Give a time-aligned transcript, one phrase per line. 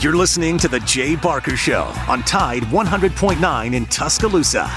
[0.00, 4.68] You're listening to The Jay Barker Show on Tide 100.9 in Tuscaloosa.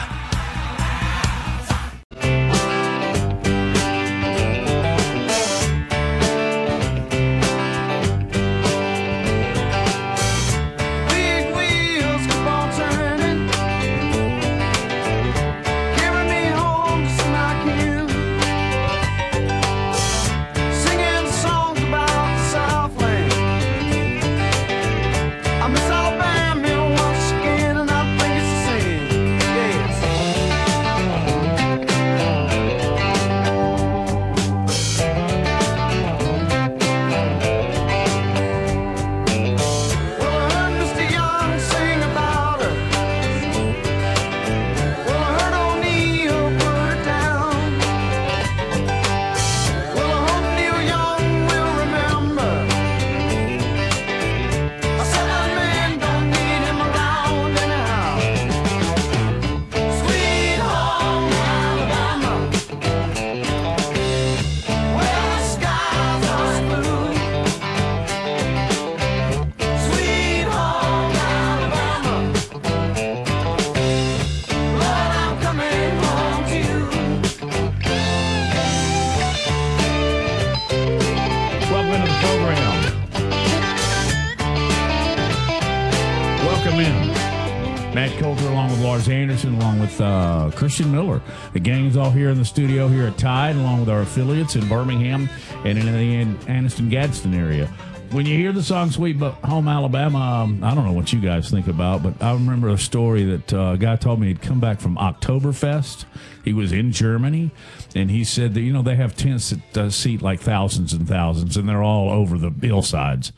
[94.10, 95.30] Affiliates in Birmingham
[95.66, 97.68] and in the Anniston Gadsden area.
[98.10, 101.52] When you hear the song Sweet Home Alabama, um, I don't know what you guys
[101.52, 104.60] think about, but I remember a story that uh, a guy told me he'd come
[104.60, 106.06] back from Oktoberfest.
[106.44, 107.52] He was in Germany,
[107.94, 111.08] and he said that, you know, they have tents that uh, seat like thousands and
[111.08, 113.32] thousands, and they're all over the hillsides.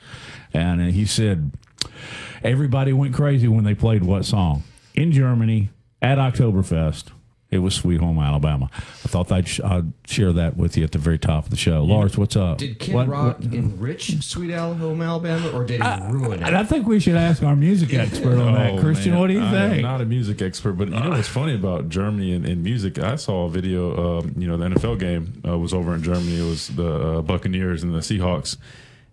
[0.54, 1.52] And uh, he said,
[2.46, 4.64] everybody went crazy when they played what song?
[4.94, 5.70] In Germany
[6.02, 7.12] at Oktoberfest.
[7.52, 8.70] It was Sweet Home Alabama.
[8.74, 11.58] I thought I'd, sh- I'd share that with you at the very top of the
[11.58, 11.84] show.
[11.84, 12.60] Lars, what's up?
[12.60, 16.48] Did Kid What- Rock what- enrich Sweet Home Alabama, or did he ruin it?
[16.48, 18.72] And I think we should ask our music expert on that.
[18.76, 19.20] Oh, Christian, man.
[19.20, 21.90] what do you I am not a music expert, but you know what's funny about
[21.90, 22.98] Germany and, and music?
[23.00, 24.20] I saw a video.
[24.20, 26.40] Um, you know, the NFL game uh, was over in Germany.
[26.40, 28.56] It was the uh, Buccaneers and the Seahawks,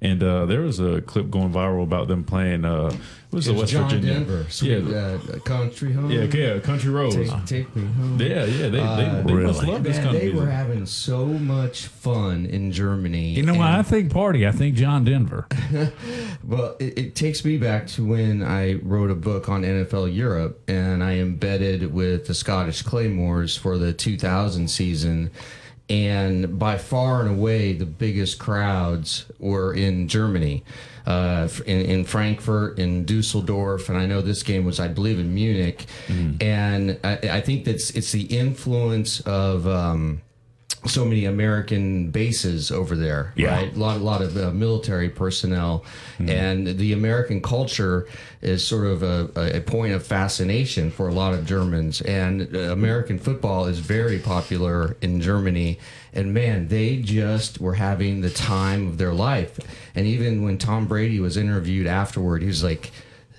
[0.01, 2.65] and uh, there was a clip going viral about them playing.
[2.65, 2.91] Uh,
[3.31, 4.15] it was It the West John Virginia.
[4.15, 6.11] Denver, Sweet yeah, uh, Country Home.
[6.11, 7.15] yeah, yeah, Country Roads.
[7.17, 8.19] Take, take me home.
[8.19, 9.67] Yeah, yeah, they they, they must Really?
[9.67, 13.31] love this Man, kind of they were having so much fun in Germany.
[13.33, 13.69] you know what?
[13.69, 14.47] I think party.
[14.47, 15.47] I think John Denver.
[16.45, 20.63] Well, it, it takes me back to when I wrote a book on NFL Europe,
[20.69, 25.31] and I embedded with the Scottish Claymores for the 2000 season.
[25.91, 30.63] And by far and away, the biggest crowds were in Germany,
[31.07, 35.35] uh, in, in Frankfurt, in Dusseldorf, and I know this game was, I believe, in
[35.35, 35.87] Munich.
[36.43, 39.67] And I, I think that's it's the influence of.
[39.67, 40.21] Um,
[40.87, 43.51] so many American bases over there, Yeah.
[43.51, 43.75] right?
[43.75, 45.85] A lot, a lot of uh, military personnel,
[46.19, 48.07] and the American culture
[48.43, 52.01] is sort of a, a point of fascination for a lot of Germans.
[52.03, 55.79] And uh, American football is very popular in Germany.
[56.13, 59.59] And man, they just were having the time of their life.
[59.95, 62.93] And even when Tom Brady was interviewed afterward, he was like,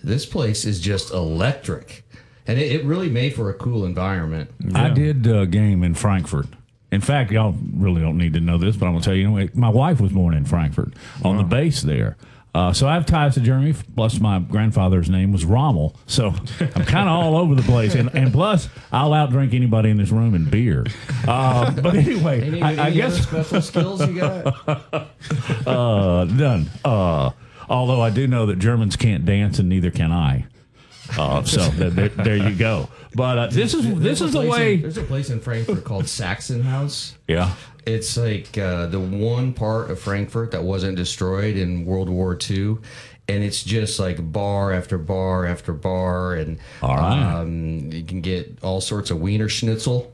[0.04, 2.04] "This place is just electric."
[2.48, 4.52] And it, it really made for a cool environment.
[4.74, 6.48] I did a game in Frankfurt.
[6.92, 9.26] In fact, y'all really don't need to know this, but I'm going to tell you
[9.26, 9.50] anyway.
[9.54, 12.18] My wife was born in Frankfurt on the base there.
[12.54, 13.76] Uh, so I have ties to Germany.
[13.96, 15.96] Plus, my grandfather's name was Rommel.
[16.08, 17.94] So I'm kind of all over the place.
[17.94, 20.86] And, and plus, I'll outdrink anybody in this room in beer.
[21.28, 24.68] Uh, but anyway, Any, I, I guess other special skills you got?
[25.68, 26.70] uh, none.
[26.84, 27.32] Uh,
[27.70, 30.48] although I do know that Germans can't dance, and neither can I.
[31.18, 32.90] Uh, so th- there, there you go.
[33.16, 34.76] But uh, this is this There's is the way.
[34.76, 37.16] In, there's a place in Frankfurt called Saxon House.
[37.28, 37.54] Yeah.
[37.86, 42.78] It's like uh, the one part of Frankfurt that wasn't destroyed in World War II.
[43.28, 46.34] And it's just like bar after bar after bar.
[46.36, 47.34] And All right.
[47.42, 50.12] um, you can get all sorts of Wiener Schnitzel,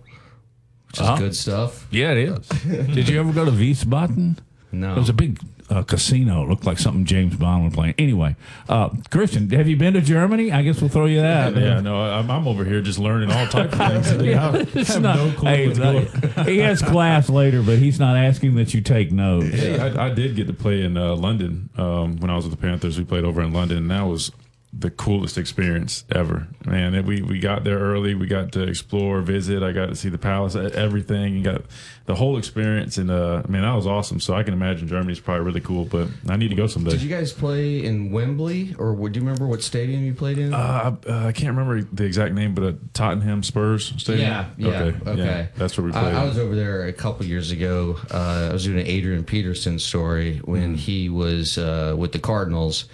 [0.88, 1.18] which is Uh-huh.
[1.18, 1.88] good stuff.
[1.92, 2.48] Yeah, it is.
[2.94, 4.38] Did you ever go to Wiesbaden?
[4.72, 4.94] No.
[4.96, 5.40] It was a big
[5.70, 6.44] uh, casino.
[6.44, 7.96] It looked like something James Bond was playing.
[7.98, 8.36] Anyway,
[8.70, 10.52] uh, Christian, have you been to Germany?
[10.52, 11.56] I guess we'll throw you that.
[11.56, 14.36] Yeah, no, I'm, I'm over here just learning all types of things today.
[14.36, 16.08] I have, not- no clue hey, going
[16.46, 19.56] he has class later, but he's not asking that you take notes.
[19.56, 22.56] Hey, I, I did get to play in uh, London um, when I was with
[22.60, 22.98] the Panthers.
[22.98, 24.32] We played over in London, and that was
[24.77, 26.48] the coolest experience ever.
[26.66, 28.13] Man, we we got there early.
[28.16, 29.63] We got to explore, visit.
[29.63, 31.36] I got to see the palace, everything.
[31.36, 31.62] You got
[32.06, 34.19] the whole experience, and uh, man, that was awesome.
[34.19, 36.92] So I can imagine Germany's probably really cool, but I need to go someday.
[36.92, 40.54] Did you guys play in Wembley, or would you remember what stadium you played in?
[40.54, 44.30] uh, I, uh, I can't remember the exact name, but a Tottenham Spurs Stadium.
[44.30, 44.69] Yeah, yeah,
[45.07, 45.18] okay.
[45.24, 46.16] yeah, that's where we I- played.
[46.16, 47.98] I, was over there a couple years ago.
[48.12, 50.77] Uh, I was doing an Adrian Peterson story when Mm.
[50.77, 52.86] he was uh, with the Cardinals,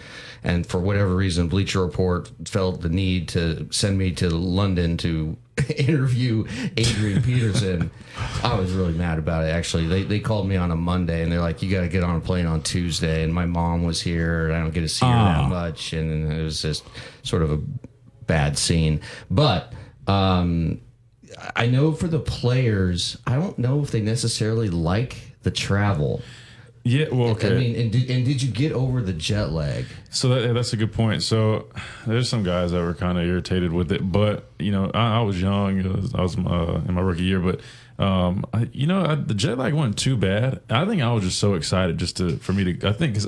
[0.43, 5.38] and for whatever reason, Bleacher Report felt the need to send me to London to
[5.77, 6.45] interview
[6.77, 7.91] Adrian Peterson.
[8.43, 9.49] I was really mad about it.
[9.49, 12.03] Actually, they they called me on a Monday, and they're like, "You got to get
[12.03, 14.89] on a plane on Tuesday." And my mom was here, and I don't get to
[14.89, 15.41] see her Ah.
[15.43, 16.83] that much, and it was just
[17.23, 17.59] sort of a
[18.25, 19.01] bad scene.
[19.29, 19.73] But
[20.07, 20.81] um,
[21.55, 26.21] I know for the players, I don't know if they necessarily like the travel.
[26.83, 27.55] Yeah, well, okay.
[27.55, 29.85] I mean, and did, and did you get over the jet lag?
[30.09, 31.21] So that, yeah, that's a good point.
[31.21, 31.67] So
[32.07, 35.21] there's some guys that were kind of irritated with it, but you know, I, I
[35.21, 35.79] was young.
[35.85, 37.59] I was, I was uh, in my rookie year, but
[38.03, 40.61] um, I, you know, I, the jet lag wasn't too bad.
[40.69, 42.87] I think I was just so excited just to for me to.
[42.89, 43.27] I think 'cause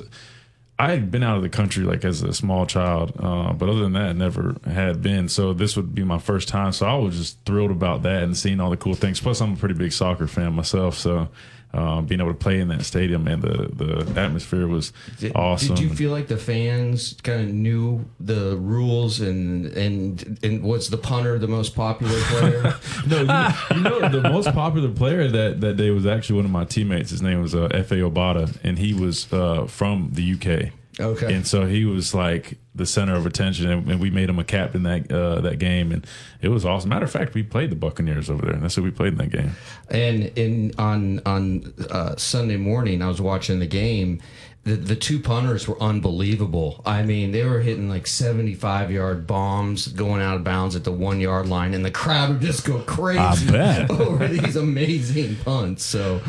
[0.80, 3.82] I had been out of the country like as a small child, uh, but other
[3.82, 5.30] than that, I never had been.
[5.30, 6.72] So this would be my first time.
[6.72, 9.20] So I was just thrilled about that and seeing all the cool things.
[9.22, 11.30] Plus, I'm a pretty big soccer fan myself, so.
[11.74, 15.74] Uh, being able to play in that stadium and the, the atmosphere was Did, awesome.
[15.74, 20.90] Did you feel like the fans kind of knew the rules and and and was
[20.90, 22.76] the punter the most popular player?
[23.08, 26.52] No, you, you know the most popular player that that day was actually one of
[26.52, 27.10] my teammates.
[27.10, 30.74] His name was uh, Efe Obada, and he was uh, from the UK.
[31.00, 31.34] Okay.
[31.34, 34.44] and so he was like the center of attention, and, and we made him a
[34.44, 36.06] captain that uh, that game, and
[36.42, 36.90] it was awesome.
[36.90, 39.18] Matter of fact, we played the Buccaneers over there, and that's who we played in
[39.18, 39.52] that game.
[39.90, 44.22] And in on on uh, Sunday morning, I was watching the game.
[44.66, 46.82] The, the two punters were unbelievable.
[46.86, 50.92] I mean, they were hitting like 75 yard bombs going out of bounds at the
[50.92, 53.46] one yard line, and the crowd would just go crazy
[53.90, 55.84] over these amazing punts.
[55.84, 56.22] So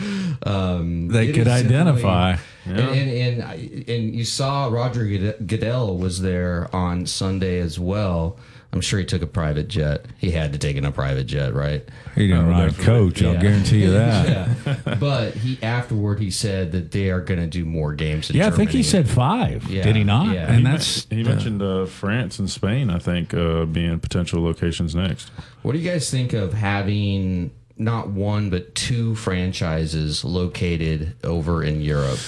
[0.43, 2.37] um, They could identify.
[2.67, 8.39] And, and and and you saw Roger Goode- Goodell was there on Sunday as well.
[8.75, 10.05] I'm sure he took a private jet.
[10.19, 11.89] He had to take in a private jet, right?
[12.17, 13.23] He didn't ride a coach.
[13.23, 13.41] I'll Yeah.
[13.41, 14.49] guarantee you that.
[14.67, 14.95] yeah.
[14.99, 18.31] But he afterward he said that they are going to do more games.
[18.31, 19.71] In Yeah, I think he said five.
[19.71, 20.35] Yeah, Did he not?
[20.35, 20.49] yeah.
[20.49, 22.91] And He, that's men- he mentioned uh, France and Spain.
[22.91, 25.29] I think uh, being potential locations next.
[25.63, 31.81] What do you guys think of having not one but two franchises located over in
[31.81, 32.19] Europe?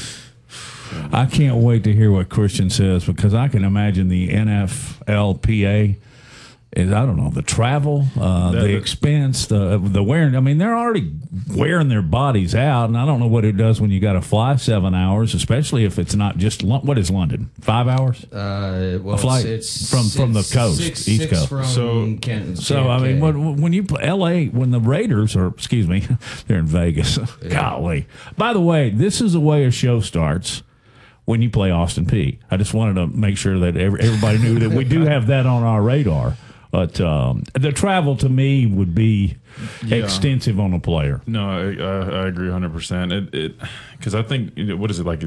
[1.12, 5.96] I can't wait to hear what Christian says because I can imagine the NFLPA is
[6.76, 10.36] I don't know the travel, uh, That- the expense, the the wearing.
[10.36, 11.10] I mean, they're already
[11.54, 14.20] wearing their bodies out, and I don't know what it does when you got to
[14.20, 18.24] fly seven hours, especially if it's not just what is London five hours.
[18.30, 21.48] Uh, well, A flight it's, from- from the coast, six, East six Coast.
[21.48, 25.46] From So- Kent, So I mean, when, when you play L.A., when the Raiders or
[25.46, 26.06] excuse me,
[26.46, 27.16] they're in Vegas.
[27.48, 28.06] Golly!
[28.36, 30.62] By the way, this is the way a show starts
[31.24, 32.36] when you play Austin Peay.
[32.50, 35.62] I just wanted to make sure that everybody knew that we do have that on
[35.62, 36.36] our radar.
[36.76, 39.36] But um, the travel to me would be
[39.90, 41.22] extensive on a player.
[41.26, 43.12] No, I, I, I agree 100%.
[43.12, 43.54] It, it,
[43.96, 45.22] because I think, what is it like?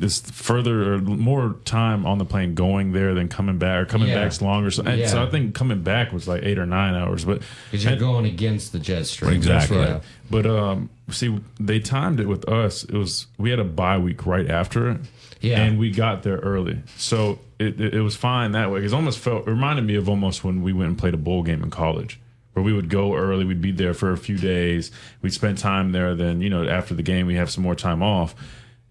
[0.00, 4.08] It's further or more time on the plane going there than coming back, or coming
[4.08, 4.16] Yeah.
[4.24, 4.72] back's longer.
[4.72, 5.06] So, and Yeah.
[5.06, 7.24] so I think coming back was like eight or nine hours.
[7.24, 9.32] But because you're and- going against the jet stream.
[9.34, 9.76] Exactly.
[9.76, 9.94] That's Right.
[9.94, 10.02] right.
[10.28, 12.82] But um, see, they timed it with us.
[12.82, 15.00] It was we had a bye week right after it,
[15.40, 15.62] Yeah.
[15.62, 18.78] and we got there early, so it, it, it was fine that way.
[18.80, 21.42] Because almost felt it reminded me of almost when we went and played a bowl
[21.42, 22.18] game in college,
[22.54, 24.90] where we would go early, we'd be there for a few days,
[25.22, 26.14] we'd spend time there.
[26.14, 28.34] Then you know after the game we have some more time off.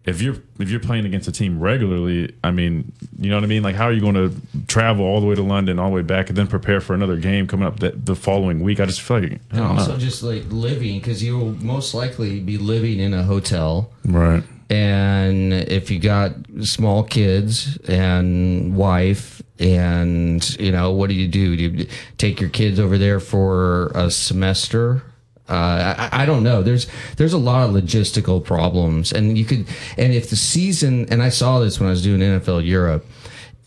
[0.06, 3.48] If you're if you're playing against a team regularly, I mean, you know what I
[3.48, 3.64] mean.
[3.64, 4.34] Like, how are you going to
[4.66, 7.18] travel all the way to London, all the way back, and then prepare for another
[7.18, 8.80] game coming up that, the following week?
[8.80, 9.82] I just feel like I And don't know.
[9.82, 13.92] also just like living, because you'll most likely be living in a hotel.
[14.06, 14.42] right.
[14.70, 21.56] And if you got small kids and wife, and you know, what do you do?
[21.58, 25.04] Do you take your kids over there for a semester?
[25.50, 26.62] Uh, I, I don't know.
[26.62, 29.66] There's there's a lot of logistical problems, and you could
[29.98, 33.06] and if the season and I saw this when I was doing NFL Europe,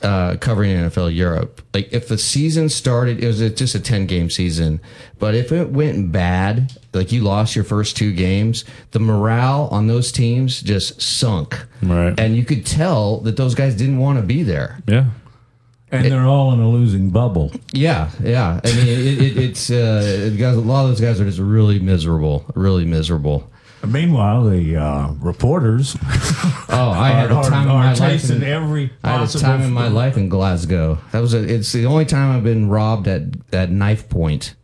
[0.03, 1.63] uh, covering NFL Europe.
[1.75, 4.81] Like if the season started, it was a, just a ten game season,
[5.19, 9.87] but if it went bad, like you lost your first two games, the morale on
[9.87, 12.19] those teams just sunk, Right.
[12.19, 14.79] and you could tell that those guys didn't want to be there.
[14.87, 15.07] Yeah.
[15.91, 17.53] And they're all in a losing bubble.
[17.75, 18.61] Yeah, yeah.
[18.65, 20.57] I mean, it, it, it's uh, it guys.
[20.57, 23.52] A lot of those guys are just really miserable, really miserable.
[23.87, 25.97] Meanwhile, the uh, reporters
[26.69, 28.31] Oh, I had a time are, in my life.
[28.31, 30.99] in- every I had a time in my life in Glasgow.
[31.11, 33.23] That was a, it's the only time I've been robbed at
[33.53, 34.55] at knife point.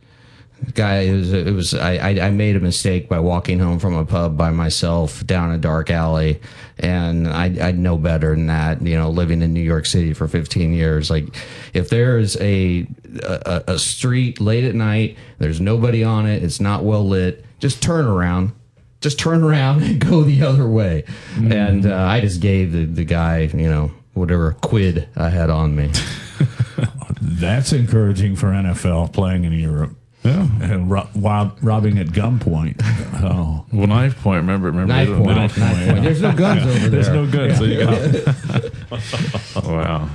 [0.73, 3.93] Guy, it was it was I, I I made a mistake by walking home from
[3.95, 6.41] a pub by myself down a dark alley,
[6.77, 8.81] and I I know better than that.
[8.81, 11.33] You know, living in New York City for 15 years, like
[11.73, 12.85] if there's a
[13.23, 17.81] a, a street late at night, there's nobody on it, it's not well lit, just
[17.81, 18.51] turn around
[19.01, 21.03] just turn around and go the other way.
[21.37, 25.75] And uh, I just gave the, the guy, you know, whatever quid I had on
[25.75, 25.91] me.
[27.21, 29.95] That's encouraging for NFL playing in Europe.
[30.23, 30.47] Yeah.
[30.61, 32.81] And ro- while robbing at gunpoint.
[33.21, 34.37] Oh, Well, knife point.
[34.37, 34.93] Remember, remember.
[34.93, 35.25] Knife point.
[35.25, 36.01] Knife point.
[36.03, 36.89] There's no guns over there.
[36.89, 39.65] There's no gun, so you got.
[39.65, 40.09] wow.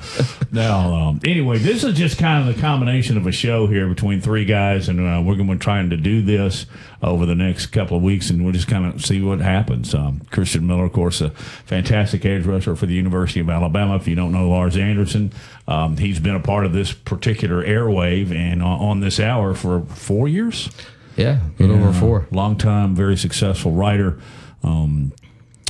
[0.53, 4.21] Now, um, anyway, this is just kind of the combination of a show here between
[4.21, 6.67] three guys, and uh, we're going to be trying to do this
[7.03, 9.95] over the next couple of weeks, and we'll just kind of see what happens.
[9.95, 13.97] Um, Christian Miller, of course, a fantastic edge rusher for the University of Alabama.
[13.97, 15.33] If you don't know Lars Anderson,
[15.69, 19.83] um, he's been a part of this particular airwave and uh, on this hour for
[19.83, 20.71] four years.
[21.17, 22.27] Yeah, a little over four.
[22.31, 24.19] Long time, very successful writer.
[24.65, 25.13] Um,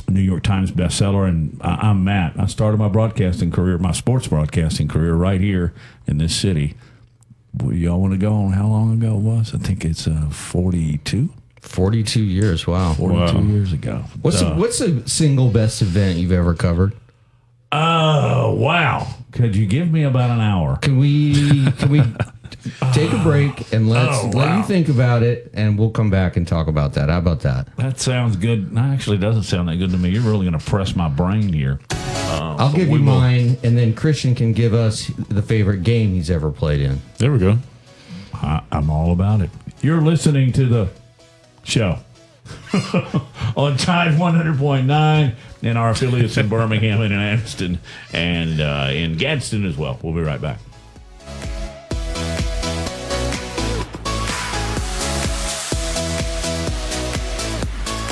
[0.07, 2.33] New York Times bestseller, and I, I'm Matt.
[2.39, 5.73] I started my broadcasting career, my sports broadcasting career, right here
[6.07, 6.75] in this city.
[7.57, 9.53] Well, y'all want to go on how long ago it was?
[9.55, 11.29] I think it's uh, 42,
[11.61, 12.67] 42 years.
[12.67, 12.93] Wow.
[12.93, 13.41] 42 Wow.
[13.43, 14.03] years ago.
[14.21, 16.93] What's Uh, the, what's the single best event you've ever covered?
[17.71, 19.07] Oh, wow.
[19.31, 20.77] Could you give me about an hour?
[20.77, 22.01] Can we can we
[22.93, 24.57] take a break and let's Oh, let wow.
[24.57, 27.09] you think about it, and we'll come back and talk about that.
[27.09, 27.75] How about that?
[27.77, 28.71] That sounds good.
[28.73, 30.09] No, actually, it doesn't sound that good to me.
[30.09, 31.79] You're really going to press my brain here.
[32.27, 36.13] I'll give we you will- mine, and then Christian can give us the favorite game
[36.13, 37.01] he's ever played in.
[37.17, 37.57] There we go.
[38.33, 39.49] I, I'm all about it.
[39.81, 40.89] You're listening to the
[41.63, 41.99] show
[43.55, 47.77] on Tide 100.9 and our affiliates in Birmingham and in Anniston
[48.13, 49.99] and uh, in Gadsden as well.
[50.01, 50.59] We'll be right back.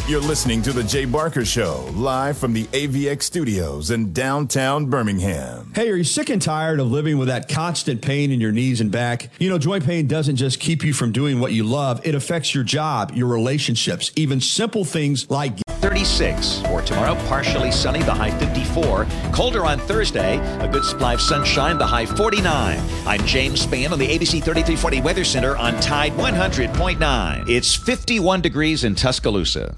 [0.05, 5.71] You're listening to The Jay Barker Show, live from the AVX studios in downtown Birmingham.
[5.73, 8.81] Hey, are you sick and tired of living with that constant pain in your knees
[8.81, 9.29] and back?
[9.39, 12.53] You know, joint pain doesn't just keep you from doing what you love, it affects
[12.53, 16.61] your job, your relationships, even simple things like 36.
[16.61, 19.05] For tomorrow, partially sunny, the high 54.
[19.33, 22.79] Colder on Thursday, a good supply of sunshine, the high 49.
[23.05, 27.49] I'm James Spann on the ABC 3340 Weather Center on Tide 100.9.
[27.49, 29.75] It's 51 degrees in Tuscaloosa.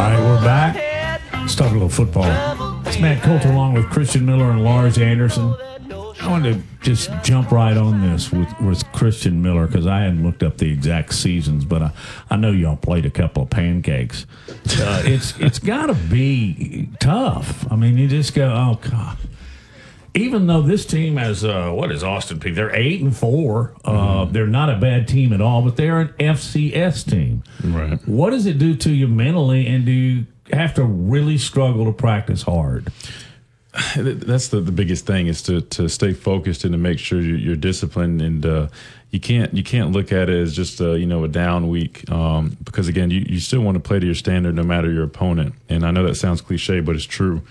[0.00, 1.22] Right, we're back.
[1.32, 2.24] Let's talk a little football.
[2.86, 5.54] It's Matt Coulter along with Christian Miller and Lars Anderson.
[6.20, 10.24] I wanted to just jump right on this with, with Christian Miller because I hadn't
[10.24, 11.92] looked up the exact seasons, but I,
[12.30, 14.26] I know y'all played a couple of pancakes.
[14.48, 17.70] Uh, it's it's got to be tough.
[17.70, 19.16] I mean, you just go, oh god.
[20.14, 22.54] Even though this team has uh, what is Austin Peay?
[22.54, 23.74] They're eight and four.
[23.84, 27.44] Uh, They're not a bad team at all, but they're an FCS team.
[27.62, 27.96] Right.
[28.08, 31.92] What does it do to you mentally, and do you have to really struggle to
[31.92, 32.92] practice hard?
[33.96, 37.38] That's the, the biggest thing is to, to stay focused and to make sure you're,
[37.38, 38.68] you're disciplined and uh,
[39.10, 42.08] you can't you can't look at it as just a, you know a down week
[42.10, 45.04] um, because again you, you still want to play to your standard no matter your
[45.04, 47.42] opponent and I know that sounds cliche but it's true.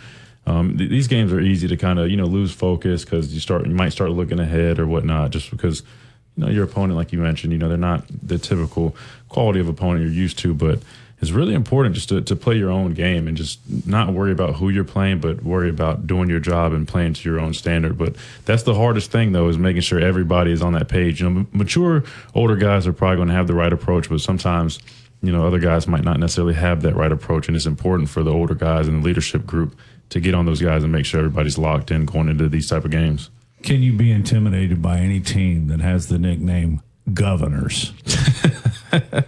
[0.50, 3.40] Um, th- these games are easy to kind of you know lose focus because you
[3.40, 5.84] start you might start looking ahead or whatnot just because
[6.36, 8.96] you know your opponent like you mentioned you know they're not the typical
[9.28, 10.80] quality of opponent you're used to but
[11.22, 14.56] it's really important just to, to play your own game and just not worry about
[14.56, 17.98] who you're playing, but worry about doing your job and playing to your own standard.
[17.98, 18.16] But
[18.46, 21.20] that's the hardest thing, though, is making sure everybody is on that page.
[21.20, 24.80] You know, mature, older guys are probably going to have the right approach, but sometimes,
[25.22, 27.50] you know, other guys might not necessarily have that right approach.
[27.50, 29.78] And it's important for the older guys in the leadership group
[30.10, 32.86] to get on those guys and make sure everybody's locked in going into these type
[32.86, 33.30] of games.
[33.64, 36.82] Can you be intimidated by any team that has the nickname
[37.14, 37.92] Governors?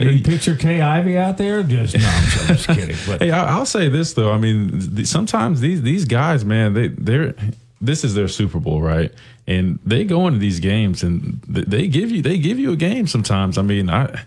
[0.00, 1.62] you picture Kay Ivey out there?
[1.62, 2.96] Just no, I'm just- kidding.
[3.06, 4.32] But Hey, I'll say this though.
[4.32, 7.34] I mean, sometimes these these guys, man, they they're
[7.80, 9.12] this is their Super Bowl, right?
[9.46, 13.06] And they go into these games and they give you they give you a game
[13.06, 13.58] sometimes.
[13.58, 14.22] I mean, I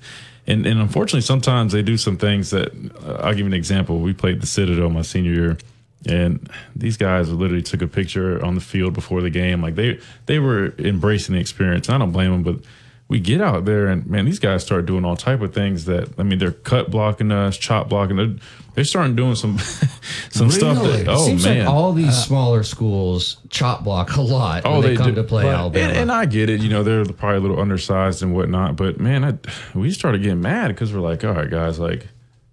[0.47, 2.73] and and unfortunately sometimes they do some things that
[3.05, 3.99] uh, I'll give you an example.
[3.99, 5.57] We played the Citadel my senior year.
[6.05, 9.61] And these guys literally took a picture on the field before the game.
[9.61, 11.89] Like they they were embracing the experience.
[11.89, 12.63] I don't blame them, but
[13.07, 16.09] we get out there and man, these guys start doing all type of things that
[16.17, 18.15] I mean, they're cut blocking us, chop blocking.
[18.15, 18.35] They're
[18.77, 19.57] they're starting doing some
[20.29, 24.61] some stuff that oh Seems man, like all these smaller schools chop block a lot
[24.65, 25.15] oh, when they, come do.
[25.15, 25.87] to play But- Alabama.
[25.87, 28.75] And, and I get it, you know, they're probably a little undersized and whatnot.
[28.75, 29.33] But man, I,
[29.75, 32.07] we started getting mad because we're like, all right, guys, like,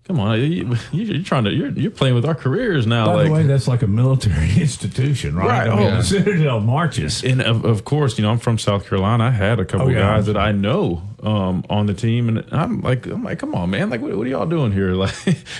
[0.04, 3.06] come on, you, are trying to, you're, you're playing with our careers now.
[3.06, 5.68] By like, the way, that's like a military institution, right?
[5.68, 5.96] Right, oh.
[5.96, 7.24] the Citadel marches.
[7.24, 9.24] and of, of course, you know, I'm from South Carolina.
[9.24, 10.00] I had a couple Oh, yeah.
[10.00, 13.70] guys that I know um, on the team, and I'm like, I'm like, come on,
[13.70, 14.94] man, like, what, what are y'all doing here?
[15.04, 15.14] Like,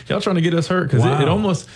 [0.09, 0.91] y'all trying to get us hurt?
[0.91, 1.69] Because it, it almost.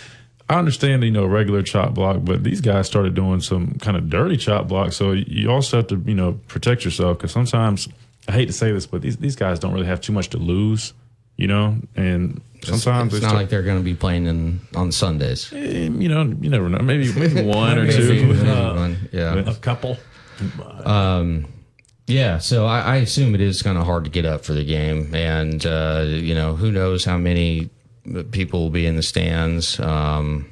[0.51, 4.09] I understand, you know, regular chop block, but these guys started doing some kind of
[4.09, 4.93] dirty chop block.
[4.93, 7.87] So you also have to, you know, protect yourself because sometimes
[8.27, 10.37] I hate to say this, but these these guys don't really have too much to
[10.37, 10.93] lose,
[11.37, 14.59] you know, and sometimes it's they not start- like they're going to be playing in
[14.75, 15.51] on Sundays.
[15.53, 18.31] eh, you know, you never know, maybe maybe one or Maybe two.
[18.45, 19.35] a Uh, one, yeah.
[19.35, 19.97] A couple.
[22.07, 24.63] Yeah, so I, I assume it is kind of hard to get up for the
[24.65, 27.69] game, and uh, you know who knows how many
[28.31, 29.79] people will be in the stands.
[29.79, 30.47] Um,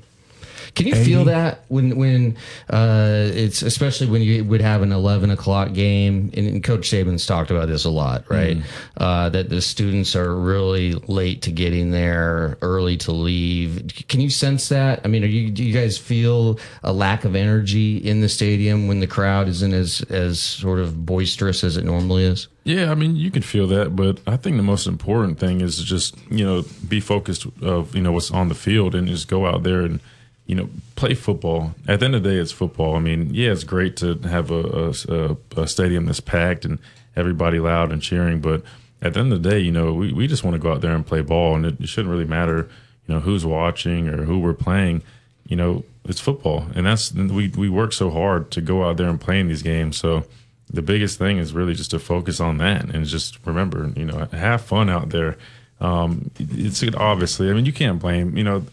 [0.78, 2.38] can you feel that when when
[2.70, 6.32] uh, it's especially when you would have an eleven o'clock game?
[6.36, 8.58] And, and Coach Saban's talked about this a lot, right?
[8.96, 13.92] Uh, that the students are really late to getting there, early to leave.
[14.08, 15.02] Can you sense that?
[15.04, 18.88] I mean, are you do you guys feel a lack of energy in the stadium
[18.88, 22.48] when the crowd isn't as as sort of boisterous as it normally is?
[22.66, 25.82] Yeah, I mean, you can feel that, but I think the most important thing is
[25.84, 29.48] just you know be focused of you know what's on the field and just go
[29.48, 30.02] out there and
[30.48, 31.76] you know play football.
[31.88, 32.96] At the end of the day, it's football.
[32.96, 36.80] I mean, yeah, it's great to have a, a, a stadium that's packed and
[37.16, 38.64] everybody loud and cheering, but
[39.02, 40.82] at the end of the day, you know, we, we just want to go out
[40.82, 42.68] there and play ball, and it, it shouldn't really matter,
[43.08, 45.04] you know, who's watching or who we're playing.
[45.48, 49.10] You know, it's football, and that's we we work so hard to go out there
[49.10, 49.98] and play in these games.
[49.98, 50.26] So
[50.70, 54.26] the biggest thing is really just to focus on that and just remember, you know,
[54.32, 55.38] have fun out there.
[55.80, 58.66] Um, it's obviously, I mean, you can't blame, you know,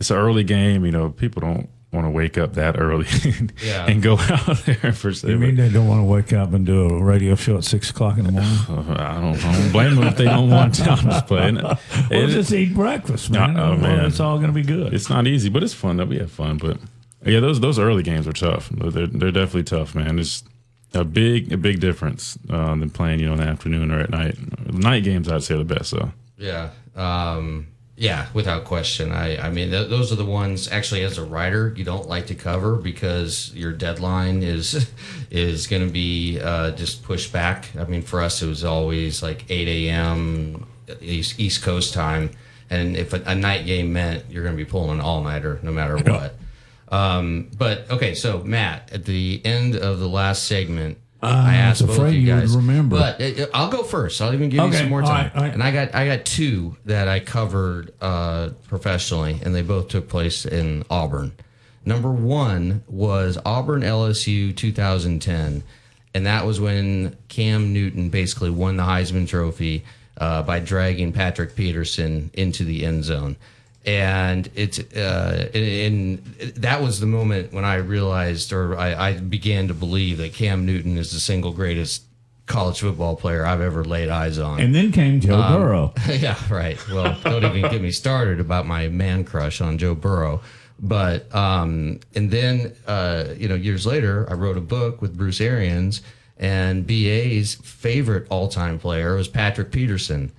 [0.00, 0.84] it's an early game.
[0.84, 3.06] You know, people don't want to wake up that early
[3.64, 3.86] Yeah.
[3.86, 5.28] and go out there for se.
[5.30, 7.88] You mean they don't want to wake up and do a radio show at six
[7.90, 8.50] o'clock in the morning?
[8.98, 10.90] I don't, I don't blame them if they don't want to.
[10.90, 11.56] I'm just playing.
[11.56, 11.64] It,
[12.10, 13.56] Well, just eat breakfast, man.
[13.56, 14.04] Uh, oh, man.
[14.04, 14.92] It's all going to be good.
[14.92, 15.96] it's not easy, but it's fun.
[15.96, 16.78] That We have fun, but
[17.24, 18.68] yeah, those those early games are tough.
[18.70, 20.18] They're they're definitely tough, man.
[20.18, 20.44] It's
[20.94, 24.10] a big a big difference uh, than playing you know in the afternoon or at
[24.10, 24.36] night.
[24.72, 26.12] Night games, I'd say, are the best though.
[26.36, 26.70] Yeah.
[26.94, 27.66] Um,
[27.98, 29.10] yeah, without question.
[29.10, 30.68] I, I mean, th- those are the ones.
[30.70, 34.88] Actually, as a writer, you don't like to cover because your deadline is
[35.32, 37.74] is going to be uh, just pushed back.
[37.76, 40.68] I mean, for us, it was always like eight a.m.
[41.00, 42.30] East, East Coast time,
[42.70, 45.58] and if a, a night game meant you're going to be pulling an all nighter
[45.64, 46.34] no matter what.
[46.90, 51.96] Um, but okay, so Matt, at the end of the last segment, I asked both
[51.96, 52.54] afraid you guys.
[52.56, 52.96] remember.
[52.96, 54.20] But uh, I'll go first.
[54.22, 55.26] I'll even give you some more time.
[55.26, 55.52] right, all right.
[55.52, 60.08] And I got I got two that I covered uh, professionally, and they both took
[60.08, 61.32] place in Auburn.
[61.84, 65.62] Number one was Auburn LSU 2010,
[66.14, 69.84] and that was when Cam Newton basically won the Heisman Trophy
[70.18, 73.36] uh, by dragging Patrick Peterson into the end zone.
[73.88, 76.18] And it's uh, and
[76.56, 80.66] that was the moment when I realized, or I, I began to believe that Cam
[80.66, 82.02] Newton is the single greatest
[82.44, 84.60] college football player I've ever laid eyes on.
[84.60, 85.94] and then came Joe Um, Burrow.
[86.10, 86.78] yeah, right.
[86.90, 90.42] Well, don't even get me started about my man crush on Joe Burrow.
[90.78, 95.40] But um, and then uh, you know, years later, I wrote a book with Bruce
[95.40, 96.02] Arians,
[96.36, 100.30] and BA's favorite all-time player was Patrick Peterson.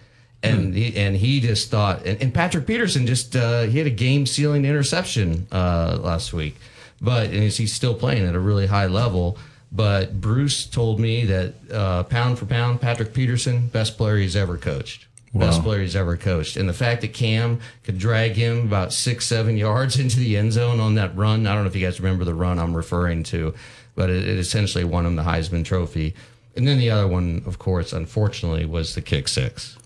[0.42, 3.92] And he and he just thought, and, and Patrick Peterson just uh, he had a
[3.92, 6.56] game-sealing interception uh, last week,
[7.02, 9.38] but and he's, he's still playing at a really high level.
[9.72, 14.58] But Bruce told me that uh, pound for pound, Patrick Peterson, best player he's ever
[14.58, 15.08] coached.
[15.32, 16.58] Best player he's ever coached.
[16.58, 20.54] And the fact that Cam could drag him about six, seven yards into the end
[20.54, 21.46] zone on that run.
[21.46, 23.54] I don't know if you guys remember the run I'm referring to,
[23.94, 26.16] but it, it essentially won him the Heisman Trophy.
[26.56, 29.78] And then the other one, of course, unfortunately, was the kick six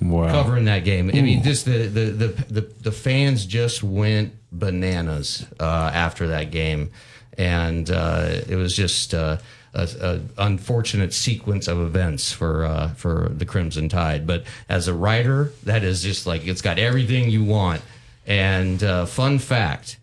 [0.00, 0.30] Wow.
[0.32, 1.08] covering that game.
[1.14, 6.50] I mean, just the the, the the the fans just went bananas uh, after that
[6.50, 6.90] game,
[7.36, 9.36] and uh, it was just uh,
[9.74, 14.26] a, a unfortunate sequence of events for uh, for the Crimson Tide.
[14.26, 17.80] But as a writer, that is just like it's got everything you want.
[18.26, 19.96] And uh, fun fact.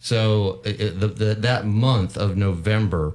[0.00, 3.14] So it, it- the, the, that month of November,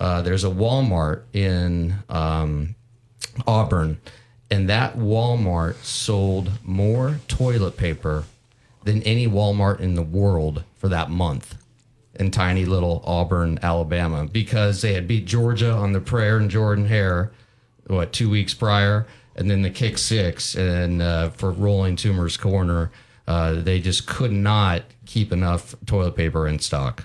[0.00, 2.74] uh, there's a Walmart in um,
[3.46, 3.98] Auburn,
[4.50, 8.24] and that Walmart sold more toilet paper
[8.84, 11.56] than any Walmart in the world for that month
[12.14, 16.86] in tiny little Auburn, Alabama, because they had beat Georgia on the prayer and Jordan
[16.86, 17.30] Hare,
[17.86, 20.54] what, two weeks prior, and then the kick six.
[20.54, 22.90] And uh, for Rolling Toomer's Corner,
[23.26, 27.04] uh, they just could not keep enough toilet paper in stock.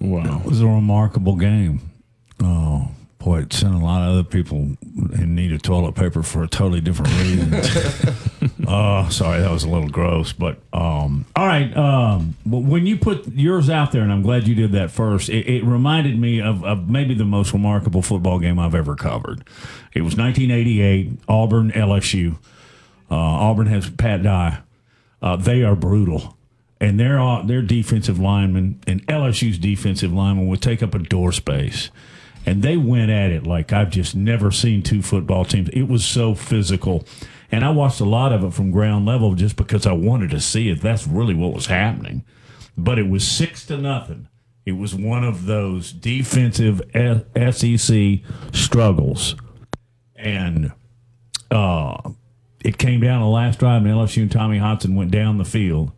[0.00, 0.40] Wow.
[0.40, 1.80] It was a remarkable game.
[2.42, 2.90] Oh,
[3.26, 4.76] boy, it sent a lot of other people
[5.18, 8.52] in need of toilet paper for a totally different reason.
[8.68, 10.32] oh, sorry, that was a little gross.
[10.32, 11.76] But, um, all right.
[11.76, 15.28] Um, but when you put yours out there, and I'm glad you did that first,
[15.28, 19.42] it, it reminded me of, of maybe the most remarkable football game I've ever covered.
[19.92, 22.36] It was 1988, Auburn, LSU.
[23.10, 24.60] Uh, Auburn has Pat Dye.
[25.20, 26.36] Uh, they are brutal.
[26.80, 31.32] And their uh, their defensive lineman and LSU's defensive lineman would take up a door
[31.32, 31.90] space,
[32.46, 35.68] and they went at it like I've just never seen two football teams.
[35.70, 37.04] It was so physical,
[37.50, 40.40] and I watched a lot of it from ground level just because I wanted to
[40.40, 40.80] see it.
[40.80, 42.24] That's really what was happening.
[42.78, 44.28] But it was six to nothing.
[44.64, 48.20] It was one of those defensive SEC
[48.52, 49.34] struggles,
[50.14, 50.72] and
[51.50, 52.10] uh,
[52.64, 55.90] it came down the last drive, and LSU and Tommy Hodson went down the field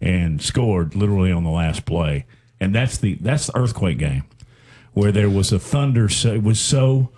[0.00, 2.26] and scored literally on the last play.
[2.58, 4.24] And that's the that's the earthquake game
[4.96, 6.08] where there was a thunder.
[6.08, 7.10] So it was so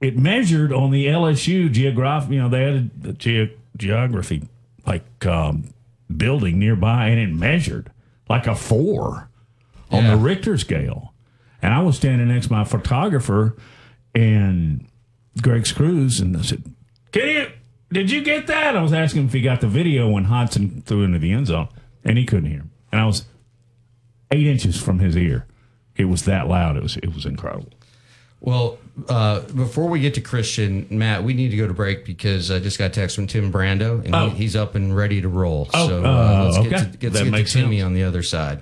[0.00, 2.36] it measured on the LSU geography.
[2.36, 4.48] You know, they had a ge- geography
[4.86, 5.74] like um,
[6.16, 7.90] building nearby, and it measured
[8.28, 9.28] like a four
[9.90, 11.12] on the Richter scale.
[11.60, 13.56] And I was standing next to my photographer
[14.14, 14.86] and
[15.42, 16.62] Greg Screws, and I said,
[17.10, 17.46] "Can you?
[17.92, 20.82] Did you get that?" I was asking him if he got the video when Hodson
[20.86, 21.66] threw into the end zone,
[22.04, 22.70] and he couldn't hear him.
[22.92, 23.24] And I was
[24.30, 25.46] eight inches from his ear.
[25.96, 26.76] It was that loud.
[26.76, 27.68] It was it was incredible.
[28.40, 28.78] Well,
[29.08, 32.58] uh, before we get to Christian, Matt, we need to go to break because I
[32.58, 34.30] just got a text from Tim Brando, and Oh.
[34.30, 35.68] he, he's up and ready to roll.
[35.72, 36.68] Oh, so uh, uh, let's okay.
[36.70, 37.86] get to, let's get to Timmy sense.
[37.86, 38.60] on the other side.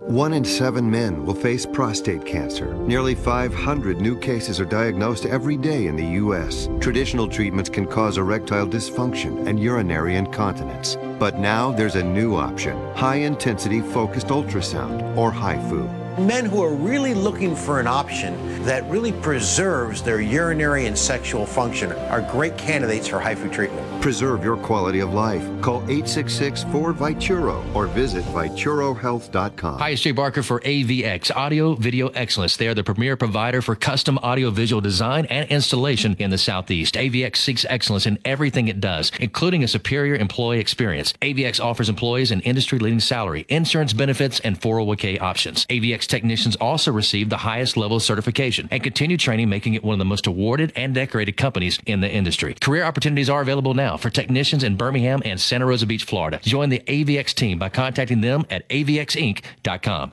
[0.00, 2.72] One in seven men will face prostate cancer.
[2.86, 6.70] Nearly 500 new cases are diagnosed every day in the U.S.
[6.80, 10.96] Traditional treatments can cause erectile dysfunction and urinary incontinence.
[11.18, 16.18] But now there's a new option high intensity focused ultrasound, or HIFU.
[16.18, 21.44] Men who are really looking for an option that really preserves their urinary and sexual
[21.44, 23.89] function are great candidates for HIFU treatment.
[24.00, 25.42] Preserve your quality of life.
[25.60, 29.78] Call 866 4 Vituro or visit VituroHealth.com.
[29.78, 32.56] Hi, it's Jay Barker for AVX Audio Video Excellence.
[32.56, 36.94] They are the premier provider for custom audio visual design and installation in the Southeast.
[36.94, 41.12] AVX seeks excellence in everything it does, including a superior employee experience.
[41.20, 45.66] AVX offers employees an industry leading salary, insurance benefits, and 401k options.
[45.66, 49.92] AVX technicians also receive the highest level of certification and continue training, making it one
[49.92, 52.54] of the most awarded and decorated companies in the industry.
[52.62, 56.40] Career opportunities are available now for technicians in Birmingham and Santa Rosa Beach, Florida.
[56.42, 60.12] Join the AVX team by contacting them at avxinc.com.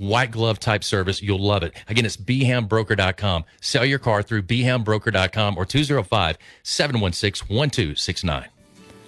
[0.00, 1.20] White glove type service.
[1.20, 1.74] You'll love it.
[1.86, 3.44] Again, it's bhambroker.com.
[3.60, 8.48] Sell your car through bhambroker.com or 205 716 1269.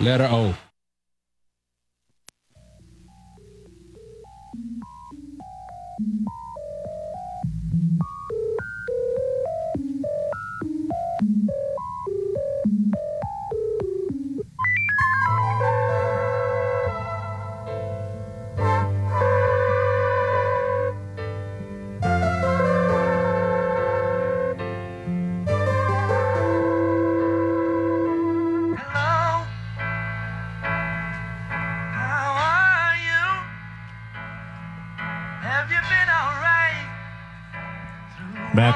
[0.00, 0.65] letter O.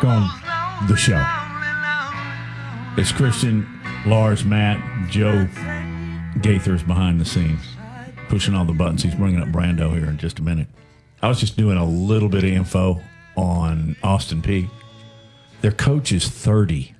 [0.00, 1.22] Back on the show.
[2.96, 3.66] It's Christian,
[4.06, 5.46] Lars, Matt, Joe
[6.40, 7.60] Gaither's behind the scenes,
[8.30, 9.02] pushing all the buttons.
[9.02, 10.68] He's bringing up Brando here in just a minute.
[11.20, 13.02] I was just doing a little bit of info
[13.36, 14.70] on Austin Peay.
[15.60, 16.94] Their coach is 30.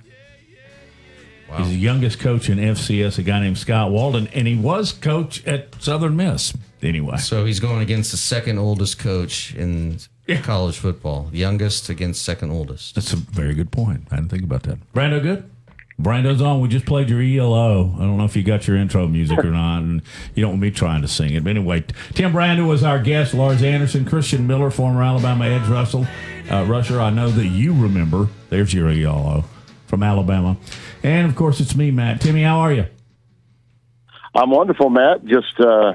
[1.57, 5.45] He's the youngest coach in FCS, a guy named Scott Walden, and he was coach
[5.47, 6.53] at Southern Miss.
[6.83, 9.99] Anyway, So he's going against the second oldest coach in
[10.39, 11.29] college football.
[11.33, 12.95] Youngest against second oldest.
[12.95, 14.07] That's a very good point.
[14.11, 14.79] I didn't think about that.
[14.93, 15.51] Brando, good?
[16.01, 16.61] Brando's on.
[16.61, 17.95] We just played your ELO.
[17.97, 20.03] I don't know if you got your intro music or not, and
[20.35, 21.45] you don't want me trying to sing it.
[21.45, 23.35] But anyway, Tim Brando was our guest.
[23.35, 26.07] Lars Anderson, Christian Miller, former Alabama edge Russell,
[26.51, 27.01] uh, rusher.
[27.01, 28.29] I know that you remember.
[28.49, 29.45] There's your ELO
[29.87, 30.57] from Alabama.
[31.03, 32.21] And, of course, it's me, Matt.
[32.21, 32.87] Timmy, how are you?
[34.35, 35.25] I'm wonderful, Matt.
[35.25, 35.95] Just uh,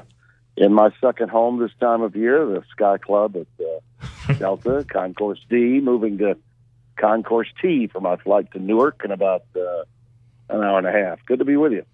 [0.58, 3.80] in my second home this time of year, the Sky Club at uh,
[4.39, 6.37] Delta, Concourse D, moving to
[6.97, 9.83] Concourse T for my flight to Newark in about uh,
[10.49, 11.25] an hour and a half.
[11.25, 11.85] Good to be with you.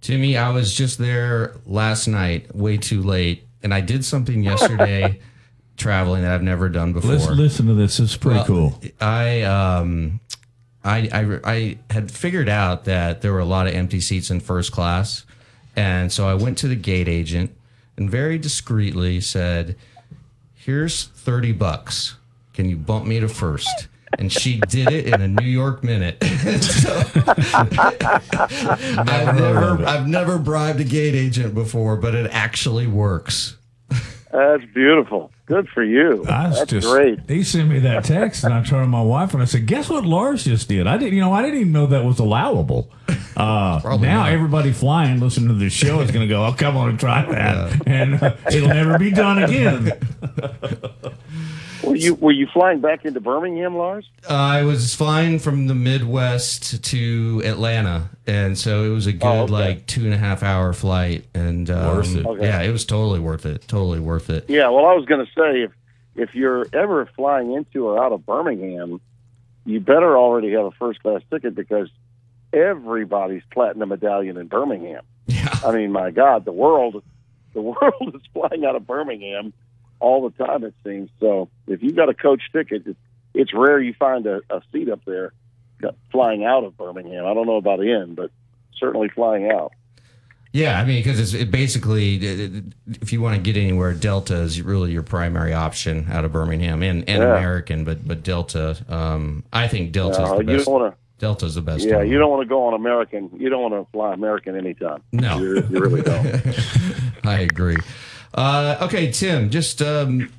[0.00, 5.20] Timmy, I was just there last night, way too late, and I did something yesterday
[5.76, 7.12] traveling that I've never done before.
[7.12, 7.98] Let's listen to this.
[7.98, 8.80] It's pretty Well, cool.
[9.00, 10.20] I um,
[10.84, 14.40] I, I I had figured out that there were a lot of empty seats in
[14.40, 15.24] first class,
[15.74, 17.56] and so I went to the gate agent
[17.96, 19.76] and very discreetly said,
[20.66, 22.16] "Here's thirty bucks.
[22.52, 23.86] Can you bump me to first?
[24.18, 26.16] And she did it in a New York minute.
[26.60, 27.04] So-
[28.38, 33.55] I've never I've never bribed a gate agent before, but it actually works.
[34.32, 35.30] That's beautiful.
[35.46, 36.24] Good for you.
[36.28, 37.20] I That's just, great.
[37.28, 39.88] He sent me that text, and I turned to my wife and I said, "Guess
[39.88, 40.88] what Lars just did?
[40.88, 42.90] I didn't, you know, I didn't even know that was allowable."
[43.36, 44.32] Uh, now not.
[44.32, 47.22] everybody flying listening to this show is going to go, "Oh, come on and try
[47.30, 49.92] that," and uh, it'll never be done again.
[51.82, 54.08] Were you were you flying back into Birmingham, Lars?
[54.28, 59.42] I was flying from the Midwest to Atlanta, and so it was a good Oh,
[59.42, 59.52] okay.
[59.52, 62.26] like two and a half hour flight, and um, Worth it.
[62.26, 62.44] Okay.
[62.46, 63.66] Yeah, it was totally worth it.
[63.68, 64.46] Totally worth it.
[64.48, 64.68] Yeah.
[64.68, 65.72] Well, I was going to say if
[66.14, 69.00] if you're ever flying into or out of Birmingham,
[69.64, 71.88] you better already have a first class ticket because
[72.52, 75.04] everybody's platinum medallion in Birmingham.
[75.26, 75.48] Yeah.
[75.64, 77.02] I mean, my God, the world,
[77.52, 79.52] the world is flying out of Birmingham
[80.00, 80.64] all the time.
[80.64, 81.48] It seems so.
[81.66, 82.96] If you've got a coach ticket, it,
[83.34, 85.32] it's rare you find a, a seat up there
[86.10, 87.26] flying out of Birmingham.
[87.26, 88.30] I don't know about in, but
[88.78, 89.72] certainly flying out.
[90.52, 92.14] Yeah, I mean, because it's it basically,
[93.02, 96.82] if you want to get anywhere, Delta is really your primary option out of Birmingham
[96.82, 97.36] and, and Yeah.
[97.36, 100.64] American, but but Delta, um, I think Delta is Uh, the you best.
[100.66, 101.84] to Delta's the best.
[101.84, 102.08] Yeah, one.
[102.08, 103.30] you don't want to go on American.
[103.38, 105.02] You don't want to fly American anytime.
[105.12, 105.38] No.
[105.38, 106.26] you, you really don't.
[107.26, 107.76] I agree.
[108.36, 110.30] Uh, okay, Tim, just um,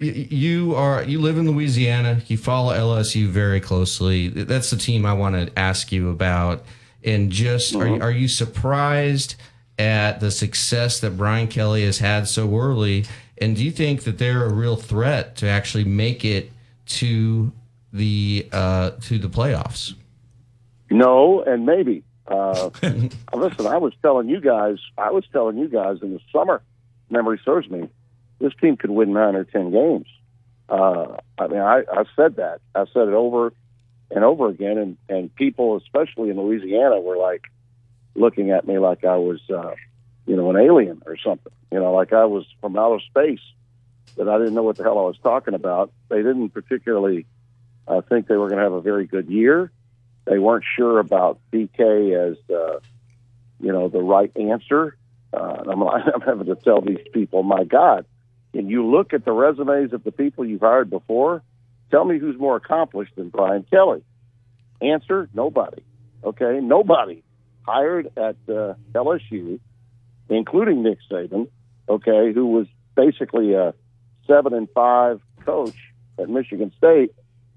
[0.00, 2.20] y- you are you live in Louisiana.
[2.26, 4.28] You follow LSU very closely.
[4.28, 6.64] That's the team I want to ask you about.
[7.02, 9.36] And just are you, are you surprised
[9.78, 13.06] at the success that Brian Kelly has had so early?
[13.38, 16.50] And do you think that they're a real threat to actually make it
[16.86, 17.52] to
[17.92, 19.94] the uh, to the playoffs?
[20.90, 22.02] No, and maybe.
[22.26, 22.70] Uh,
[23.34, 26.62] listen, I was telling you guys, I was telling you guys in the summer,
[27.10, 27.88] memory serves me,
[28.38, 30.06] this team could win nine or ten games.
[30.68, 32.60] Uh, I mean, I, I said that.
[32.74, 33.52] I said it over
[34.10, 37.44] and over again, and, and people, especially in Louisiana, were like
[38.14, 39.74] looking at me like I was, uh,
[40.26, 41.52] you know, an alien or something.
[41.72, 43.40] You know, like I was from outer space,
[44.16, 45.92] that I didn't know what the hell I was talking about.
[46.08, 47.26] They didn't particularly
[47.86, 49.70] uh, think they were going to have a very good year.
[50.24, 52.80] They weren't sure about BK as, uh,
[53.60, 54.96] you know, the right answer.
[55.32, 55.82] Uh, I'm,
[56.14, 58.06] I'm having to tell these people, my God,
[58.52, 61.42] can you look at the resumes of the people you've hired before?
[61.90, 64.02] Tell me who's more accomplished than Brian Kelly.
[64.80, 65.82] Answer: Nobody.
[66.24, 67.22] Okay, nobody
[67.62, 69.60] hired at uh, LSU,
[70.28, 71.48] including Nick Saban.
[71.88, 73.74] Okay, who was basically a
[74.26, 75.76] seven and five coach
[76.18, 77.12] at Michigan State,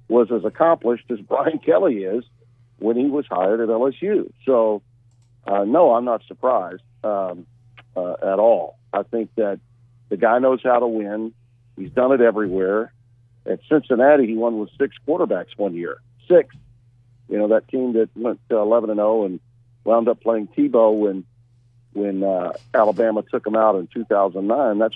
[0.07, 2.23] was as accomplished as Brian Kelly is
[2.77, 4.31] when he was hired at LSU.
[4.45, 4.81] So,
[5.47, 7.45] uh, no, I'm not surprised um,
[7.99, 8.77] uh, at all.
[8.93, 9.59] I think that
[10.09, 11.33] the guy knows how to win.
[11.77, 12.91] He's done it everywhere.
[13.45, 15.97] At Cincinnati, he won with six quarterbacks one year.
[16.27, 16.55] Six.
[17.29, 19.39] You know that team that went to 11 and 0 and
[19.83, 21.25] wound up playing Tebow when
[21.93, 24.79] when uh, Alabama took him out in 2009.
[24.79, 24.95] That's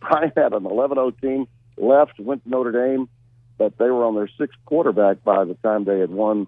[0.00, 1.46] Brian had an 11-0 team.
[1.76, 3.08] Left, went to Notre Dame,
[3.56, 6.46] but they were on their sixth quarterback by the time they had won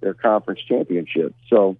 [0.00, 1.34] their conference championship.
[1.48, 1.76] So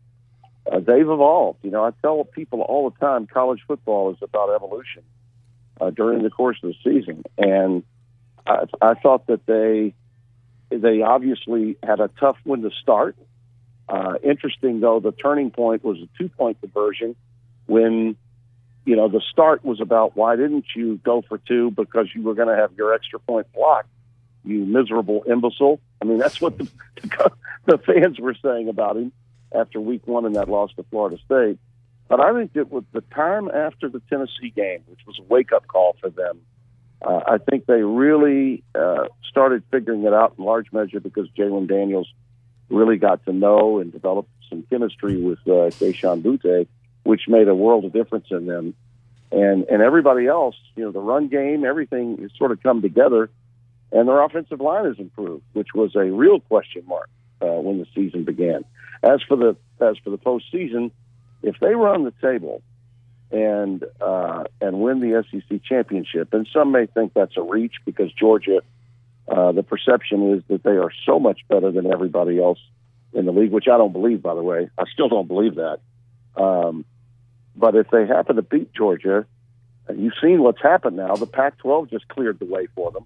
[0.71, 1.59] uh, they've evolved.
[1.63, 5.03] You know, I tell people all the time, college football is about evolution
[5.81, 7.83] uh, during the course of the season, and
[8.47, 9.95] I, I thought that they
[10.71, 13.17] they obviously had a tough one to start.
[13.89, 17.15] Uh, interesting though, the turning point was a two point conversion
[17.67, 18.17] when
[18.87, 22.35] you know the start was about why didn't you go for two because you were
[22.35, 23.89] going to have your extra point blocked.
[24.47, 25.81] You miserable imbecile.
[26.03, 26.69] I mean, that's what the,
[27.65, 29.13] the fans were saying about him
[29.55, 31.59] after week one in that loss to Florida State.
[32.09, 35.53] But I think that with the time after the Tennessee game, which was a wake
[35.53, 36.41] up call for them,
[37.03, 41.69] uh, I think they really uh, started figuring it out in large measure because Jalen
[41.69, 42.13] Daniels
[42.69, 46.67] really got to know and develop some chemistry with uh, Kayshon Boutte,
[47.03, 48.75] which made a world of difference in them.
[49.33, 53.31] And and everybody else, you know, the run game, everything has sort of come together,
[53.91, 57.09] and their offensive line has improved, which was a real question mark
[57.43, 58.65] uh, when the season began.
[59.05, 60.91] As for the as for the postseason,
[61.43, 62.63] if they run the table
[63.31, 68.13] and uh, and win the SEC championship, and some may think that's a reach because
[68.13, 68.61] Georgia,
[69.29, 72.61] uh, the perception is that they are so much better than everybody else
[73.13, 74.71] in the league, which I don't believe, by the way.
[74.79, 75.81] I still don't believe that.
[76.37, 76.85] Um,
[77.55, 79.27] but if they happen to beat Georgia,
[79.95, 83.05] you've seen what's happened now, the Pac-12 just cleared the way for them.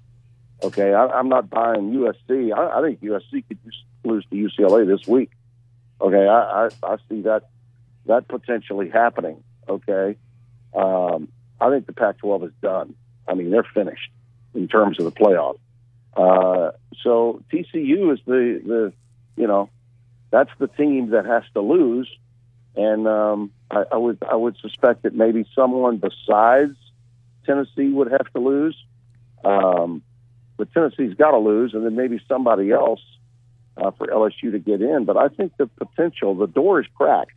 [0.62, 2.56] Okay, I, I'm not buying USC.
[2.56, 5.30] I, I think USC could just lose to UCLA this week.
[6.00, 7.48] Okay, I, I, I see that
[8.06, 9.42] that potentially happening.
[9.68, 10.16] Okay,
[10.74, 11.28] um,
[11.60, 12.94] I think the Pac-12 is done.
[13.26, 14.10] I mean, they're finished
[14.54, 15.58] in terms of the playoff.
[16.16, 18.92] Uh, so TCU is the the
[19.36, 19.70] you know
[20.30, 22.08] that's the team that has to lose,
[22.76, 26.76] and um, I, I would I would suspect that maybe someone besides
[27.44, 28.76] Tennessee would have to lose.
[29.44, 30.02] Um,
[30.56, 33.00] but Tennessee's got to lose, and then maybe somebody else
[33.78, 35.04] uh, for LSU to get in.
[35.04, 37.32] But I think the potential, the door is cracked.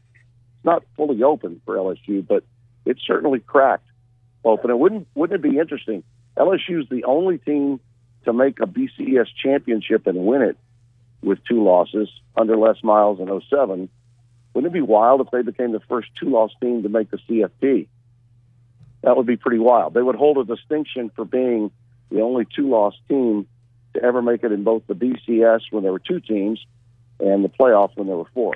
[0.55, 2.43] It's not fully open for LSU, but
[2.85, 3.87] it's certainly cracked
[4.43, 4.71] open.
[4.71, 6.03] And wouldn't wouldn't it be interesting?
[6.37, 7.79] LSU is the only team
[8.25, 10.57] to make a BCS championship and win it
[11.21, 13.89] with two losses under Les Miles in 07.
[14.53, 17.87] Wouldn't it be wild if they became the first two-loss team to make the CFP?
[19.03, 19.93] That would be pretty wild.
[19.93, 21.71] They would hold a distinction for being
[22.09, 23.47] the only two-loss team
[23.93, 26.65] to ever make it in both the BCS when there were two teams
[27.19, 28.55] and the playoff when there were four.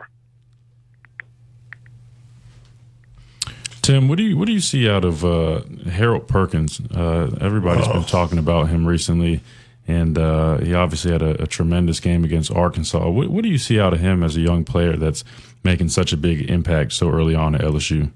[3.81, 6.81] Tim, what do you what do you see out of uh, Harold Perkins?
[6.89, 9.41] Uh, everybody's been talking about him recently,
[9.87, 13.07] and uh, he obviously had a, a, tremendous game against Arkansas.
[13.07, 15.23] What, what do you see out of him as a young player that's
[15.63, 18.11] making such a big impact so early on at LSU?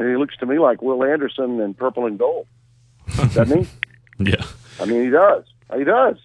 [0.00, 2.48] And he looks to me like Will Anderson in purple and gold,
[3.16, 3.68] doesn't he?
[4.18, 4.44] yeah,
[4.80, 5.44] I mean he does.
[5.76, 6.16] He does.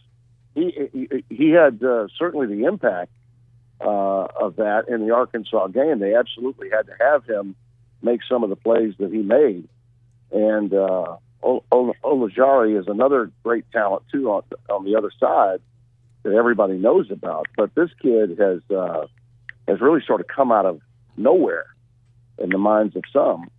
[0.56, 3.12] He he, he had uh, certainly the impact,
[3.82, 6.00] uh, of that in the Arkansas game.
[6.00, 7.56] They absolutely had to have him
[8.02, 9.68] make some of the plays that he made.
[10.32, 15.60] And uh, Ol- Ol- Olajari is another great talent too on, on the other side
[16.24, 17.48] that everybody knows about.
[17.58, 19.08] But this kid has uh,
[19.68, 20.82] has really sort of come out of
[21.18, 21.66] nowhere
[22.38, 23.50] in the minds of some.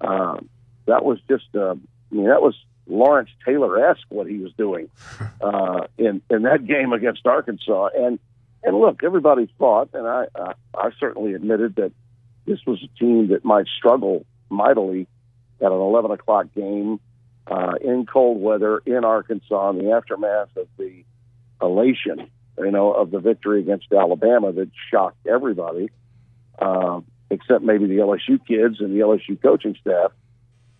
[0.00, 0.48] Um,
[0.86, 2.54] that was just, uh, I mean, that was
[2.86, 4.88] Lawrence Taylor esque what he was doing
[5.40, 7.88] uh, in in that game against Arkansas.
[7.96, 8.18] And
[8.62, 11.92] and look, everybody thought, and I uh, I certainly admitted that
[12.46, 15.06] this was a team that might struggle mightily
[15.60, 17.00] at an 11 o'clock game
[17.46, 21.04] uh, in cold weather in Arkansas in the aftermath of the
[21.60, 22.28] elation,
[22.58, 25.90] you know, of the victory against Alabama that shocked everybody,
[26.58, 30.12] uh, except maybe the LSU kids and the LSU coaching staff.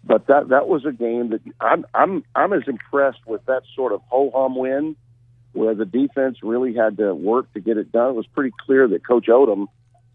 [0.07, 3.93] But that that was a game that I'm I'm I'm as impressed with that sort
[3.93, 4.97] of ho hum win,
[5.53, 8.11] where the defense really had to work to get it done.
[8.11, 9.67] It was pretty clear that Coach Odom,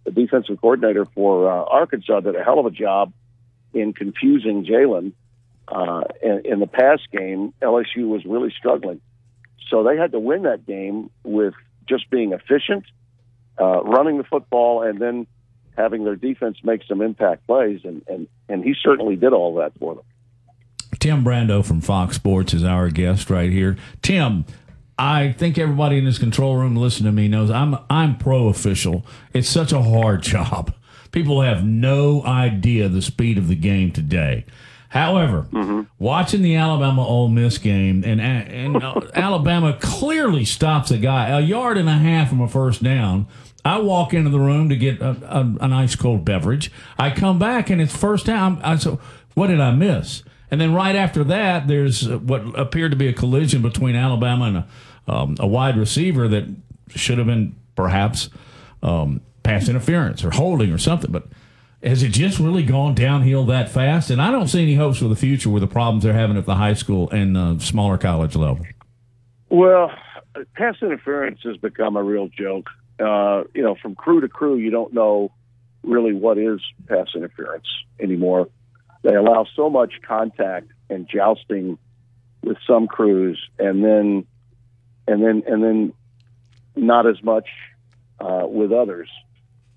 [0.06, 3.14] the defensive coordinator for uh, Arkansas, did a hell of a job
[3.74, 5.14] in confusing Jalen.
[5.68, 9.02] Uh, in, in the past game, LSU was really struggling.
[9.70, 11.54] So they had to win that game with
[11.88, 12.86] just being efficient,
[13.60, 15.28] uh, running the football, and then
[15.80, 17.80] having their defense make some impact plays.
[17.86, 20.04] And, and, and he certainly did all that for them.
[21.00, 23.78] Tim Brando from Fox Sports is our guest right here.
[24.02, 24.44] Tim,
[24.98, 29.06] I think everybody in this control room listening to me knows I'm I'm pro official.
[29.34, 30.74] It's such a hard job.
[31.12, 34.46] People have no idea the speed of the game today.
[34.90, 35.46] However,
[36.00, 41.40] watching the Alabama Ole Miss game and and uh, Alabama clearly stops a guy a
[41.40, 43.28] yard and a half from a first down.
[43.64, 46.72] I walk into the room to get a, a, an ice cold beverage.
[46.98, 48.60] I come back and it's first down.
[48.64, 49.00] I so
[49.36, 50.24] what did I miss?
[50.50, 54.58] And then right after that, there's what appeared to be a collision between Alabama and
[54.58, 54.68] a,
[55.08, 56.46] um, a wide receiver that
[56.90, 58.30] should have been perhaps
[58.82, 61.12] um, pass interference or holding or something.
[61.12, 61.28] But
[61.82, 64.10] has it just really gone downhill that fast?
[64.10, 66.46] And I don't see any hopes for the future with the problems they're having at
[66.46, 68.66] the high school and uh, smaller college level.
[69.50, 69.92] Well,
[70.56, 72.70] pass interference has become a real joke.
[73.00, 75.32] Uh, you know, from crew to crew, you don't know
[75.84, 77.68] really what is pass interference
[78.00, 78.50] anymore.
[79.04, 81.78] They allow so much contact and jousting
[82.44, 84.26] with some crews, and then,
[85.08, 85.94] and then, and then,
[86.76, 87.48] not as much
[88.20, 89.10] uh, with others.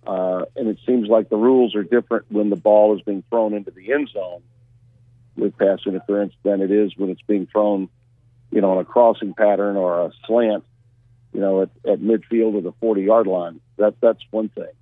[0.07, 3.55] Uh, and it seems like the rules are different when the ball is being thrown
[3.55, 4.43] into the end zone
[5.37, 7.89] with pass interference than it is when it's being thrown,
[8.51, 10.65] you know, on a crossing pattern or a slant,
[11.33, 13.61] you know, at, at midfield or the 40 yard line.
[13.77, 14.73] That, that's one thing.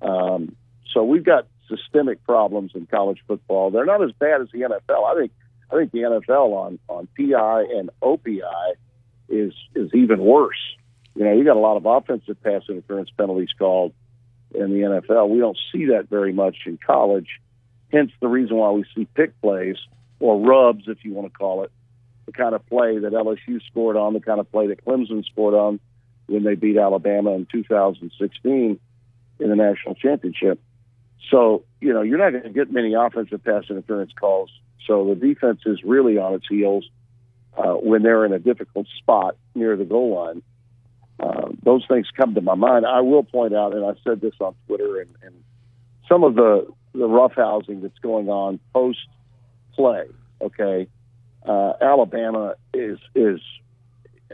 [0.00, 0.56] Um,
[0.92, 3.70] so we've got systemic problems in college football.
[3.70, 5.04] They're not as bad as the NFL.
[5.04, 5.32] I think,
[5.70, 8.74] I think the NFL on, on PI and OPI
[9.28, 10.58] is, is even worse.
[11.14, 13.92] You know, you got a lot of offensive pass interference penalties called
[14.54, 15.28] in the NFL.
[15.28, 17.40] We don't see that very much in college.
[17.90, 19.76] Hence the reason why we see pick plays
[20.20, 21.70] or rubs, if you want to call it,
[22.26, 25.54] the kind of play that LSU scored on, the kind of play that Clemson scored
[25.54, 25.80] on
[26.26, 28.78] when they beat Alabama in 2016
[29.40, 30.60] in the national championship.
[31.30, 34.50] So, you know, you're not going to get many offensive pass interference calls.
[34.86, 36.88] So the defense is really on its heels
[37.56, 40.42] uh, when they're in a difficult spot near the goal line.
[41.22, 42.84] Uh, those things come to my mind.
[42.84, 45.34] I will point out, and I said this on Twitter, and, and
[46.08, 49.06] some of the the roughhousing that's going on post
[49.74, 50.06] play.
[50.40, 50.88] Okay,
[51.46, 53.40] uh, Alabama is is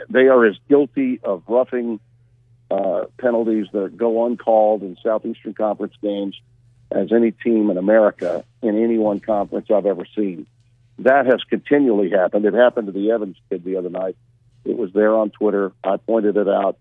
[0.09, 2.01] they are as guilty of roughing
[2.71, 6.41] uh, penalties that go uncalled in Southeastern Conference games
[6.91, 10.47] as any team in America in any one conference I've ever seen.
[11.01, 12.45] That has continually happened.
[12.47, 14.17] It happened to the Evans kid the other night.
[14.69, 15.73] It was there on Twitter.
[15.83, 16.79] I pointed it out.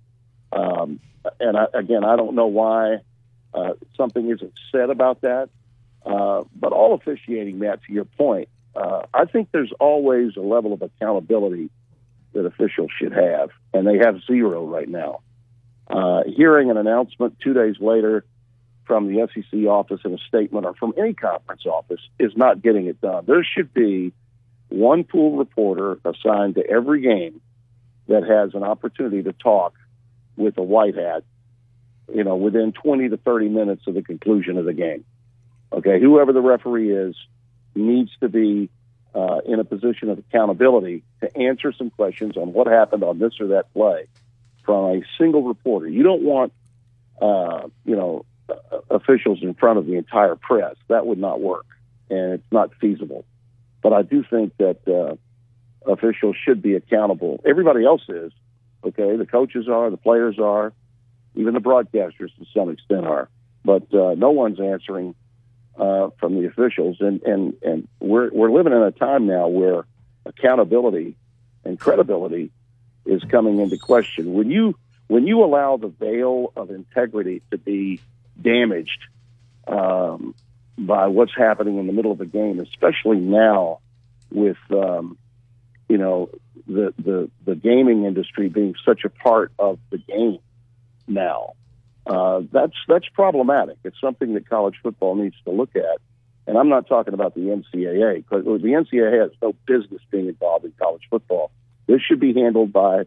[0.52, 1.00] Um,
[1.40, 2.98] and I, again, I don't know why
[3.54, 5.50] uh, something isn't said about that.
[6.06, 10.74] Uh, but all officiating, Matt, to your point, uh, I think there's always a level
[10.74, 11.70] of accountability
[12.34, 15.22] that officials should have, and they have zero right now.
[15.88, 18.26] Uh, hearing an announcement two days later
[18.86, 22.88] from the SEC office in a statement or from any conference office is not getting
[22.88, 23.24] it done.
[23.26, 24.14] There should be
[24.70, 27.42] one pool reporter assigned to every game
[28.08, 29.74] that has an opportunity to talk
[30.36, 31.24] with a white hat,
[32.14, 35.04] you know, within 20 to 30 minutes of the conclusion of the game.
[35.72, 37.16] Okay, whoever the referee is
[37.76, 38.70] needs to be
[39.14, 43.34] uh, in a position of accountability to answer some questions on what happened on this
[43.40, 44.08] or that play
[44.64, 45.88] from a single reporter.
[45.88, 46.54] You don't want,
[47.22, 48.54] uh, you know, uh,
[48.90, 50.76] officials in front of the entire press.
[50.88, 51.66] That would not work,
[52.10, 53.26] and it's not feasible.
[53.82, 55.16] But I do think that uh,
[55.86, 57.42] officials should be accountable.
[57.46, 58.32] Everybody else is,
[58.84, 59.16] okay?
[59.16, 60.74] The coaches are, the players are,
[61.36, 63.30] Even the broadcasters, to some extent, are.
[63.64, 65.14] But uh, no one's answering
[65.78, 69.86] uh, from the officials, and and and we're we're living in a time now where
[70.26, 71.16] accountability
[71.64, 72.52] and credibility
[73.06, 74.34] is coming into question.
[74.34, 74.76] When you
[75.08, 78.02] when you allow the veil of integrity to be
[78.42, 79.02] damaged
[79.68, 80.34] um,
[80.78, 83.80] by what's happening in the middle of the game, especially now
[84.32, 85.18] with um,
[85.90, 86.30] you know
[86.68, 90.40] the, the the gaming industry being such a part of the game
[91.08, 91.54] now.
[92.06, 93.78] Uh, that's that's problematic.
[93.84, 96.00] It's something that college football needs to look at.
[96.48, 100.64] And I'm not talking about the NCAA because the NCAA has no business being involved
[100.64, 101.52] in college football.
[101.88, 103.00] This should be handled by,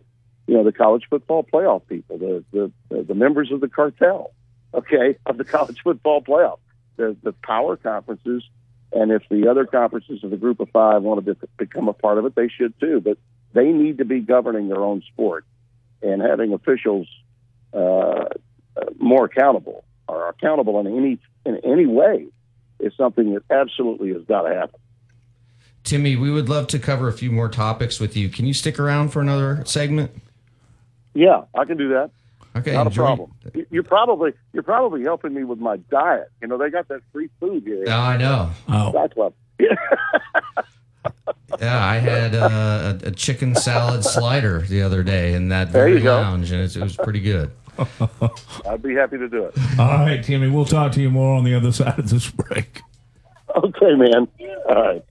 [0.46, 4.32] you know, the college football playoff people, the the, the members of the cartel,
[4.74, 6.58] okay, of the college football playoff,
[6.96, 8.44] the the power conferences.
[8.92, 11.92] And if the other conferences of the group of five want to be, become a
[11.92, 13.00] part of it, they should too.
[13.00, 13.18] But
[13.52, 15.44] they need to be governing their own sport
[16.02, 17.06] and having officials
[17.72, 18.24] uh,
[18.98, 22.26] more accountable or accountable in any in any way
[22.80, 24.80] is something that absolutely has got to happen.
[25.84, 28.28] Timmy, we would love to cover a few more topics with you.
[28.28, 30.10] Can you stick around for another segment?
[31.14, 32.10] Yeah, I can do that.
[32.56, 33.02] Okay, not enjoy.
[33.02, 33.32] a problem.
[33.54, 36.30] You- You're probably you're probably helping me with my diet.
[36.42, 37.84] You know, they got that free food here.
[37.86, 38.50] Oh, I know.
[38.68, 38.90] Oh.
[38.92, 39.34] Sky Club.
[41.60, 45.98] Yeah, I had uh, a, a chicken salad slider the other day in that very
[46.00, 47.50] lounge, and it, it was pretty good.
[48.66, 49.54] I'd be happy to do it.
[49.78, 52.80] All right, Timmy, we'll talk to you more on the other side of this break.
[53.56, 54.28] Okay, man.
[54.68, 55.04] All right.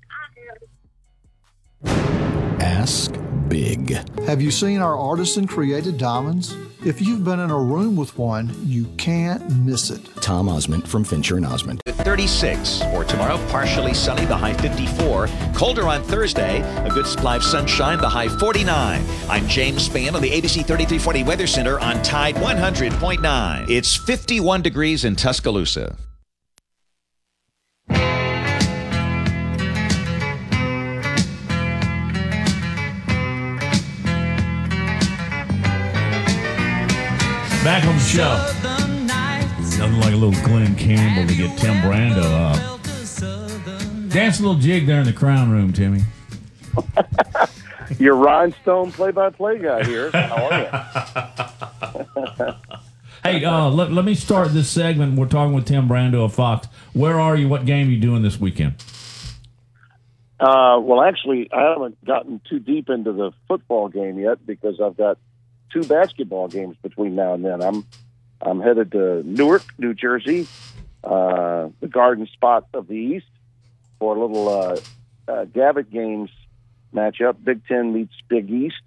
[2.61, 3.13] Ask
[3.49, 3.91] big.
[4.25, 6.55] Have you seen our artisan created diamonds?
[6.85, 9.99] If you've been in a room with one, you can't miss it.
[10.21, 11.81] Tom Ozmint from Fincher and Ozmint.
[11.85, 15.27] 36 or tomorrow, partially sunny, the high 54.
[15.53, 19.03] Colder on Thursday, a good supply of sunshine, the high 49.
[19.27, 23.69] I'm James Spann on the ABC 3340 Weather Center on Tide 100.9.
[23.69, 25.97] It's 51 degrees in Tuscaloosa.
[37.63, 38.35] Back on the show.
[39.77, 44.09] Nothing like a little Glen Campbell to get Tim Brando up.
[44.09, 46.01] Dance a little jig there in the crown room, Timmy.
[47.99, 50.09] Your rhinestone play-by-play guy here.
[50.11, 50.59] How are
[52.37, 52.53] you?
[53.21, 55.19] Hey, uh, let, let me start this segment.
[55.19, 56.67] We're talking with Tim Brando of Fox.
[56.93, 57.49] Where are you?
[57.49, 58.75] What game are you doing this weekend?
[60.39, 64.95] Uh, well, actually, I haven't gotten too deep into the football game yet because I've
[64.95, 65.17] got
[65.71, 67.61] two basketball games between now and then.
[67.61, 67.85] I'm
[68.41, 70.47] I'm headed to Newark, New Jersey,
[71.03, 73.27] uh, the Garden Spot of the East,
[73.99, 74.79] for a little uh,
[75.27, 76.29] uh, Gavitt games
[76.93, 77.43] matchup.
[77.43, 78.81] Big Ten meets Big East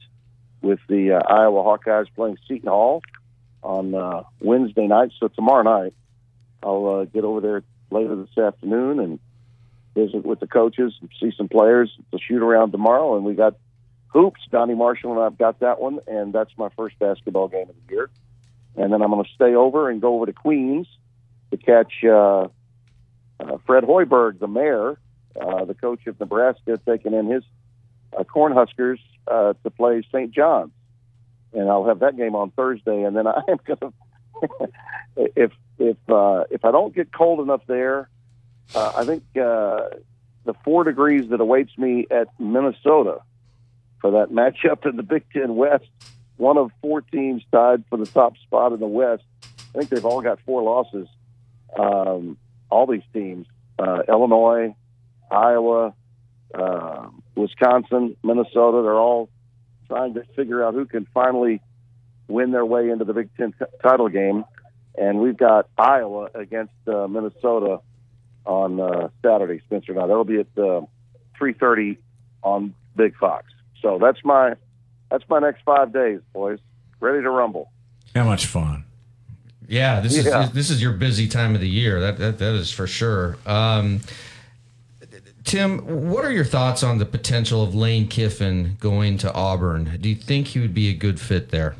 [0.62, 3.02] with the uh, Iowa Hawkeyes playing Seton Hall
[3.62, 5.12] on uh, Wednesday night.
[5.18, 5.94] So tomorrow night,
[6.62, 9.20] I'll uh, get over there later this afternoon and
[9.94, 11.90] visit with the coaches, and see some players.
[12.12, 13.56] The shoot around tomorrow, and we got
[14.12, 14.40] hoops.
[14.50, 17.94] Donny Marshall and I've got that one, and that's my first basketball game of the
[17.94, 18.10] year.
[18.76, 20.86] And then I'm going to stay over and go over to Queens
[21.50, 22.48] to catch uh,
[23.40, 24.98] uh, Fred Hoiberg, the mayor,
[25.40, 27.42] uh, the coach of Nebraska, taking in his
[28.16, 30.30] uh, Cornhuskers uh, to play St.
[30.30, 30.72] John's.
[31.52, 33.92] And I'll have that game on Thursday, and then I am going to.
[35.36, 38.08] if if uh, if I don't get cold enough there,
[38.74, 39.90] uh, I think uh,
[40.44, 43.20] the four degrees that awaits me at Minnesota
[44.02, 45.88] for that matchup in the Big Ten West,
[46.36, 49.22] one of four teams tied for the top spot in the West.
[49.74, 51.08] I think they've all got four losses.
[51.78, 52.36] Um,
[52.68, 53.46] all these teams:
[53.78, 54.74] uh, Illinois,
[55.30, 55.94] Iowa,
[56.54, 58.82] uh, Wisconsin, Minnesota.
[58.82, 59.30] They're all
[59.88, 61.62] trying to figure out who can finally
[62.28, 64.44] win their way into the Big Ten t- title game.
[64.98, 67.80] And we've got Iowa against uh, Minnesota
[68.44, 69.94] on uh, Saturday, Spencer.
[69.94, 70.82] Now that'll be at uh,
[71.38, 71.98] three thirty
[72.42, 73.46] on Big Fox.
[73.82, 74.54] So that's my
[75.10, 76.58] that's my next five days, boys.
[77.00, 77.70] Ready to rumble.
[78.14, 78.84] How much fun?
[79.68, 80.44] Yeah, this Yeah.
[80.44, 82.00] is this is your busy time of the year.
[82.00, 83.36] That that, that is for sure.
[83.44, 84.00] Um,
[85.44, 89.98] Tim, what are your thoughts on the potential of Lane Kiffin going to Auburn?
[90.00, 91.74] Do you think he would be a good fit there?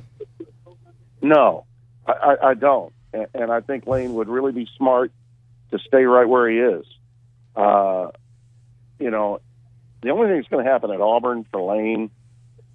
[1.23, 1.65] No,
[2.05, 5.13] I, I, I don't, and, and I think Lane would really be smart
[5.71, 6.85] to stay right where he is.
[7.55, 8.09] Uh,
[8.99, 9.41] you know,
[10.03, 12.11] the only thing that's going to happen at Auburn for Lane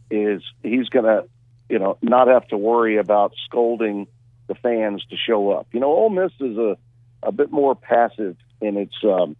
[0.10, 1.28] is he's going to,
[1.70, 4.08] you know, not have to worry about scolding
[4.48, 5.68] the fans to show up.
[5.74, 6.78] You know, Ole Miss is a
[7.24, 9.36] a bit more passive in its um,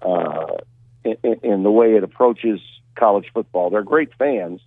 [0.00, 0.56] uh,
[1.04, 2.60] in, in the way it approaches
[2.96, 3.70] college football.
[3.70, 4.60] They're great fans,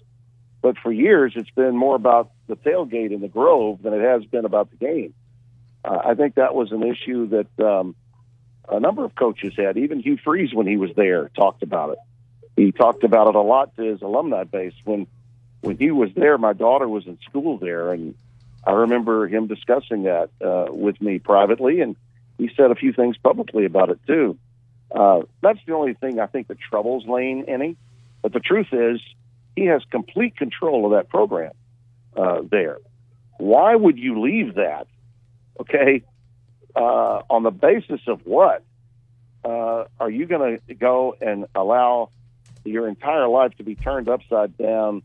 [0.63, 4.23] But for years, it's been more about the tailgate in the Grove than it has
[4.25, 5.13] been about the game.
[5.83, 7.95] Uh, I think that was an issue that um,
[8.69, 9.77] a number of coaches had.
[9.77, 11.97] Even Hugh Freeze, when he was there, talked about it.
[12.55, 14.73] He talked about it a lot to his alumni base.
[14.83, 15.07] When
[15.61, 18.15] when he was there, my daughter was in school there, and
[18.65, 21.95] I remember him discussing that uh, with me privately, and
[22.37, 24.37] he said a few things publicly about it too.
[24.93, 27.77] Uh, that's the only thing I think that troubles Lane any.
[28.21, 29.01] But the truth is,
[29.55, 31.53] he has complete control of that program
[32.15, 32.77] uh, there.
[33.37, 34.87] Why would you leave that?
[35.59, 36.03] Okay,
[36.75, 38.63] uh, on the basis of what?
[39.43, 42.09] Uh, are you going to go and allow
[42.63, 45.01] your entire life to be turned upside down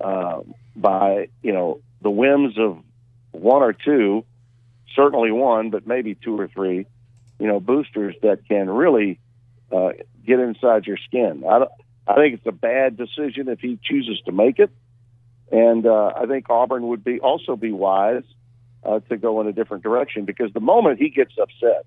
[0.00, 2.78] um, by you know the whims of
[3.32, 4.24] one or two,
[4.94, 6.86] certainly one, but maybe two or three,
[7.38, 9.18] you know, boosters that can really
[9.72, 9.90] uh,
[10.26, 11.44] get inside your skin.
[11.48, 11.66] I
[12.06, 14.70] I think it's a bad decision if he chooses to make it,
[15.52, 18.24] and uh, I think Auburn would be also be wise
[18.84, 21.84] uh, to go in a different direction because the moment he gets upset,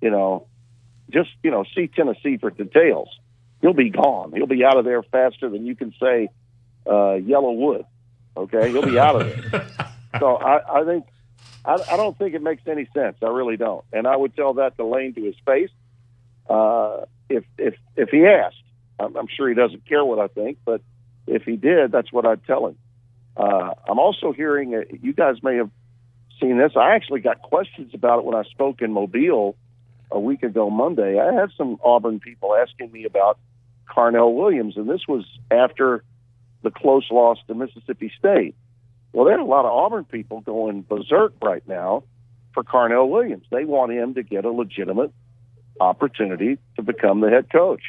[0.00, 0.46] you know,
[1.10, 3.08] just you know, see Tennessee for details.
[3.62, 4.32] He'll be gone.
[4.32, 6.28] He'll be out of there faster than you can say
[6.86, 7.84] uh, yellow wood.
[8.36, 9.66] Okay, he'll be out of there.
[10.18, 11.06] so I, I think
[11.64, 13.16] I, I don't think it makes any sense.
[13.22, 13.84] I really don't.
[13.92, 15.70] And I would tell that to Lane to his face.
[16.50, 18.62] Uh, if if if he asked,
[18.98, 20.82] I'm, I'm sure he doesn't care what I think, but
[21.26, 22.76] if he did, that's what I'd tell him.
[23.36, 25.70] Uh, I'm also hearing uh, you guys may have
[26.40, 26.72] seen this.
[26.76, 29.56] I actually got questions about it when I spoke in Mobile
[30.10, 31.20] a week ago Monday.
[31.20, 33.38] I had some Auburn people asking me about
[33.88, 36.04] Carnell Williams, and this was after
[36.62, 38.54] the close loss to Mississippi State.
[39.12, 42.04] Well, there are a lot of Auburn people going berserk right now
[42.54, 43.44] for Carnell Williams.
[43.50, 45.12] They want him to get a legitimate
[45.80, 47.82] opportunity to become the head coach.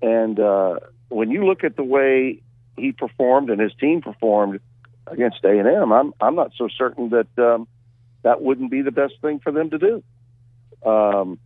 [0.00, 2.42] And uh, when you look at the way
[2.76, 4.60] he performed and his team performed
[5.06, 7.66] against A and M, I'm I'm not so certain that um,
[8.22, 10.02] that wouldn't be the best thing for them to do.
[10.88, 11.38] Um,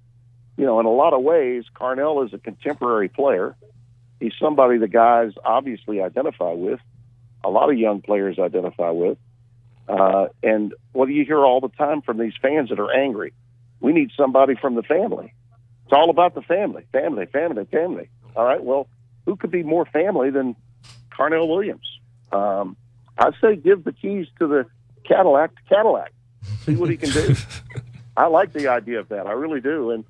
[0.63, 3.57] you know, in a lot of ways, Carnell is a contemporary player.
[4.21, 6.79] He's somebody the guys obviously identify with.
[7.43, 9.19] A lot of young players identify with.
[9.89, 13.33] Uh, and what do you hear all the time from these fans that are angry?
[13.81, 15.35] We need somebody from the family.
[15.83, 18.09] It's all about the family, family, family, family.
[18.37, 18.63] All right.
[18.63, 18.87] Well,
[19.27, 20.55] who could be more family than
[21.11, 21.99] Carnell Williams?
[22.31, 22.77] Um,
[23.19, 24.67] I say give the keys to the
[25.03, 26.13] Cadillac to Cadillac.
[26.61, 27.35] See what he can do.
[28.17, 29.27] I like the idea of that.
[29.27, 29.91] I really do.
[29.91, 30.05] And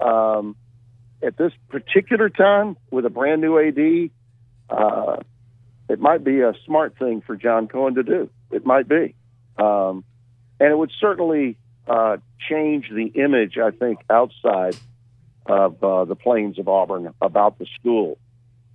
[0.00, 0.56] um,
[1.22, 4.10] at this particular time, with a brand new AD,
[4.70, 5.16] uh,
[5.88, 8.30] it might be a smart thing for John Cohen to do.
[8.50, 9.14] It might be.
[9.58, 10.04] Um,
[10.60, 12.18] and it would certainly uh,
[12.48, 14.76] change the image, I think, outside
[15.46, 18.18] of uh, the plains of Auburn about the school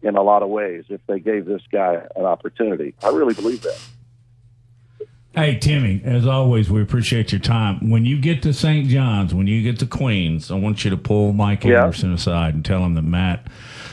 [0.01, 2.95] in a lot of ways if they gave this guy an opportunity.
[3.03, 3.79] I really believe that.
[5.35, 7.89] Hey, Timmy, as always, we appreciate your time.
[7.89, 8.87] When you get to St.
[8.87, 11.81] John's, when you get to Queens, I want you to pull Mike Yeah.
[11.85, 13.47] Anderson aside and tell him that Matt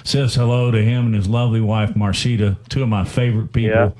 [0.04, 3.96] says hello to him and his lovely wife, Marcheita, two of my favorite people.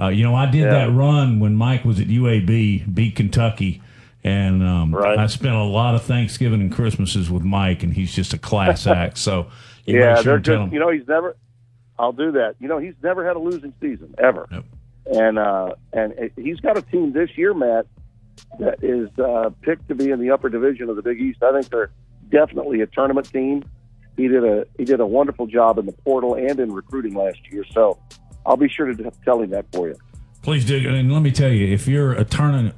[0.00, 0.70] Uh, you know, I did Yeah.
[0.86, 3.80] that run when Mike was at UAB, beat Kentucky.
[4.24, 8.34] And um, I spent a lot of Thanksgiving and Christmases with Mike, and he's just
[8.34, 9.16] a class act.
[9.16, 9.46] So,
[9.86, 10.72] you yeah, sure they're good.
[10.72, 11.36] You know, he's never.
[11.98, 12.56] I'll do that.
[12.58, 14.48] You know, he's never had a losing season ever,
[15.10, 17.86] and uh, and it, he's got a team this year, Matt,
[18.58, 21.42] that is uh, picked to be in the upper division of the Big East.
[21.42, 21.90] I think they're
[22.30, 23.64] definitely a tournament team.
[24.16, 27.38] He did a he did a wonderful job in the portal and in recruiting last
[27.50, 27.64] year.
[27.72, 27.98] So
[28.44, 29.96] I'll be sure to tell him that for you.
[30.42, 30.76] Please do.
[30.88, 32.74] And let me tell you, if you're a tournament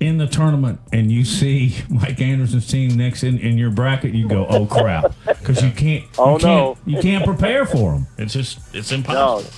[0.00, 4.28] in the tournament and you see Mike Anderson's team next in, in your bracket, you
[4.28, 6.04] go, "Oh crap!" Because you can't.
[6.04, 6.78] You Oh, can't, no.
[6.86, 8.06] You can't prepare for them.
[8.16, 9.50] It's just it's impossible.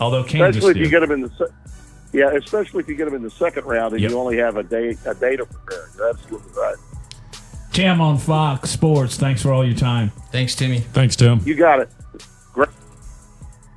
[0.00, 0.90] Although Kansas especially if you did.
[0.90, 1.54] get them in the se-
[2.12, 4.10] yeah, especially if you get them in the second round and Yep.
[4.10, 5.88] you only have a day a day to prepare.
[5.96, 6.76] You're absolutely right.
[7.72, 9.16] Tim on Fox Sports.
[9.16, 10.10] Thanks for all your time.
[10.30, 10.80] Thanks, Timmy.
[10.80, 11.40] Thanks, Tim.
[11.44, 11.90] You got it.
[12.52, 12.68] Great.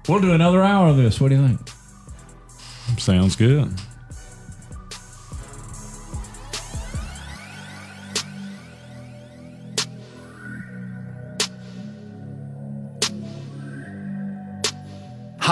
[0.10, 1.22] We'll do another hour of this.
[1.22, 1.60] What do you think?
[3.00, 3.74] Sounds good.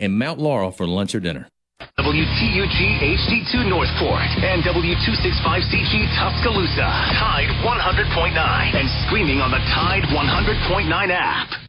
[0.00, 1.48] and Mount Laurel for lunch or dinner.
[1.98, 6.88] WTUG HD2 Northport and W265CG Tuscaloosa.
[7.18, 11.66] Tide 100.9 and streaming on the Tide 100.9 app.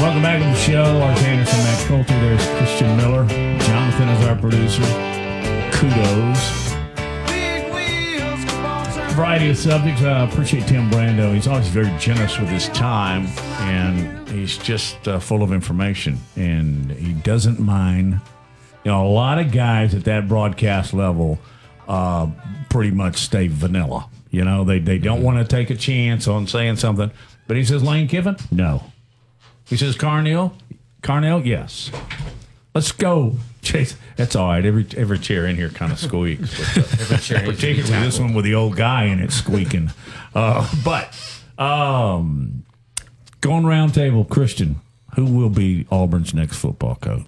[0.00, 0.82] Welcome back to the show.
[0.82, 2.20] Lars Anderson, Matt Coulter.
[2.20, 3.53] There's Christian Miller.
[4.44, 5.72] Jonathan is our producer.
[5.72, 6.74] Kudos.
[9.14, 10.02] Variety of subjects.
[10.02, 11.34] I appreciate Tim Brando.
[11.34, 13.26] He's always very generous with his time,
[13.60, 18.20] and he's just uh, full of information, and he doesn't mind.
[18.84, 21.38] You know, a lot of guys at that broadcast level
[21.88, 22.28] uh,
[22.68, 24.08] pretty much stay vanilla.
[24.30, 27.10] You know, they, they don't want to take a chance on saying something.
[27.46, 28.36] But he says, Lane Kiffin?
[28.50, 28.90] No.
[29.66, 30.52] He says, Carnell?
[31.02, 31.46] Carnell?
[31.46, 31.90] Yes.
[32.74, 33.36] Let's go.
[33.64, 33.96] Chase.
[34.16, 34.64] That's all right.
[34.64, 36.56] Every every chair in here kind of squeaks.
[36.74, 39.32] But, Every chair needs to be particularly this one with the old guy in it
[39.32, 39.90] squeaking.
[40.34, 41.14] Uh, but
[41.58, 42.64] um,
[43.40, 44.76] going round table, Christian,
[45.16, 47.24] who will be Auburn's next football coach?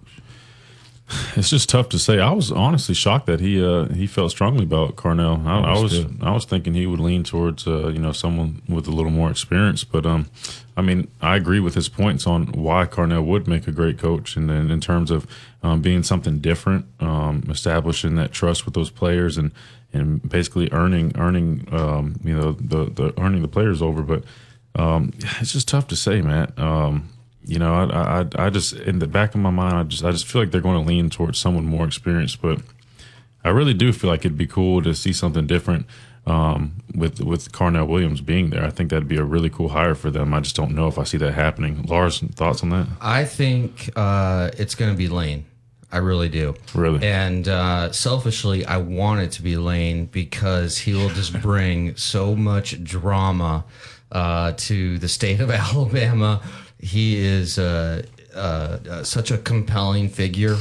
[1.36, 2.18] It's just tough to say.
[2.18, 5.46] I was honestly shocked that he uh, he felt strongly about Carnell.
[5.46, 6.06] I, I I was was.
[6.20, 9.30] I was thinking he would lean towards uh, you know someone with a little more
[9.30, 9.84] experience.
[9.84, 10.26] But um,
[10.76, 14.36] I mean, I agree with his points on why Carnell would make a great coach,
[14.36, 15.26] and then in terms of
[15.62, 19.52] um, being something different, um, establishing that trust with those players, and
[19.92, 24.02] and basically earning earning um, you know the the earning the players over.
[24.02, 24.24] But
[24.74, 26.58] um, it's just tough to say, Matt.
[26.58, 27.08] Um,
[27.46, 30.10] you know, I, I, I just in the back of my mind, I just, I
[30.10, 32.42] just feel like they're going to lean towards someone more experienced.
[32.42, 32.60] But
[33.44, 35.86] I really do feel like it'd be cool to see something different
[36.26, 38.64] um, with with Carnell Williams being there.
[38.64, 40.34] I think that'd be a really cool hire for them.
[40.34, 41.82] I just don't know if I see that happening.
[41.82, 42.88] Lars, thoughts on that?
[43.00, 45.46] I think uh, it's going to be Lane.
[45.92, 46.54] I really do.
[46.74, 47.06] Really?
[47.06, 52.34] And uh, selfishly, I want it to be Lane because he will just bring so
[52.34, 53.64] much drama
[54.10, 56.42] uh, to the state of Alabama.
[56.78, 58.02] He is uh,
[58.34, 60.56] uh, uh, such a compelling figure.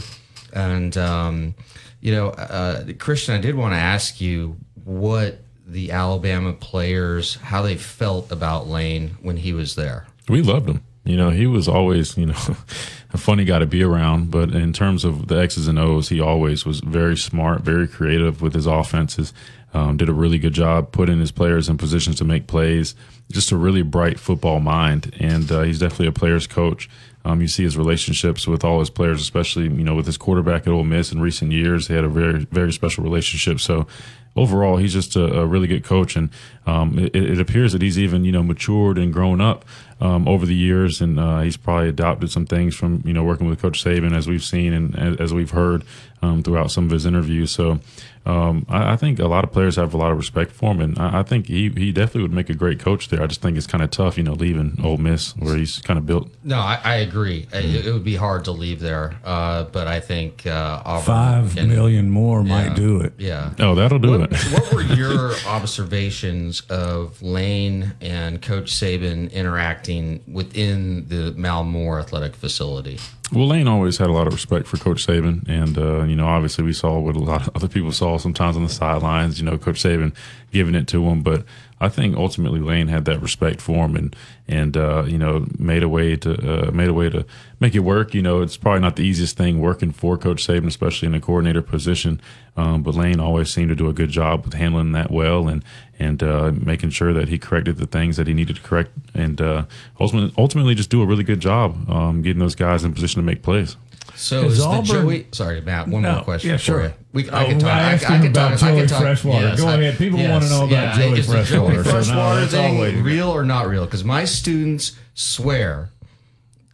[0.53, 1.55] And, um,
[2.01, 7.61] you know, uh, Christian, I did want to ask you what the Alabama players, how
[7.61, 10.05] they felt about Lane when he was there.
[10.29, 10.81] We loved him.
[11.03, 12.33] You know, he was always, you know,
[13.13, 14.31] a funny guy to be around.
[14.31, 18.41] But in terms of the X's and O's, he always was very smart, very creative
[18.41, 19.33] with his offenses.
[19.73, 22.95] Um, did a really good job putting his players in positions to make plays.
[23.29, 26.89] Just a really bright football mind, and uh, he's definitely a player's coach.
[27.25, 30.61] Um, you see his relationships with all his players, especially you know with his quarterback
[30.61, 31.87] at Ole Miss in recent years.
[31.87, 33.59] They had a very very special relationship.
[33.59, 33.87] So
[34.35, 36.29] overall, he's just a, a really good coach, and
[36.65, 39.65] um, it, it appears that he's even you know matured and grown up
[40.01, 43.47] um, over the years, and uh, he's probably adopted some things from you know working
[43.47, 45.83] with Coach Saban, as we've seen and as, we've heard
[46.21, 47.51] um, throughout some of his interviews.
[47.51, 47.79] So
[48.25, 50.81] um, I, I think a lot of players have a lot of respect for him,
[50.81, 53.21] and I, I think he he definitely would make a great coach there.
[53.21, 55.97] I just think it's kind of tough, you know, leaving Ole Miss where he's kind
[55.99, 56.29] of built.
[56.43, 57.47] No, I, I agree.
[57.53, 61.55] It, it would be hard to leave there, uh, but I think uh, Auburn Five
[61.55, 62.47] can- million more Yeah.
[62.67, 63.13] might do it.
[63.17, 63.53] Yeah.
[63.59, 64.37] Oh, that'll do what, it.
[64.53, 72.35] what were your observations of Lane and Coach Saban interacting within the Mal Moore Athletic
[72.35, 72.99] Facility?
[73.31, 76.27] Well, Lane always had a lot of respect for Coach Saban, and uh, you know,
[76.27, 79.39] obviously, we saw what a lot of other people saw sometimes on the sidelines.
[79.39, 80.13] You know, Coach Saban
[80.51, 81.43] giving it to him, but
[81.85, 84.15] I think ultimately Lane had that respect for him, and
[84.47, 87.25] and uh, you know, made a way to uh, made a way to
[87.59, 88.15] make it work.
[88.15, 91.21] You know, it's probably not the easiest thing working for Coach Saban, especially in a
[91.21, 92.19] coordinator position.
[92.57, 95.63] Um, but Lane always seemed to do a good job with handling that well, and
[95.99, 99.39] and uh, making sure that he corrected the things that he needed to correct, and
[99.39, 99.65] uh,
[99.99, 103.25] ultimately, ultimately just do a really good job um, getting those guys in position to
[103.25, 103.77] make plays.
[104.15, 105.87] So Is is, the Auburn- Sorry, sorry, Matt.
[105.87, 106.83] One No, more question yeah, for sure.
[106.83, 106.93] you.
[107.13, 107.69] We, Oh, I can talk.
[107.69, 108.63] I I, asked I him can about talk.
[108.63, 109.01] I Joey can talk.
[109.01, 109.55] Freshwater.
[109.57, 109.97] Go I- ahead.
[109.97, 113.03] People wanna know about Joey is Freshwater, The so Joey Freshwater that's all thing waiting.
[113.03, 113.85] real or not real?
[113.85, 115.89] Because my students swear,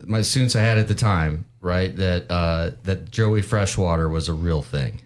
[0.06, 4.34] my students I had at the time, right, that uh, that Joey Freshwater was a
[4.34, 5.02] real thing.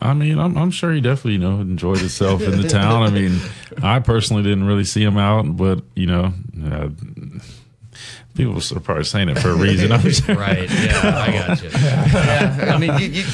[0.00, 3.04] I mean, I'm, I'm sure he definitely, you know, enjoyed himself in the town.
[3.04, 3.38] I mean,
[3.84, 6.32] I personally didn't really see him out, but you know,
[6.70, 6.88] uh,
[8.34, 9.92] people are probably saying it for a reason.
[9.92, 10.34] I'm sure.
[10.36, 10.68] right?
[10.70, 11.68] Yeah, I got you.
[11.70, 13.24] Yeah, I mean, you, you,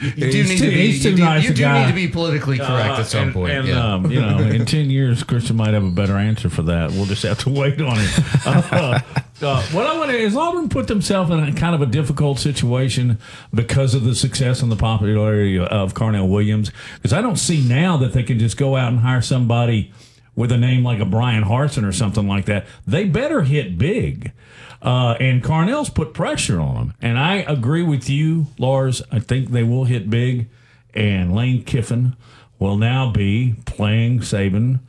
[0.00, 2.08] you, you do need too- to be you do, nice you do need to be
[2.08, 3.52] politically correct Uh, at some and- point.
[3.52, 3.94] And, yeah.
[3.94, 6.90] um, you know, in 10 years, Christian might have a better answer for that.
[6.92, 8.46] We'll just have to wait on it.
[8.46, 9.00] Uh,
[9.42, 12.38] uh, what I want to is Auburn put themselves in a kind of a difficult
[12.38, 13.18] situation
[13.52, 16.70] because of the success and the popularity of Carnell Williams.
[16.96, 19.92] Because I don't see now that they can just go out and hire somebody
[20.34, 22.66] with a name like a Bryan Harsin or something like that.
[22.86, 24.32] They better hit big.
[24.80, 26.94] Uh, and Carnell's put pressure on them.
[27.00, 29.02] And I agree with you, Lars.
[29.12, 30.48] I think they will hit big.
[30.94, 32.16] And Lane Kiffin
[32.58, 34.80] will now be playing Saban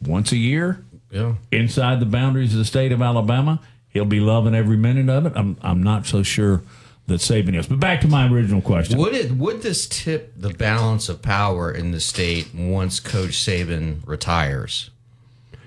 [0.00, 1.34] once a year Yeah.
[1.50, 3.60] inside the boundaries of the state of Alabama.
[3.88, 5.32] He'll be loving every minute of it.
[5.36, 6.62] I'm, I'm not so sure
[7.06, 7.66] that Saban is.
[7.66, 8.98] But back to my original question.
[8.98, 14.06] Would it would this tip the balance of power in the state once Coach Saban
[14.06, 14.90] retires?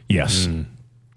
[0.07, 0.45] Yes.
[0.45, 0.63] Hmm.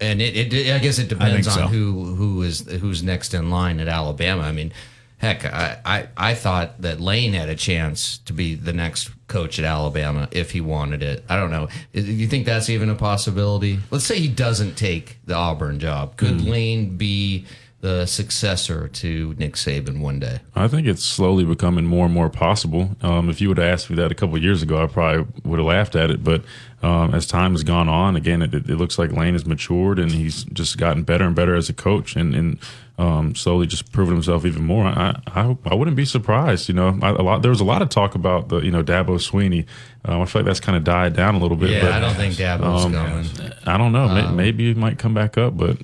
[0.01, 1.63] And it, it I guess it depends so.
[1.63, 4.43] on who who is who's next in line at Alabama.
[4.43, 4.71] I mean,
[5.17, 9.59] heck, I, I I thought that Lane had a chance to be the next coach
[9.59, 11.25] at Alabama if he wanted it.
[11.27, 11.67] I don't know.
[11.93, 13.79] Do you think that's even a possibility?
[13.91, 16.15] Let's say he doesn't take the Auburn job.
[16.15, 16.49] Could hmm.
[16.49, 17.45] Lane be
[17.81, 20.39] the successor to Nick Saban one day?
[20.55, 22.95] I think it's slowly becoming more and more possible.
[23.01, 25.25] Um, if you would have asked me that a couple of years ago, I probably
[25.43, 26.23] would have laughed at it.
[26.23, 26.43] But
[26.83, 30.11] um, as time has gone on, again, it, it looks like Lane has matured and
[30.11, 32.59] he's just gotten better and better as a coach and, and
[32.97, 34.85] um, slowly just proven himself even more.
[34.85, 36.67] I, I, I wouldn't be surprised.
[36.67, 38.83] You know, I, a lot there was a lot of talk about the you know
[38.83, 39.65] Dabo Swinney.
[40.03, 41.69] Um, I feel like that's kind of died down a little bit.
[41.69, 43.53] Yeah, but, I don't think Dabo's um, going.
[43.65, 44.09] I don't know.
[44.09, 45.77] Um, Maybe it might come back up, but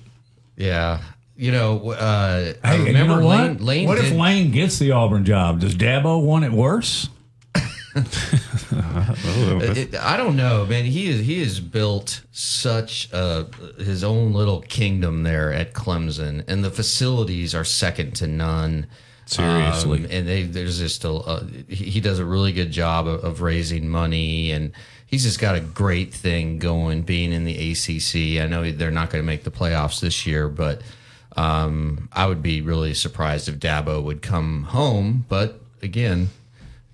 [0.58, 1.02] Yeah.
[1.36, 3.48] You know, uh, I Hey, and remember you know what?
[3.48, 3.66] Lane.
[3.66, 5.60] Lane what if Lane gets the Auburn job?
[5.60, 7.10] Does Dabo want it worse?
[7.96, 10.84] I don't know, man.
[10.84, 16.64] He is he has built such a, his own little kingdom there at Clemson, and
[16.64, 18.88] the facilities are second to none.
[19.28, 20.00] Seriously.
[20.00, 23.24] Um, and they, there's just a uh, he, he does a really good job of,
[23.24, 24.74] of raising money, and
[25.06, 27.04] he's just got a great thing going.
[27.04, 30.50] Being in the ACC, I know they're not going to make the playoffs this year,
[30.50, 30.82] but
[31.36, 35.26] um, I would be really surprised if Dabo would come home.
[35.28, 36.30] But again,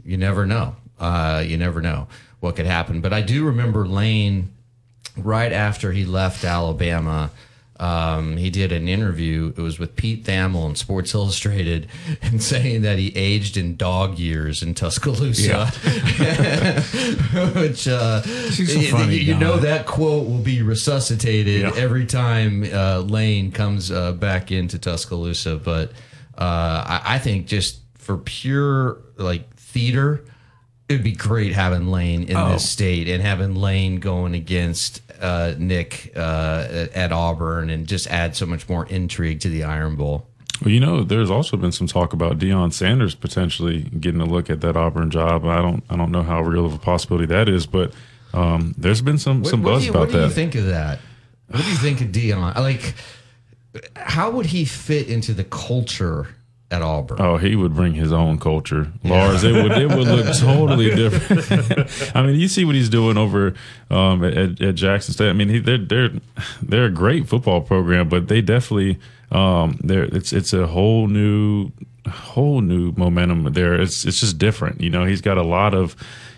[0.04, 0.76] you never know.
[1.00, 2.08] Uh, you never know
[2.40, 3.02] what could happen.
[3.02, 4.52] But I do remember Lane
[5.18, 7.32] right after he left Alabama.
[7.82, 9.54] Um, he did an interview.
[9.58, 11.88] It was with Pete Thamel in Sports Illustrated,
[12.22, 15.66] and saying that he aged in dog years in Tuscaloosa,
[17.56, 21.72] which uh, you- funny you know that quote will be resuscitated Yeah.
[21.76, 25.58] every time uh, Lane comes uh, back into Tuscaloosa.
[25.58, 25.92] But
[26.38, 30.24] uh, I, I think just for pure like theater,
[30.92, 32.52] it would be great having Lane in Oh.
[32.54, 38.08] this state and having Lane going against uh, Nick uh, at, at Auburn and just
[38.08, 40.28] add so much more intrigue to the Iron Bowl.
[40.62, 44.50] Well, you know, there's also been some talk about Deion Sanders potentially getting a look
[44.50, 45.46] at that Auburn job.
[45.46, 47.94] I don't, I don't know how real of a possibility that is, but
[48.34, 50.06] um, there's been some some buzz do you, about that.
[50.08, 50.28] what do that.
[50.28, 51.00] you think of that?
[51.48, 52.56] What do you think of Deion?
[52.58, 52.94] Like,
[53.96, 56.28] how would he fit into the culture
[56.72, 57.18] at Auburn?
[57.20, 59.44] Oh, he would bring his own culture, Lars.
[59.44, 62.12] It would it would look totally different.
[62.16, 63.54] I mean, you see what he's doing over
[63.90, 65.30] um, at, at Jackson State.
[65.30, 66.12] I mean, he, they're they're
[66.62, 68.98] they're a great football program, but they definitely
[69.32, 71.72] um, they're it's it's a whole new
[72.10, 73.80] whole new momentum there.
[73.80, 74.82] It's it's just different.
[74.82, 75.96] You know, he's got a lot of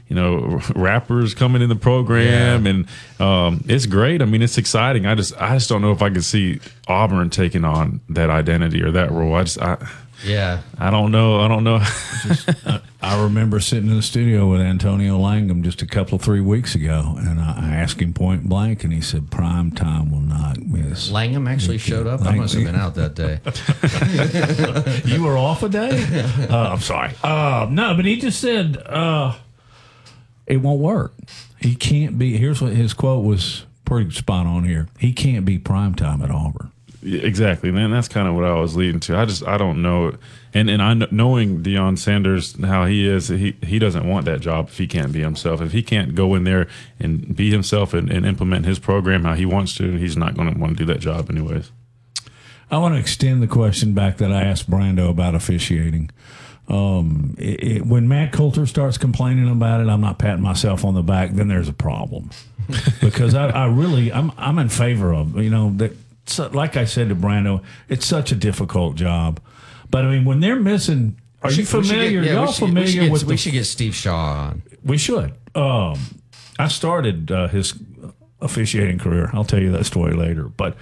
[0.07, 2.87] you know rappers coming in the program, and
[3.19, 4.21] um, it's great.
[4.21, 5.05] I mean, it's exciting.
[5.05, 8.81] I just I just don't know if I could see Auburn taking on that identity
[8.81, 9.35] or that role.
[9.35, 9.77] I just I.
[10.23, 10.61] Yeah.
[10.77, 11.39] I don't know.
[11.39, 11.81] I don't know.
[13.01, 17.15] I remember sitting in the studio with Antonio Langham just a couple three weeks ago,
[17.17, 21.11] and I I asked him point blank, and he said, "Prime time will not miss."
[21.11, 22.21] Langham actually showed up.
[22.21, 23.39] I must have been out that day.
[25.13, 26.01] you were off a day.
[26.49, 27.11] Uh, I'm sorry.
[27.21, 29.35] Uh, no, but he just said uh,
[30.47, 31.13] it won't work.
[31.59, 32.37] He can't be.
[32.37, 33.65] Here's what his quote was.
[33.85, 34.87] Pretty spot on here.
[34.97, 36.71] He can't be prime time at Auburn.
[37.05, 37.91] Exactly, man.
[37.91, 39.17] That's kind of what I was leading to.
[39.17, 40.15] I just I don't know,
[40.53, 44.39] and and I kn- knowing Deion Sanders how he is, he he doesn't want that
[44.39, 45.61] job if he can't be himself.
[45.61, 46.67] If he can't go in there
[46.99, 50.53] and be himself and, and implement his program how he wants to, he's not going
[50.53, 51.71] to want to do that job anyways.
[52.71, 56.09] I want to extend the question back that I asked Brando about officiating.
[56.69, 60.93] Um, it, it, when Matt Coulter starts complaining about it, I'm not patting myself on
[60.93, 61.31] the back.
[61.31, 62.29] Then there's a problem
[63.01, 65.91] because I, I really I'm I'm in favor of you know that.
[66.25, 69.39] So, like I said to Brando, it's such a difficult job.
[69.89, 72.21] But I mean, when they're missing, are We you should- we should familiar?
[72.21, 73.23] get- yeah, we y'all should- we familiar get- with?
[73.25, 74.63] we the- should get Steve Shaw on.
[74.83, 75.33] We should.
[75.55, 75.99] Um,
[76.57, 77.73] I started uh, his
[78.41, 79.29] officiating career.
[79.33, 80.43] I'll tell you that story later.
[80.45, 80.75] But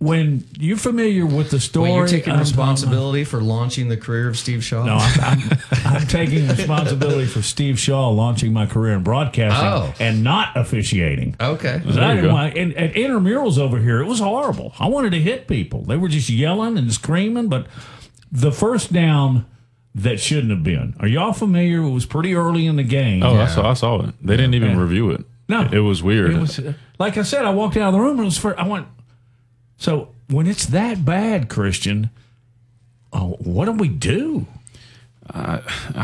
[0.00, 4.28] when you're familiar with the story, Wait, you're taking I'm- responsibility for launching the career
[4.28, 4.82] of Steve Shaw?
[4.84, 9.94] no, I'm, I'm, I'm taking responsibility for Steve Shaw launching my career in broadcasting Oh.
[10.00, 11.36] and not officiating.
[11.38, 14.72] Okay, I didn't want, and at intramurals over here, it was horrible.
[14.78, 15.82] I wanted to hit people.
[15.82, 17.48] They were just yelling and screaming.
[17.48, 17.66] But
[18.32, 19.44] the first down
[19.94, 20.94] that shouldn't have been.
[21.00, 21.82] Are y'all familiar?
[21.82, 23.22] It was pretty early in the game.
[23.22, 24.14] Oh, I saw I saw it.
[24.22, 24.80] They didn't even Yeah.
[24.80, 25.24] review it.
[25.48, 25.68] No.
[25.70, 26.30] it was weird.
[26.32, 27.44] It was uh, like I said.
[27.44, 28.86] I walked out of the room and it was for I went.
[29.80, 32.10] So when it's that bad, Christian,
[33.14, 34.46] oh, what do we do?
[35.32, 35.62] I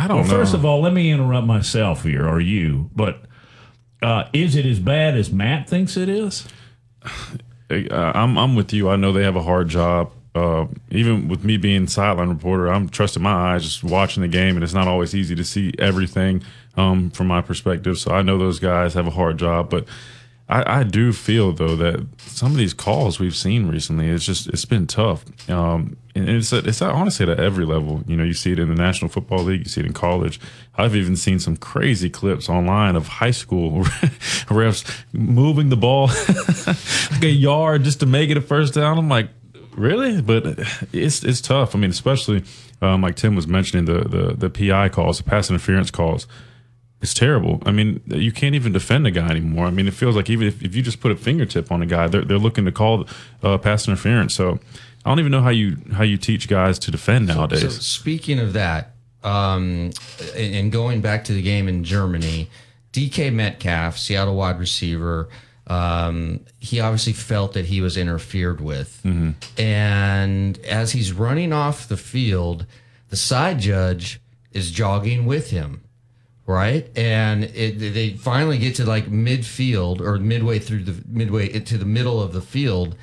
[0.08, 0.30] don't well, know.
[0.30, 2.90] First of all, let me interrupt myself here, or you.
[2.96, 3.22] But
[4.02, 6.48] uh, is it as bad as Matt thinks it is?
[7.04, 8.88] Uh, I'm I'm with you.
[8.88, 10.10] I know they have a hard job.
[10.34, 14.56] Uh, even with me being sideline reporter, I'm trusting my eyes, just watching the game,
[14.56, 16.42] and it's not always easy to see everything
[16.76, 17.98] um, from my perspective.
[17.98, 19.86] So I know those guys have a hard job, but
[20.48, 24.46] I, I do feel though that some of these calls we've seen recently, it's just
[24.48, 25.24] it's been tough.
[25.50, 28.02] Um, and it's it's honestly at every level.
[28.06, 30.38] You know, you see it in the National Football League, you see it in college.
[30.76, 36.06] I've even seen some crazy clips online of high school refs moving the ball
[37.12, 38.98] like a yard just to make it a first down.
[38.98, 39.30] I'm like,
[39.72, 40.22] really?
[40.22, 40.58] But
[40.92, 41.74] it's it's tough.
[41.74, 42.44] I mean, especially
[42.80, 46.26] um, like Tim was mentioning the the the PI calls, the pass interference calls.
[47.06, 47.62] It's terrible.
[47.64, 49.66] I mean, you can't even defend a guy anymore.
[49.66, 51.86] I mean, it feels like even if, if you just put a fingertip on a
[51.86, 53.06] guy, they're, they're looking to call
[53.44, 54.34] uh, pass interference.
[54.34, 54.58] So
[55.04, 57.60] I don't even know how you how you teach guys to defend nowadays.
[57.60, 59.92] So speaking of that, um,
[60.36, 62.50] and going back to the game in Germany,
[62.92, 65.28] DK Metcalf, Seattle wide receiver,
[65.68, 69.00] Um, he obviously felt that he was interfered with.
[69.04, 69.34] Mhm.
[69.58, 72.66] And as he's running off the field,
[73.10, 74.20] the side judge
[74.52, 75.80] is jogging with him,
[76.46, 76.88] right?
[76.96, 81.84] And it, they finally get to like midfield or midway through the midway to the
[81.84, 82.96] middle of the field,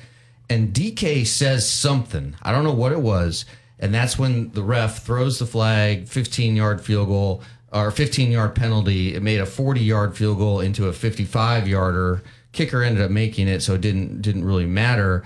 [0.48, 2.36] and DK says something.
[2.42, 3.44] I don't know what it was,
[3.78, 7.42] and that's when the ref throws the flag, 15 yard field goal
[7.72, 9.14] or 15 yard penalty.
[9.14, 12.22] It made a 40 yard field goal into a 55 yarder.
[12.52, 15.22] Kicker ended up making it, so it didn't didn't really matter.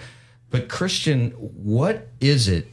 [0.50, 2.68] But Christian, what is it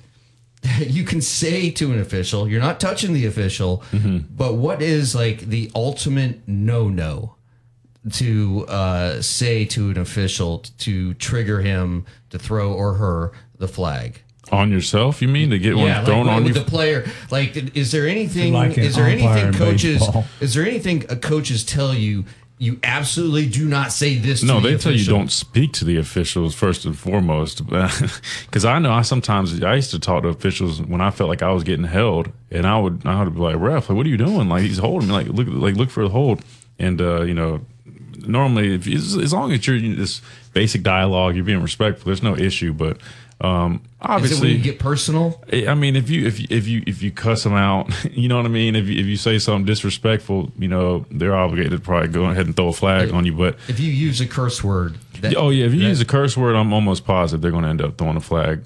[0.80, 2.48] you can say to an official?
[2.48, 3.84] You're not touching the official,
[4.30, 7.36] but what is like the ultimate no no
[8.14, 14.22] to uh, say to an official to trigger him to throw or her the flag?
[14.52, 16.62] On yourself, you mean to get one like, thrown with- on with you?
[16.64, 17.10] the player.
[17.32, 18.54] Like, is there anything?
[18.54, 20.00] Like is there anything coaches?
[20.00, 20.26] baseball.
[20.40, 22.26] Is there anything uh, coaches tell you?
[22.58, 24.42] You absolutely do not say this.
[24.42, 27.62] No, to the they tell you don't speak to the officials first and foremost.
[28.46, 31.42] Because I know I sometimes I used to talk to officials when I felt like
[31.42, 34.10] I was getting held, and I would I would be like, "Ref, like, what are
[34.10, 34.48] you doing?
[34.48, 35.14] Like he's holding me.
[35.14, 36.44] Like look like look for the hold."
[36.80, 37.66] And uh, you know,
[38.26, 40.22] normally if as long as you're you know, this
[40.54, 42.06] basic dialogue, you're being respectful.
[42.06, 42.72] There's no issue.
[42.72, 43.00] But
[43.42, 45.44] um, obviously, when you get personal?
[45.52, 48.38] I mean, if you if you, if you if you cuss them out, you know
[48.38, 48.76] what I mean.
[48.76, 52.46] If you, if you say something disrespectful, you know they're obligated to probably go ahead
[52.46, 53.34] and throw a flag on you.
[53.34, 56.06] But If you use a curse word, that- oh yeah, if you that- use a
[56.06, 58.62] curse word, I'm almost positive they're going to end up throwing a flag.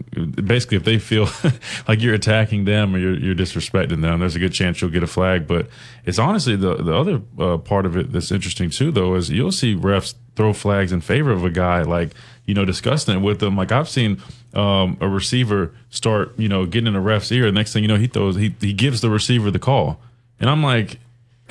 [0.45, 1.27] Basically, if they feel
[1.87, 5.03] like you're attacking them or you're, you're disrespecting them, there's a good chance you'll get
[5.03, 5.47] a flag.
[5.47, 5.67] But
[6.05, 9.51] it's honestly the the other uh, part of it that's interesting too, though, is you'll
[9.51, 12.11] see refs throw flags in favor of a guy, like
[12.45, 13.55] you know, discussing it with them.
[13.55, 14.19] Like I've seen
[14.53, 17.51] um, a receiver start, you know, getting in a ref's ear.
[17.51, 19.99] Next thing you know, he throws he he gives the receiver the call,
[20.39, 20.99] and I'm like.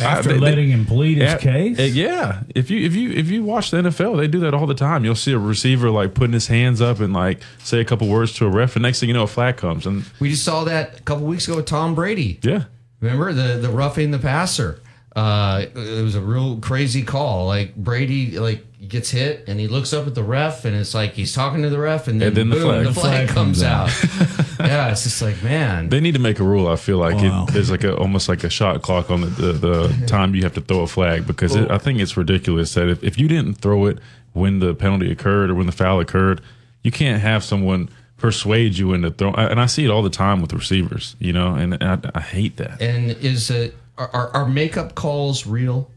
[0.01, 1.77] After I- they- letting him plead his Yeah, case?
[1.81, 4.65] uh, Yeah, if you if you if you watch the NFL, they do that all
[4.69, 5.05] the time.
[5.05, 8.33] You'll see a receiver like putting his hands up and like say a couple words
[8.35, 9.87] to a ref, and next thing you know, a flag comes.
[9.87, 12.39] And We just saw that a couple weeks ago with Tom Brady.
[12.43, 12.67] yeah,
[13.01, 14.81] Remember the the roughing the passer?
[15.17, 17.47] Uh, it was a real crazy call.
[17.49, 21.13] Like Brady, like gets hit and he looks up at the ref and it's like
[21.13, 22.87] he's talking to the ref and then, And then the boom, flag.
[22.87, 24.59] the flag, The flag comes comes out.
[24.61, 25.89] yeah, it's just like man.
[25.89, 26.69] they need to make a rule.
[26.69, 27.47] I feel like Wow.
[27.49, 30.43] it, there's like a almost like a shot clock on the the, the time you
[30.43, 33.29] have to throw a flag because it, I think it's ridiculous that if, if you
[33.29, 33.99] didn't throw it
[34.33, 36.41] when the penalty occurred or when the foul occurred,
[36.83, 39.33] you can't have someone persuade you into throw.
[39.35, 42.57] And I see it all the time with receivers, you know, and I, I hate
[42.57, 42.81] that.
[42.83, 45.91] And is it are, are, are makeup calls real?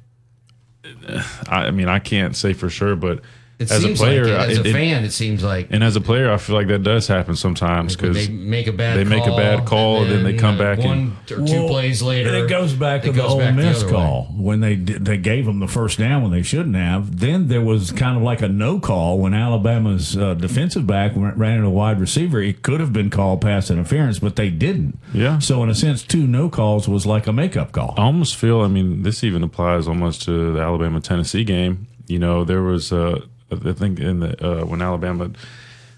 [1.48, 3.22] I, mean, I can't say for sure, but
[3.62, 4.52] It as a player, like it.
[4.52, 6.68] as it- a it- fan, it seems like and as a player, I feel like
[6.68, 9.66] that does happen sometimes when because they make a bad they make a call, bad
[9.66, 12.30] call, and then they come uh, back one and or two plays later.
[12.30, 13.92] And it goes back to it the goes Ole back the Miss other way.
[13.94, 17.20] call when they they gave them the first down when they shouldn't have.
[17.20, 21.38] Then there was kind of like a no call when Alabama's uh, defensive back ran
[21.38, 22.42] ran into a wide receiver.
[22.42, 24.98] It could have been called pass interference, but they didn't.
[25.14, 25.40] Yeah.
[25.40, 27.94] So in a sense, two no calls was like a makeup call.
[27.98, 28.62] I almost feel.
[28.62, 31.88] I mean, this even applies almost to the Alabama Tennessee game.
[32.08, 33.22] You know, there was uh,
[33.52, 35.32] I think in the uh, when Alabama,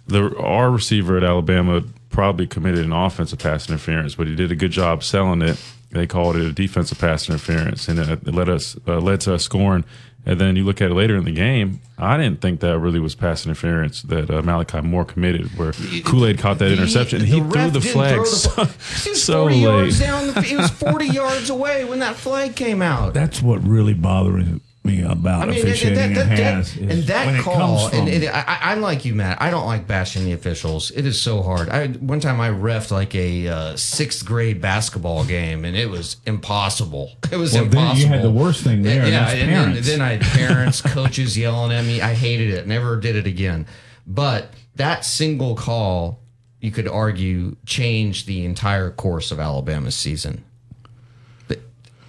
[0.07, 4.55] the our receiver at Alabama probably committed an offensive pass interference, but he did a
[4.55, 5.61] good job selling it.
[5.91, 9.43] They called it a defensive pass interference, and it led us uh, led to us
[9.43, 9.83] scoring.
[10.25, 11.81] And then you look at it later in the game.
[11.97, 15.73] I didn't think that really was pass interference that uh, Malachi Moore committed, where
[16.05, 17.19] Kool Aid caught that The- interception.
[17.19, 18.69] and he the threw the flag throw the so, flag.
[19.03, 20.07] He was so 40 yards late.
[20.07, 20.27] down.
[20.33, 23.13] The, he was 40 yards away when that flag came out.
[23.13, 24.47] That's what really bothers
[24.83, 28.27] me about I mean, officiating that, that, and that, has and that call, and it,
[28.27, 29.41] I, I'm like you, Matt.
[29.41, 30.91] I don't like bashing the officials.
[30.91, 31.69] It is so hard.
[31.69, 36.17] I one time I refed like a uh, sixth grade basketball game, and it was
[36.25, 37.11] impossible.
[37.33, 37.99] It was Well, then impossible.
[37.99, 40.81] you had the worst thing there, and Yeah, that's and then, then I had parents,
[40.81, 41.99] coaches yelling at me.
[41.99, 42.67] I hated it.
[42.67, 43.65] Never did it again.
[44.05, 46.19] But that single call,
[46.59, 50.43] you could argue, changed the entire course of Alabama's season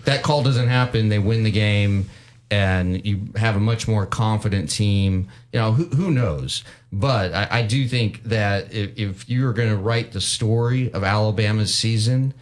[0.04, 2.08] that call doesn't happen, they win the game,
[2.50, 5.28] and you have a much more confident team.
[5.52, 6.64] You know, who, who knows?
[6.92, 11.02] But I, I do think that if, if you're going to write the story of
[11.02, 12.34] Alabama's season,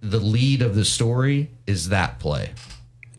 [0.00, 2.52] the lead of the story is that play.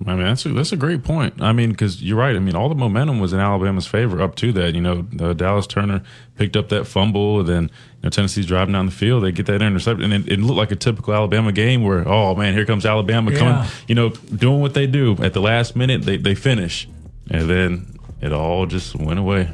[0.08, 1.42] I mean, that's a, that's a great point.
[1.42, 2.34] I mean, because you're right.
[2.34, 4.74] I mean, all the momentum was in Alabama's favor up to that.
[4.74, 6.02] You know, uh, Dallas Turner
[6.38, 9.24] picked up that fumble, and then you know, Tennessee's driving down the field.
[9.26, 12.34] They get that interception, and it, it looked like a typical Alabama game where, oh
[12.34, 13.38] man, here comes Alabama Yeah.
[13.40, 13.70] coming.
[13.90, 16.04] You know, doing what they do at the last minute.
[16.04, 16.88] They they finish,
[17.30, 19.50] and then it all just went away.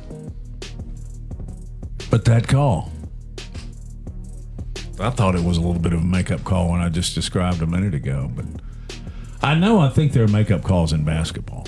[2.12, 2.92] But that call,
[5.00, 7.64] I thought it was a little bit of a makeup call when I just described
[7.64, 8.32] a minute ago.
[8.34, 8.46] But
[9.46, 11.68] I know I think there are makeup calls in basketball.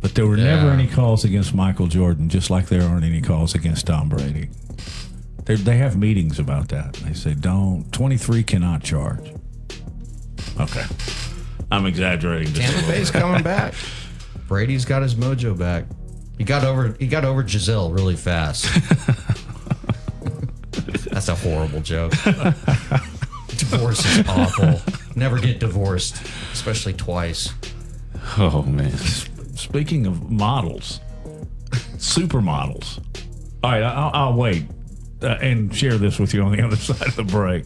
[0.00, 3.56] But There were never any calls against Michael Jordan, just like there aren't any calls
[3.56, 4.50] against Tom Brady.
[5.44, 6.92] They they have meetings about that.
[6.94, 9.32] They say don't twenty three cannot charge.
[10.60, 10.84] Okay,
[11.72, 12.52] I'm exaggerating.
[12.54, 13.74] Just Tampa Bay's coming back.
[14.46, 15.86] Brady's got his mojo back.
[16.38, 16.94] He got over.
[17.00, 18.66] He got over Gisele really fast.
[21.10, 22.12] That's a horrible joke.
[23.48, 24.80] Divorce is awful.
[25.16, 26.22] Never get divorced,
[26.52, 27.52] especially twice.
[28.36, 28.92] Oh man.
[29.56, 31.00] Speaking of models,
[31.96, 32.98] supermodels.
[33.64, 34.66] All right, I'll, I'll wait
[35.22, 37.64] uh, and share this with you on the other side of the break.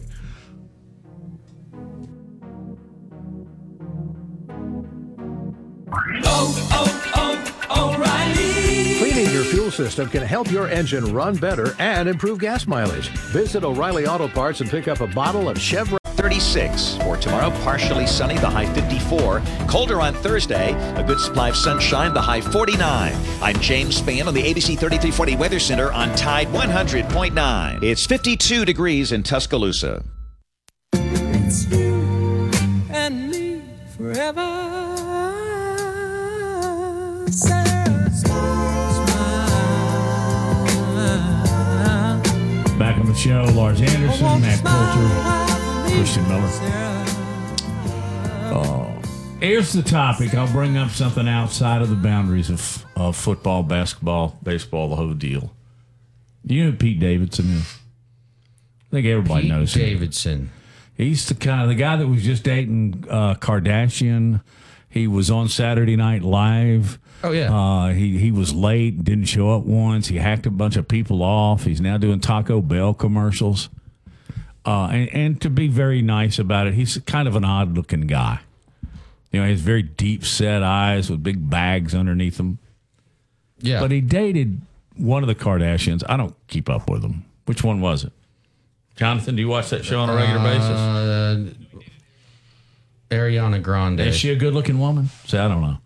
[8.97, 13.09] Cleaning your fuel system can help your engine run better and improve gas mileage.
[13.09, 16.00] Visit O'Reilly Auto Parts and pick up a bottle of Chevron.
[16.21, 19.41] 36 for tomorrow, partially sunny, the high 54.
[19.67, 23.15] Colder on Thursday, a good supply of sunshine, the high 49.
[23.41, 27.83] I'm James Spann on the ABC 3340 Weather Center on Tide 100.9.
[27.83, 30.03] It's 52 degrees in Tuscaloosa.
[32.93, 33.61] and me
[33.97, 34.47] forever.
[37.31, 39.47] Sarah, smile, smile.
[42.77, 45.60] Back on the show, Lars Anderson, Matt Coulter,
[45.91, 46.49] Christian Miller.
[48.53, 49.01] Oh,
[49.39, 50.33] here's the topic.
[50.33, 55.13] I'll bring up something outside of the boundaries of, of football, basketball, baseball, the whole
[55.13, 55.53] deal.
[56.45, 57.77] Do you know who Pete Davidson is?
[58.87, 59.81] I think everybody Pete knows him.
[59.81, 60.51] Davidson.
[60.95, 64.41] He's the kind of the guy that was just dating uh, Kardashian.
[64.89, 66.99] He was on Saturday Night Live.
[67.23, 67.53] Oh, yeah.
[67.53, 70.07] Uh, he he was late, didn't show up once.
[70.07, 71.65] He hacked a bunch of people off.
[71.65, 73.69] He's now doing Taco Bell commercials.
[74.65, 78.01] Uh, and, and to be very nice about it, he's kind of an odd looking
[78.01, 78.39] guy.
[79.31, 82.59] You know, he has very deep set eyes with big bags underneath them.
[83.59, 83.79] Yeah.
[83.79, 84.61] But he dated
[84.97, 86.03] one of the Kardashians.
[86.07, 87.25] I don't keep up with them.
[87.45, 88.11] Which one was it?
[88.97, 90.69] Jonathan, do you watch that show on a regular basis?
[90.69, 91.45] Uh,
[93.09, 94.01] Ariana Grande.
[94.01, 95.09] Is she a good looking woman?
[95.25, 95.77] See, I don't know.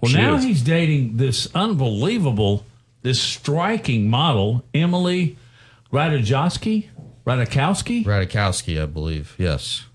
[0.00, 0.44] Well, She now is.
[0.44, 2.64] he's dating this unbelievable,
[3.02, 5.36] this striking model, Emily
[5.92, 6.88] Ratajkowski.
[7.26, 8.04] Ratajkowski?
[8.04, 9.34] Radikowski, I believe.
[9.38, 9.86] Yes.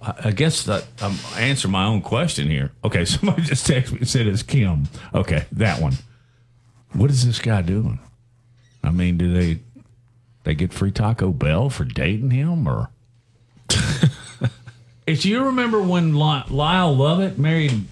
[0.00, 2.72] I I guess that I'm answering my own question here.
[2.84, 4.88] Okay, somebody just texted me and said it's Kim.
[5.14, 5.94] Okay, that one.
[6.92, 8.00] What is this guy doing?
[8.82, 9.60] I mean, do they
[10.44, 12.90] they get free Taco Bell for dating him or?
[15.06, 17.84] if you remember when Lyle Lovett married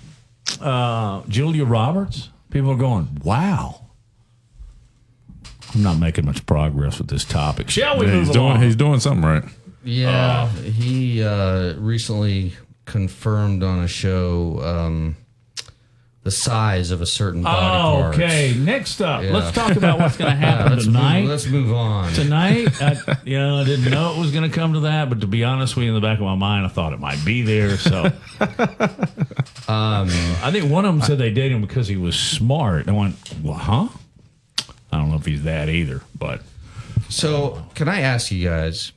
[0.61, 3.88] uh, Julia Roberts, people are going, "Wow."
[5.75, 7.69] I'm not making much progress with this topic.
[7.71, 9.45] Shall we Yeah, move he's doing he's doing something right.
[9.85, 12.55] Yeah, Uh, he uh, recently
[12.85, 15.17] confirmed on a show um,
[16.25, 18.15] the size of a certain body Oh, part.
[18.17, 18.55] okay.
[18.59, 19.33] Next up, Yeah.
[19.33, 21.21] let's talk about what's going to Yeah, happen let's tonight.
[21.23, 22.13] Move, let's move on.
[22.13, 25.21] Tonight, I, you know, I didn't know it was going to come to that, but
[25.23, 27.23] to be honest with you, in the back of my mind, I thought it might
[27.25, 27.77] be there.
[27.79, 28.05] So,
[29.69, 30.09] um,
[30.43, 32.89] I think one of them said they dated him because he was smart.
[32.89, 33.89] I went, well, huh?
[34.93, 36.43] I don't know if he's that either, but
[37.09, 38.93] So, can I ask you guys?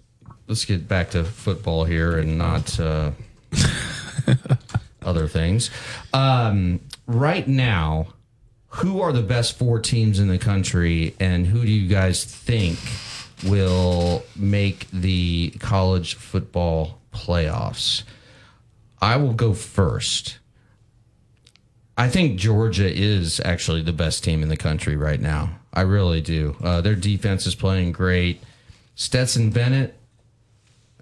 [0.47, 3.11] Let's get back to football here and not uh,
[5.01, 5.69] other things.
[6.13, 8.07] Um, right now,
[8.68, 12.80] who are the best four teams in the country, and who do you guys think
[13.45, 18.03] will make the college football playoffs?
[19.01, 20.38] I will go first.
[21.97, 25.57] I think Georgia is actually the best team in the country right now.
[25.73, 26.56] I really do.
[26.61, 28.43] Uh, their defense is playing great.
[28.95, 29.98] Stetson Bennett,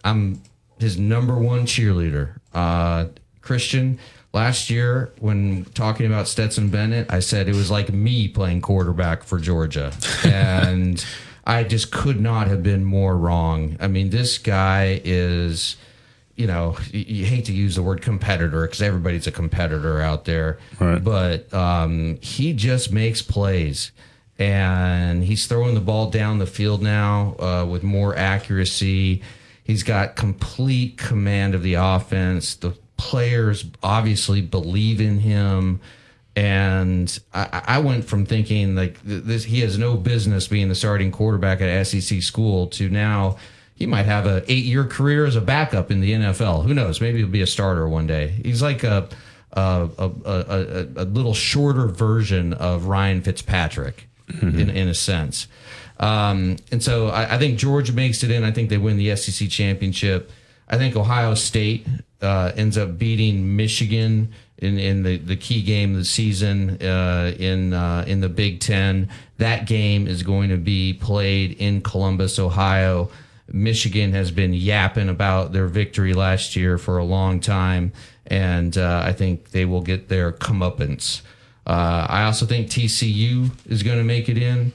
[0.04, 0.41] I'm
[0.80, 2.40] his number one cheerleader.
[2.54, 3.08] Uh,
[3.41, 4.00] Christian,
[4.34, 9.24] last year when talking about Stetson Bennett, I said it was like me playing quarterback
[9.24, 9.91] for Georgia.
[10.26, 11.04] And
[11.48, 13.76] I just could not have been more wrong.
[13.80, 15.78] I mean, this guy is
[16.40, 20.58] you know, you, hate to use the word competitor because everybody's a competitor out there,
[20.80, 23.91] but um, he just makes plays.
[24.40, 29.22] And he's throwing the ball down the field now uh, with more accuracy.
[29.66, 32.56] He's got complete command of the offense.
[32.56, 35.82] The players obviously believe in him.
[36.38, 41.11] And I, I went from thinking like this, he has no business being the starting
[41.11, 43.38] quarterback at SEC school to now
[43.76, 46.66] he might have a eight year career as a backup in the NFL.
[46.66, 46.99] Who knows?
[46.99, 48.28] Maybe he'll be a starter one day.
[48.44, 49.10] He's like a
[49.53, 54.09] a, a, a, a little shorter version of Ryan Fitzpatrick
[54.41, 55.47] in, in a sense.
[55.99, 58.43] Um, and so I, I think Georgia makes it in.
[58.43, 60.31] I think they win the SEC championship.
[60.69, 61.88] I think Ohio State
[62.22, 67.34] uh, ends up beating Michigan in, in the, the key game of the season uh,
[67.38, 69.10] in uh, in the Big Ten.
[69.38, 73.10] That game is going to be played in Columbus, Ohio.
[73.51, 77.91] Michigan has been yapping about their victory last year for a long time,
[78.27, 81.22] and uh, I think they will get their comeuppance.
[81.70, 84.74] Uh, I also think TCU is going to make it in.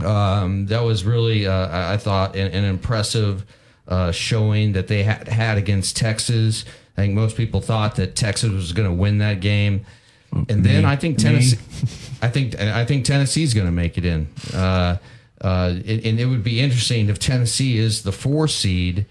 [0.00, 3.44] Um, that was really, uh, I thought, an, an impressive
[3.88, 6.64] uh, showing that they had, had against Texas.
[6.96, 9.84] I think most people thought that Texas was going to win that game,
[10.32, 10.88] and then Me.
[10.88, 11.58] I think Tennessee.
[12.22, 14.28] I think I think Tennessee's going to make it in.
[14.54, 14.98] Uh,
[15.40, 19.04] uh, and, and it would be interesting if Tennessee is the four seed.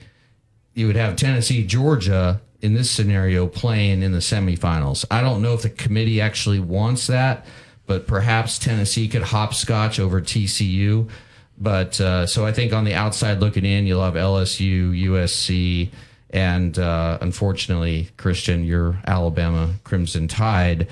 [0.73, 5.03] You would have Tennessee, Georgia in this scenario playing in the semifinals.
[5.11, 7.45] I don't know if the committee actually wants that,
[7.85, 11.09] but perhaps Tennessee could hopscotch over TCU.
[11.57, 15.89] But uh, so I think on the outside looking in, you'll have LSU, USC,
[16.29, 20.87] and uh, unfortunately, Christian, your Alabama Crimson Tide.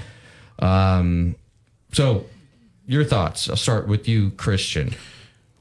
[0.59, 1.35] Um,
[1.93, 2.25] so,
[2.85, 3.49] your thoughts?
[3.49, 4.93] I'll start with you, Christian.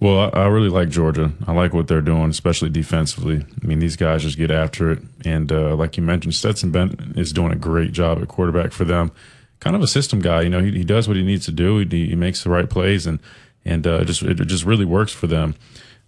[0.01, 1.33] Well, I, I really like Georgia.
[1.47, 3.45] I like what they're doing, especially defensively.
[3.63, 5.01] I mean, these guys just get after it.
[5.25, 8.85] And uh, like you mentioned, Stetson Bennett is doing a great job at quarterback for
[8.85, 9.13] them.
[9.61, 10.41] Kind of a system guy.
[10.41, 11.79] You know, he, he does what he needs to do.
[11.79, 13.21] He, he makes the right plays, and
[13.63, 15.55] and uh, just it just really works for them.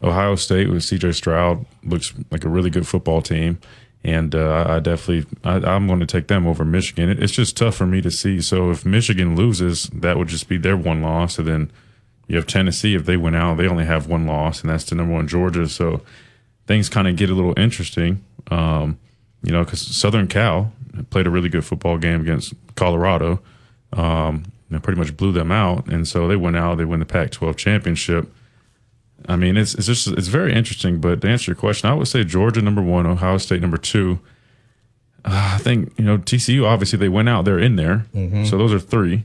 [0.02, 1.12] Ohio State with C.J.
[1.12, 3.59] Stroud looks like a really good football team,
[4.02, 7.10] and uh, I definitely I, I'm going to take them over Michigan.
[7.10, 8.40] It, it's just tough for me to see.
[8.40, 11.70] So if Michigan loses, that would just be their one loss, and then
[12.28, 12.94] you have Tennessee.
[12.94, 15.69] If they win out, they only have one loss, and that's the number one Georgia.
[15.69, 16.03] So
[16.66, 18.99] things kind of get a little interesting, um,
[19.43, 20.73] you know, because Southern Cal
[21.11, 23.40] played a really good football game against Colorado.
[23.93, 26.78] Um, and pretty much blew them out, and so they went out.
[26.78, 28.32] They win the Pac-12 championship.
[29.28, 30.99] I mean, it's it's just it's very interesting.
[30.99, 34.19] But to answer your question, I would say Georgia number one, Ohio State number two.
[35.27, 36.65] Uh, I think you know TCU.
[36.65, 37.44] Obviously, they went out.
[37.44, 38.47] They're in there, Mhm.
[38.49, 39.24] so those are three.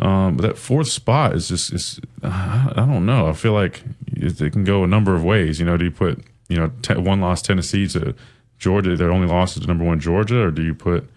[0.00, 3.28] Um, but that fourth spot is just is I don't know.
[3.28, 3.82] I feel like
[4.12, 5.60] it, can go a number of ways.
[5.60, 8.14] You know, do you put you know te- one loss Tennessee to
[8.58, 8.96] Georgia?
[8.96, 11.08] Their only loss is to number one Georgia, or do you put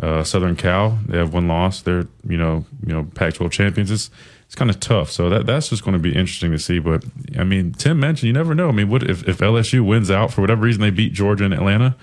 [0.00, 0.98] uh, Southern Cal?
[1.06, 1.82] They have one loss.
[1.82, 3.90] They're you know you know Pac-12 champions.
[3.90, 4.10] It's
[4.46, 5.10] it's kind of tough.
[5.10, 6.78] So that that's just going to be interesting to see.
[6.78, 7.04] But
[7.38, 8.68] I mean, Tim mentioned you never know.
[8.68, 11.52] I mean, what if if LSU wins out for whatever reason they beat Georgia and
[11.52, 11.96] Atlanta?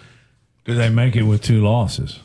[0.65, 2.19] Do they make it with two losses?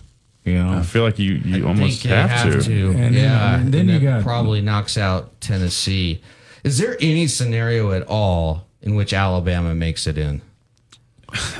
[0.45, 2.89] You know, I feel like you you almost think they have, to.
[2.91, 6.21] And then- yeah, uh, and then and you that got- probably knocks out Tennessee.
[6.65, 10.43] Is there any scenario at all in which Alabama makes it in?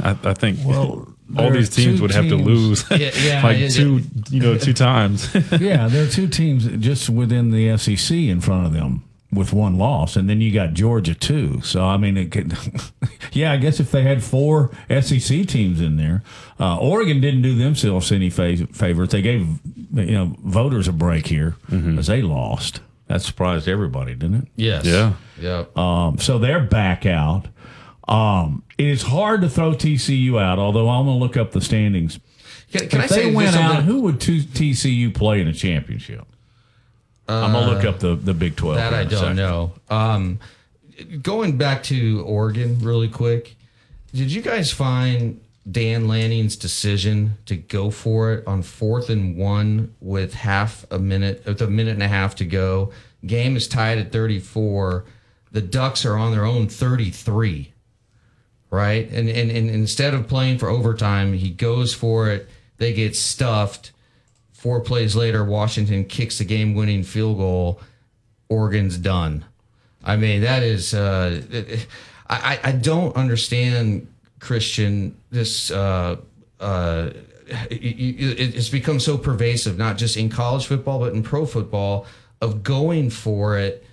[0.01, 1.09] I, I think Well,
[1.39, 4.59] all these teams two would have to lose Yeah, yeah, like it- two you know
[4.59, 5.35] two times.
[5.59, 9.03] yeah, there are two teams just within the SEC in front of them
[9.35, 11.61] with one loss, and then you got Georgia too.
[11.63, 12.57] So I mean, it could.
[13.33, 16.23] yeah, I guess if they had four SEC teams in there,
[16.61, 19.09] uh, Oregon didn't do themselves any fa- favors.
[19.11, 19.47] They gave
[19.93, 21.57] you know voters a break here
[21.99, 22.81] as they lost.
[23.07, 24.49] That surprised everybody, didn't it?
[24.57, 24.87] Yes.
[24.87, 25.13] Yeah.
[25.41, 25.77] Yep.
[25.77, 27.49] Um, so they're back out.
[28.09, 31.61] Um, it is hard to throw TCU out, although I'm going to look up the
[31.61, 32.19] standings.
[32.73, 33.87] Can, can if I they say went this out, something?
[33.87, 36.27] who would TCU play in a championship?
[37.29, 38.77] I'm gonna look up the, the Big Twelve.
[38.77, 39.73] That I don't know.
[39.89, 40.41] Um,
[41.23, 43.57] going back to Oregon really quick,
[44.13, 45.41] did you guys find
[45.71, 51.45] Dan Lanning's decision to go for it on fourth and one with half a minute,
[51.47, 52.93] with a minute and a half to go?
[53.25, 55.05] Game is tied at 34.
[55.53, 57.73] The Ducks are on their own 33
[58.75, 59.09] right?
[59.11, 62.49] And, and and instead of playing for overtime, he goes for it.
[62.79, 63.93] They get stuffed.
[64.65, 67.83] Four plays later, Washington kicks the game-winning field goal.
[68.49, 69.45] Oregon's done.
[70.03, 71.43] I mean, that is, uh,
[72.31, 74.07] I, I don't understand
[74.41, 75.71] Christian this.
[75.71, 76.17] Uh,
[76.61, 77.11] uh,
[77.71, 82.07] it- it- it's become so pervasive, not just in college football, but in pro football,
[82.41, 83.85] of going for it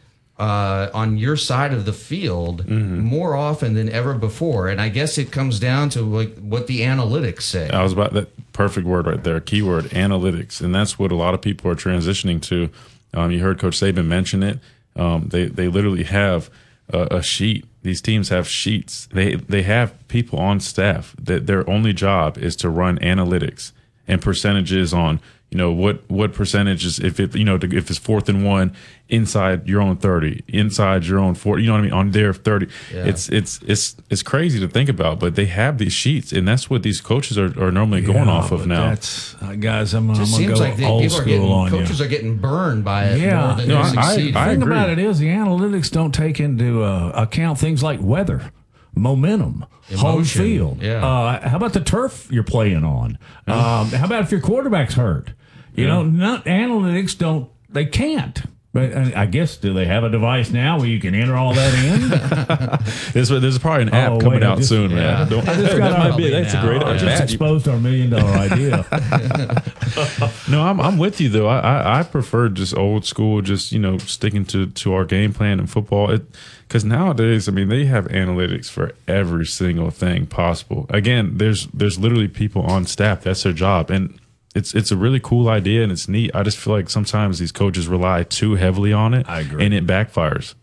[0.41, 4.69] uh, on your side of the field more often than ever before.
[4.69, 7.69] And I guess it comes down to like what the analytics say.
[7.69, 11.35] I was about that perfect word right there, keyword analytics, and that's what a lot
[11.35, 12.71] of people are transitioning to.
[13.13, 14.57] Um, you heard Coach Saban mention it.
[14.95, 16.49] Um, they they literally have
[16.89, 17.65] a, a sheet.
[17.83, 19.07] These teams have sheets.
[19.13, 23.73] They they have people on staff that their only job is to run analytics
[24.07, 25.19] and percentages on
[25.51, 28.73] you know what what percentages if it you know if it's fourth and one
[29.11, 32.33] inside your own 30 inside your own 40 you know what i mean on their
[32.33, 33.05] 30 Yeah.
[33.05, 36.69] it's it's it's it's crazy to think about but they have these sheets and that's
[36.69, 39.93] what these coaches are, are normally going Yeah, off of now That's uh, guys.
[39.93, 42.05] I'm, I'm gonna seems go like they, old people are school getting on coaches you.
[42.05, 44.35] are getting burned by it Yeah, more than No, they're I- succeeding.
[44.37, 44.75] I The thing agree.
[44.75, 48.51] about it is the analytics don't take into uh, account things like weather.
[48.95, 49.65] momentum,
[49.97, 50.81] home Emotion, field.
[50.81, 51.05] yeah.
[51.05, 53.17] Uh, how about the turf you're playing on?
[53.47, 55.33] Um, how about if your quarterback's hurt?
[55.75, 58.41] You know, not analytics don't they can't.
[58.73, 61.73] But I guess do they have a device now where you can enter all that
[61.73, 62.79] in?
[63.13, 64.97] There's, there's probably an app Oh, coming wait, out just- soon, yeah.
[64.97, 65.29] man.
[65.29, 67.77] Don't, I just got that might be that's a great I just bad- exposed our
[67.77, 68.85] million dollar idea.
[70.49, 71.47] no, I'm I'm with you though.
[71.47, 75.33] I, I I prefer just old school, just you know sticking to to our game
[75.33, 76.09] plan in football.
[76.09, 76.23] It
[76.67, 80.85] because nowadays, I mean, they have analytics for every single thing possible.
[80.89, 84.17] Again, there's there's literally people on staff that's their job, and
[84.55, 86.31] it's it's a really cool idea and it's neat.
[86.33, 89.63] I just feel like sometimes these coaches rely too heavily on it, I agree.
[89.65, 90.55] and it backfires.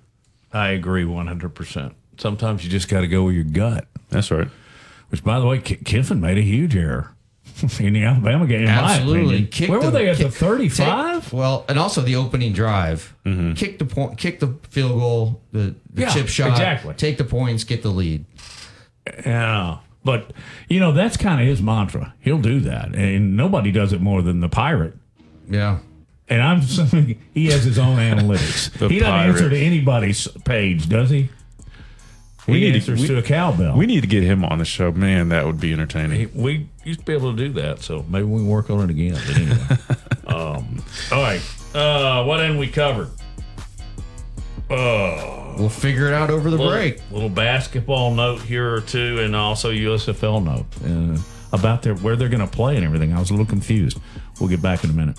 [0.52, 1.94] I agree 100%.
[2.18, 3.86] Sometimes you just got to go with your gut.
[4.08, 4.48] That's right.
[5.10, 7.14] Which, by the way, K- Kiffin made a huge error
[7.80, 8.60] in the Alabama game.
[8.60, 9.44] in my Absolutely.
[9.44, 9.70] opinion.
[9.70, 11.24] Where were the- they at the 35?
[11.24, 13.14] take- well, and also the opening drive.
[13.24, 13.52] Mm-hmm.
[13.54, 16.50] Kick the point, kick the field goal, the, the Yeah, chip shot.
[16.50, 16.94] exactly.
[16.94, 18.24] Take the points, get the lead.
[19.24, 19.78] Yeah.
[20.04, 20.32] But,
[20.68, 22.14] you know, that's kind of his mantra.
[22.20, 22.94] He'll do that.
[22.94, 24.94] And nobody does it more than the pirate.
[25.48, 25.80] Yeah.
[26.28, 28.70] And I'm assuming he has his own analytics.
[28.88, 29.30] He doesn't pirate.
[29.30, 31.30] answer to anybody's page, does he?
[32.46, 33.76] We he need answers to, to, a cowbell.
[33.76, 35.28] We need to get him on the show, man.
[35.28, 36.30] That would be entertaining.
[36.34, 38.90] we used to be able to do that, so maybe we can work on it
[38.90, 39.18] again.
[39.26, 39.58] But anyway,
[40.26, 41.42] um, all right.
[41.74, 43.10] Uh, what end we covered?
[44.70, 47.00] Uh, We'll figure it out over the little, break.
[47.10, 51.20] Little basketball note here or two, and also USFL note uh,
[51.52, 53.12] about their where they're going to play and everything.
[53.12, 53.98] I was a little confused.
[54.38, 55.18] We'll get back in a minute.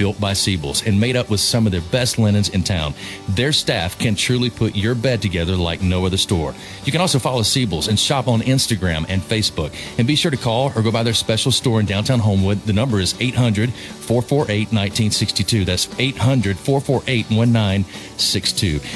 [0.00, 2.94] Built by Seibel's and made up with some of their best linens in town.
[3.28, 6.54] Their staff can truly put your bed together like no other store.
[6.86, 9.74] You can also follow Seibel's and shop on Instagram and Facebook.
[9.98, 12.62] And be sure to call or go by their special store in downtown Homewood.
[12.62, 15.66] The number is 800 448 1962.
[15.66, 18.09] That's 800 448 1962.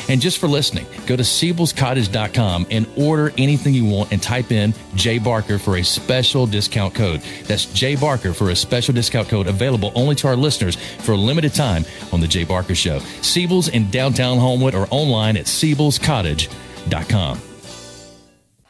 [0.09, 4.75] And just for listening, go to Seibel'sCottage.com and order anything you want and type in
[4.95, 7.21] J Barker for a special discount code.
[7.45, 11.17] That's J Barker for a special discount code available only to our listeners for a
[11.17, 12.99] limited time on The J Barker Show.
[13.21, 17.54] Seibel's in downtown Homewood or online at Seibel'sCottage.com.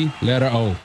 [0.00, 0.76] C letter O.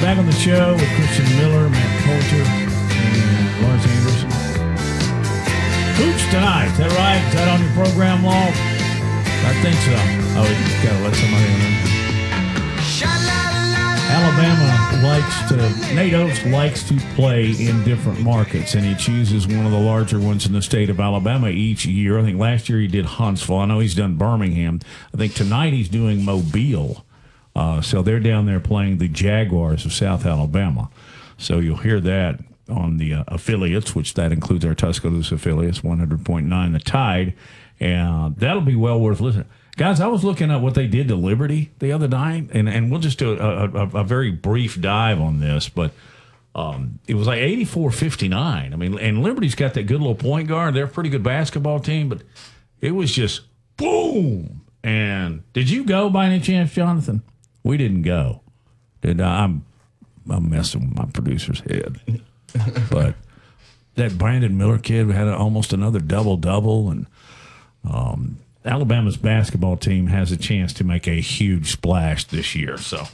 [0.00, 4.30] Back on the show with Christian Miller, Matt Coulter, and Lars Anderson.
[5.96, 6.66] Hoops tonight.
[6.66, 7.26] Is that right?
[7.26, 8.73] Is that on your program log?
[9.46, 9.94] I think so.
[10.36, 11.84] Oh, we gotta let somebody in.
[14.14, 19.66] Alabama likes to, Nate Oats likes to play in different markets, and he chooses one
[19.66, 22.18] of the larger ones in the state of Alabama each year.
[22.18, 23.58] I think last year he did Huntsville.
[23.58, 24.80] I know he's done Birmingham.
[25.12, 27.04] I think tonight he's doing Mobile.
[27.56, 30.90] Uh, so they're down there playing the Jaguars of South Alabama.
[31.36, 36.72] So you'll hear that on the uh, affiliates, which that includes our Tuscaloosa affiliates, 100.9
[36.72, 37.34] The Tide.
[37.80, 39.48] And that'll be well worth listening.
[39.76, 42.90] Guys, I was looking at what they did to Liberty the other night, and, and
[42.90, 45.92] we'll just do a, a, a very brief dive on this, but
[46.54, 48.72] um, it was like 84 59.
[48.72, 50.74] I mean, and Liberty's got that good little point guard.
[50.74, 52.22] They're a pretty good basketball team, but
[52.80, 53.42] it was just
[53.76, 54.62] boom.
[54.84, 57.22] And did you go by any chance, Jonathan?
[57.64, 58.42] We didn't go.
[59.00, 59.44] Did I?
[59.44, 59.64] I'm,
[60.30, 62.00] I'm messing with my producer's head.
[62.90, 63.16] but
[63.96, 67.06] that Brandon Miller kid had almost another double double, and
[67.90, 72.78] um, Alabama's basketball team has a chance to make a huge splash this year.
[72.78, 73.06] So,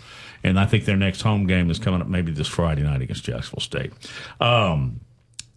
[0.45, 3.25] and I think their next home game is coming up maybe this Friday night against
[3.25, 3.93] Jacksonville State.
[4.41, 5.01] Um,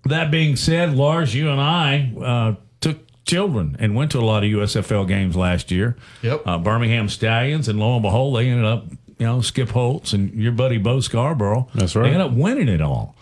[0.06, 4.44] that being said, Lars, you and I uh, took children and went to a lot
[4.44, 5.96] of USFL games last year.
[6.22, 6.42] Yep.
[6.46, 8.86] Uh, Birmingham Stallions, and lo and behold, they ended up,
[9.20, 11.70] you know, Skip Holtz and your buddy Bo Scarborough.
[11.76, 12.04] That's right.
[12.04, 13.16] They ended up winning it all.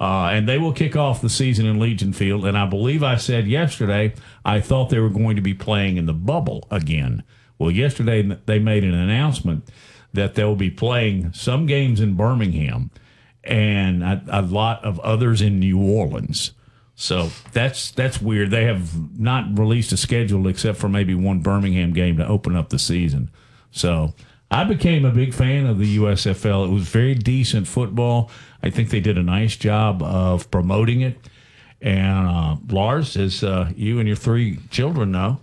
[0.00, 2.44] Uh, and they will kick off the season in Legion Field.
[2.44, 4.14] And I believe I said yesterday
[4.44, 7.22] I thought they were going to be playing in the bubble again.
[7.58, 9.68] Well, yesterday they made an announcement
[10.12, 12.90] that they'll be playing some games in Birmingham
[13.42, 16.52] and a, a lot of others in New Orleans.
[16.96, 18.50] So that's that's weird.
[18.50, 22.68] They have not released a schedule except for maybe one Birmingham game to open up
[22.68, 23.30] the season.
[23.72, 24.14] So
[24.50, 26.68] I became a big fan of the USFL.
[26.68, 28.30] It was very decent football.
[28.64, 31.18] I think they did a nice job of promoting it.
[31.82, 35.40] And uh, Lars, as uh, you and your three children know,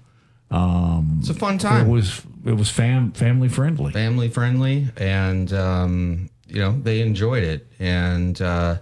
[0.49, 1.85] um, It's a fun time.
[1.85, 3.93] It was it was fam family friendly.
[3.93, 7.67] family friendly, and um, you know they enjoyed it.
[7.79, 8.77] And uh,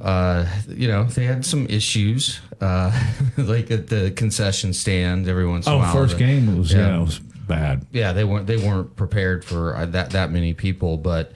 [0.00, 2.90] uh, you know they had some issues, uh,
[3.36, 5.92] like at the concession stand every once in a Oh, while.
[5.92, 7.84] first game was yeah, it was bad.
[7.92, 11.32] yeah, they weren't they weren't prepared for uh, that that many people, but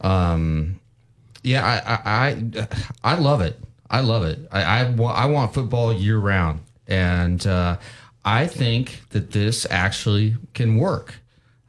[0.00, 0.77] um,
[1.42, 2.68] yeah, I, I I
[3.04, 3.58] I love it.
[3.90, 4.38] I love it.
[4.52, 7.76] I I, I want football year round, and uh,
[8.24, 11.16] I think that this actually can work,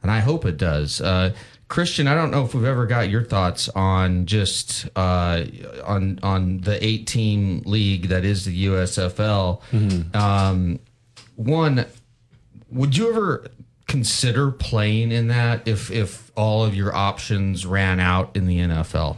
[0.02, 1.00] and I hope it does.
[1.00, 1.32] Uh,
[1.68, 5.44] Christian, I don't know if we've ever got your thoughts on just uh,
[5.84, 9.62] on on the eight team league that is the USFL.
[10.14, 10.80] Um,
[11.36, 11.86] one,
[12.70, 13.46] would you ever
[13.86, 19.16] consider playing in that if if all of your options ran out in the NFL?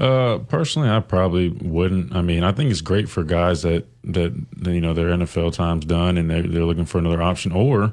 [0.00, 2.14] Uh, personally, I probably wouldn't.
[2.14, 4.34] I mean, I think it's great for guys that that,
[4.66, 7.92] you know their NFL time's done and they're they're looking for another option, or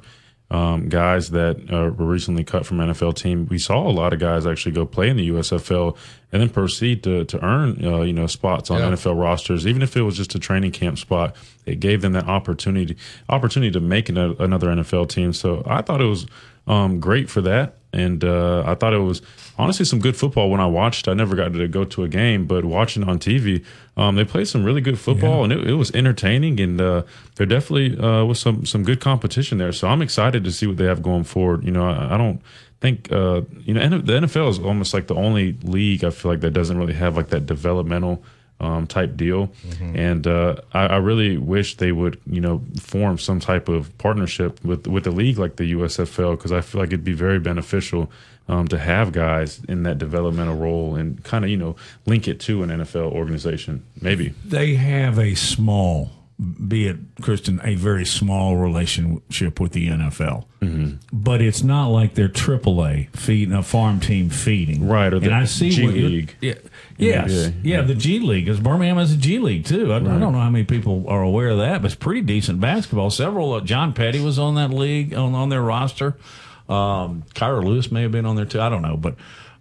[0.50, 3.46] um, guys that uh, were recently cut from NFL team.
[3.50, 5.98] We saw a lot of guys actually go play in the USFL
[6.32, 8.92] and then proceed to to earn uh, you know spots on Yeah.
[8.92, 11.36] NFL rosters, even if it was just a training camp spot.
[11.66, 12.96] It gave them that opportunity
[13.28, 15.34] opportunity to make an, another NFL team.
[15.34, 16.26] So I thought it was
[16.68, 17.76] um, great for that.
[17.92, 19.22] and uh, I thought it was
[19.58, 21.08] honestly some good football when I watched.
[21.08, 23.64] I never got to go to a game, but watching on TV,
[23.96, 26.60] um, they played some really good football, and it, it was entertaining.
[26.60, 27.04] And uh,
[27.36, 29.72] there definitely uh, was some some good competition there.
[29.72, 31.64] So I'm excited to see what they have going forward.
[31.64, 32.42] You know, I, I don't
[32.80, 36.42] think uh, you know the NFL is almost like the only league I feel like
[36.42, 38.24] that doesn't really have like that developmental
[38.60, 39.52] um, type deal.
[39.96, 44.64] And uh, I, I really wish they would, you know, form some type of partnership
[44.64, 48.12] with with a league like the USFL because I feel like it'd be very beneficial
[48.48, 51.76] um, to have guys in that developmental role and kind of, you know,
[52.06, 53.86] link it to an NFL organization.
[54.02, 54.34] Maybe.
[54.46, 56.12] They have a small,
[56.68, 60.46] be it Christian, a very small relationship with the NFL.
[60.62, 60.96] Mm-hmm.
[61.12, 65.36] But it's not like they're AAA feeding a farm team feeding, Right, or the and
[65.36, 66.36] I see G League.
[66.42, 66.54] Yeah,
[66.98, 69.92] yes, NBA, yeah, the G League because Birmingham has a G League too.
[69.92, 72.60] I, I don't know how many people are aware of that, but it's pretty decent
[72.60, 73.12] basketball.
[73.12, 76.16] Several, uh, John Petty was on that league on on their roster.
[76.70, 78.62] Um, Kira Lewis may have been on there too.
[78.62, 79.16] I don't know, but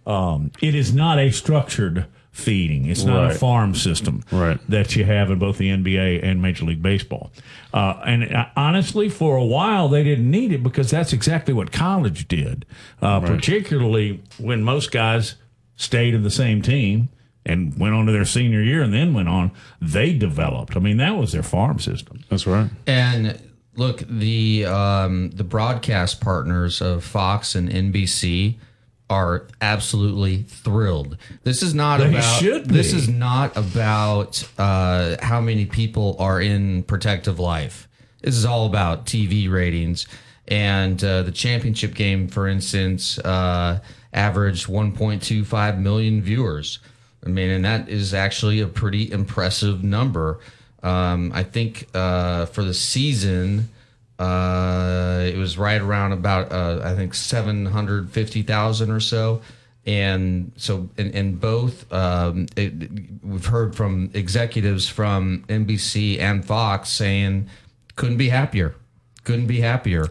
[0.05, 2.85] um, it is not a structured feeding.
[2.85, 4.59] It's not a farm system Right.
[4.69, 7.31] that you have in both the NBA and Major League Baseball.
[7.73, 11.71] Uh, and uh, honestly, for a while, they didn't need it because that's exactly what
[11.71, 12.65] college did,
[13.01, 13.25] uh, Right.
[13.25, 15.35] particularly when most guys
[15.77, 17.09] stayed in the same team
[17.43, 19.49] and went on to their senior year and then went on.
[19.81, 20.75] They developed.
[20.77, 22.23] I mean, that was their farm system.
[22.29, 22.69] That's right.
[22.85, 23.39] And
[23.77, 28.55] look, the um, the broadcast partners of Fox and NBC
[29.09, 31.17] are absolutely thrilled.
[31.43, 32.39] This is not They about.
[32.39, 37.87] should This is not about uh, how many people are in protective life.
[38.21, 40.07] This is all about TV ratings.
[40.49, 43.79] And uh, the championship game, for instance, uh,
[44.13, 46.79] averaged 1.25 million viewers.
[47.25, 50.39] I mean, and that is actually a pretty impressive number.
[50.87, 53.67] Um, I think uh, for the season,
[54.19, 59.41] uh, it was right around about uh, I think seven hundred fifty thousand or so.
[59.85, 62.73] And so, in, in both, um, it,
[63.23, 67.49] we've heard from executives from NBC and Fox saying,
[67.95, 68.75] couldn't be happier,
[69.23, 70.07] couldn't be happier.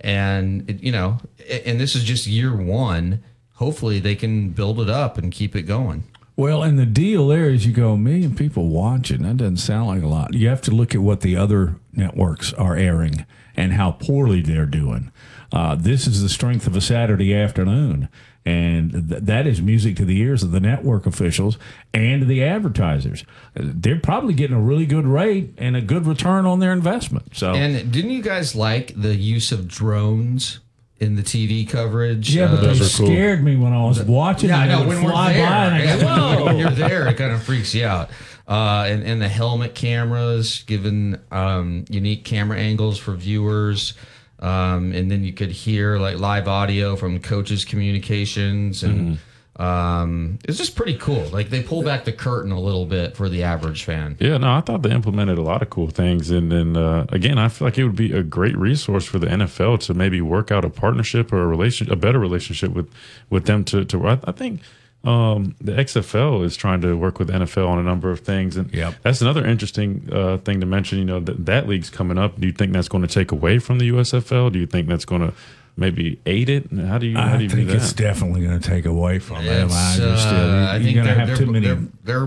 [0.00, 1.18] And, it, you know,
[1.64, 3.22] and this is just year one.
[3.54, 6.02] Hopefully, they can build it up and keep it going.
[6.40, 9.22] Well, and the deal there is you go, a million people watching.
[9.24, 10.32] That doesn't sound like a lot.
[10.32, 13.26] You have to look at what the other networks are airing
[13.56, 15.12] and how poorly they're doing.
[15.52, 18.08] Uh, this is the strength of a Saturday afternoon.
[18.46, 21.58] And th- that is music to the ears of the network officials
[21.92, 23.22] and the advertisers.
[23.52, 27.36] They're probably getting a really good rate and a good return on their investment.
[27.36, 30.60] So, And didn't you guys like the use of drones
[31.00, 32.34] in the TV coverage?
[32.34, 34.50] yeah, but Uh, they scared me when I was watching.
[34.50, 34.78] Yeah, I know.
[34.80, 36.58] would When we're fly there, by and I yeah, go, when- whoa.
[36.60, 38.10] you're there, it kind of freaks you out.
[38.46, 43.94] Uh, and, and the helmet cameras, giving um, unique camera angles for viewers.
[44.40, 49.18] Um, and then you could hear like live audio from coaches' communications, and
[49.60, 51.24] um, it's just pretty cool.
[51.26, 54.16] Like they pull back the curtain a little bit for the average fan.
[54.18, 57.36] Yeah, no, I thought they implemented a lot of cool things, and then uh, again,
[57.36, 60.50] I feel like it would be a great resource for the NFL to maybe work
[60.50, 62.90] out a partnership or a relation, a better relationship with
[63.28, 63.64] with them.
[63.64, 64.62] To, to I, I think
[65.04, 68.70] um, the XFL is trying to work with NFL on a number of things, and
[69.02, 70.98] that's another interesting uh, thing to mention.
[70.98, 72.40] You know, that that league's coming up.
[72.40, 74.50] Do you think that's going to take away from the USFL?
[74.50, 75.34] Do you think that's going to
[75.76, 76.70] maybe aid it?
[76.72, 79.18] How do you how I do you think do it's definitely going to take away
[79.18, 79.68] from them.
[79.70, 80.30] I It's, just, uh,
[80.72, 81.66] I you're think going to they're, have too they're- many.
[81.66, 81.86] They're,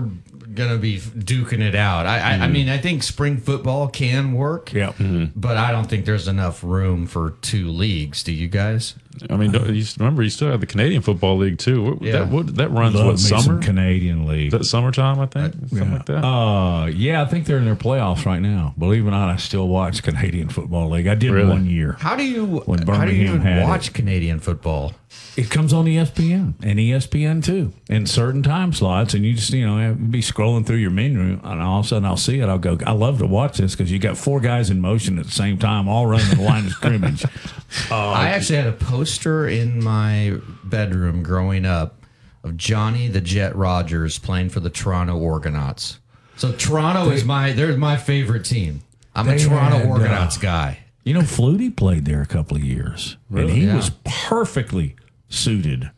[0.54, 2.06] going to be duking it out.
[2.06, 2.52] I, I, I Mhm.
[2.52, 4.72] mean, I think spring football can work.
[4.72, 4.92] Yeah.
[5.34, 8.22] But I don't think there's enough room for two leagues.
[8.22, 8.94] Do you guys?
[9.30, 11.82] I mean, don't- you remember you still have the Canadian Football League too.
[11.82, 12.12] What, Yeah.
[12.12, 13.60] That what, that runs Love what summer?
[13.60, 14.52] Canadian league.
[14.52, 15.20] Is that summertime?
[15.20, 16.24] I think something like that.
[16.24, 18.74] Uh, yeah, I think they're in their playoffs right now.
[18.78, 21.06] Believe it or not, I still watch Canadian Football League.
[21.06, 21.48] I did Really?
[21.50, 21.96] one year.
[22.00, 23.64] How do you When how do you Birmingham even had it.
[23.64, 24.92] watch Canadian football?
[25.36, 29.64] It comes on ESPN and ESPN too in certain time slots, and you just you
[29.66, 32.48] know be scrolling through your menu, and all of a sudden I'll see it.
[32.48, 35.26] I'll go, I love to watch this because you got four guys in motion at
[35.26, 37.24] the same time, all running the line of scrimmage.
[37.24, 37.28] Uh,
[37.92, 38.72] I actually had a
[39.08, 40.32] poster in my
[40.64, 42.00] bedroom growing up
[42.42, 46.00] of Johnny the Jet Rodgers playing for the Toronto Argonauts.
[46.36, 48.80] So Toronto is my they're my favorite team.
[49.14, 50.78] I'm a They Toronto had, uh, Argonauts guy.
[51.04, 53.76] You know, Flutie played there a couple of years, and he Yeah.
[53.76, 54.96] was perfectly
[55.28, 55.90] suited.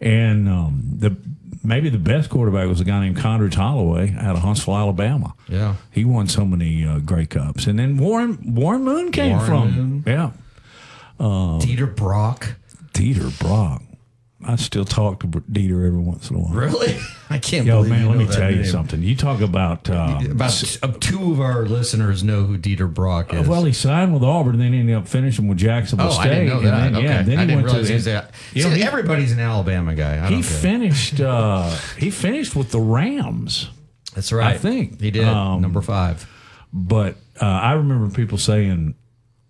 [0.00, 1.16] And um, the
[1.64, 5.34] maybe the best quarterback was a guy named Condredge Holloway out of Huntsville, Alabama.
[5.48, 5.74] Yeah.
[5.90, 9.70] he won so many uh, Grey Cups, and then Warren Warren Moon came Warren from
[9.72, 10.04] Moon.
[10.06, 10.30] yeah.
[11.18, 12.56] Uh, Dieter Brock.
[12.92, 13.82] Dieter Brock.
[14.46, 16.52] I still talk to Dieter every once in a while.
[16.52, 16.98] Really?
[17.30, 19.02] I can't Yo, believe man, you let me tell you something.
[19.02, 23.48] You talk about uh, About uh, two of our listeners know who Dieter Brock is.
[23.48, 26.20] well, he signed with Auburn, and then he ended up finishing with Jacksonville oh, State.
[26.20, 26.92] I didn't know that.
[26.92, 27.04] Then, okay.
[27.06, 28.30] Yeah, then I he went to he that.
[28.52, 30.24] You See, he- everybody's an Alabama guy.
[30.24, 31.20] I he finished.
[31.20, 33.70] Uh, he finished with the Rams.
[34.14, 34.54] That's right.
[34.54, 35.24] I think He did.
[35.24, 36.30] Number five.
[36.72, 38.94] But uh, I remember people saying,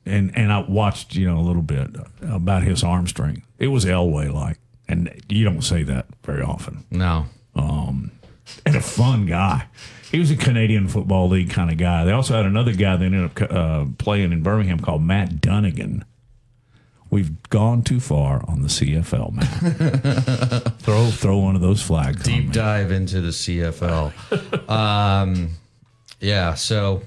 [0.06, 1.90] and and I watched you know a little bit
[2.22, 3.46] about his arm strength.
[3.58, 4.58] It was Elway like,
[4.88, 6.84] and you don't say that very often.
[6.90, 7.26] No.
[7.54, 8.10] Um,
[8.66, 9.66] and a fun guy.
[10.10, 12.04] He was a Canadian Football League kind of guy.
[12.04, 16.04] They also had another guy that ended up uh, playing in Birmingham called Matt Dunnigan.
[17.10, 20.60] We've gone too far on the CFL, man.
[20.78, 22.22] throw throw one of those flags.
[22.22, 24.68] Deep dive into the CFL.
[24.70, 25.50] um,
[26.20, 26.54] yeah.
[26.54, 27.02] So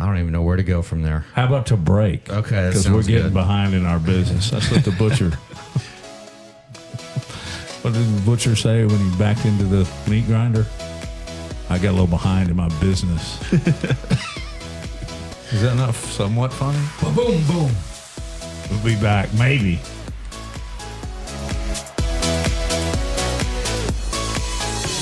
[0.00, 1.26] I don't even know where to go from there.
[1.34, 2.30] How about to break?
[2.30, 3.34] Okay, because we're getting good.
[3.34, 4.48] behind in our business.
[4.50, 5.28] That's what the butcher.
[7.82, 10.64] what did the butcher say when he backed into the meat grinder?
[11.68, 13.40] I got a little behind in my business.
[15.52, 16.80] Is that not somewhat funny?
[17.14, 17.70] boom, boom.
[18.70, 19.80] We'll be back, maybe.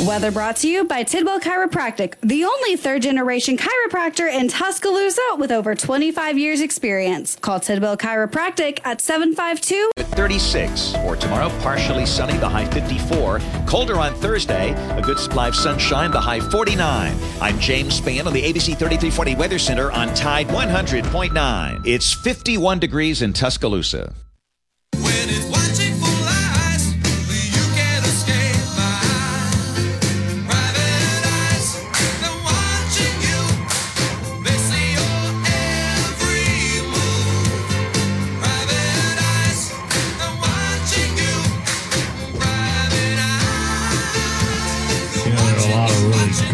[0.07, 5.51] Weather brought to you by Tidwell Chiropractic, the only third generation chiropractor in Tuscaloosa with
[5.51, 7.35] over 25 years experience.
[7.35, 10.95] Call Tidwell Chiropractic at 752 36.
[10.99, 13.41] Or tomorrow, partially sunny, the high 54.
[13.66, 17.19] Colder on Thursday, a good supply of sunshine, the high 49.
[17.41, 21.85] I'm James Spann on the ABC 3340 Weather Center on Tide 100.9.
[21.85, 24.15] It's 51 degrees in Tuscaloosa.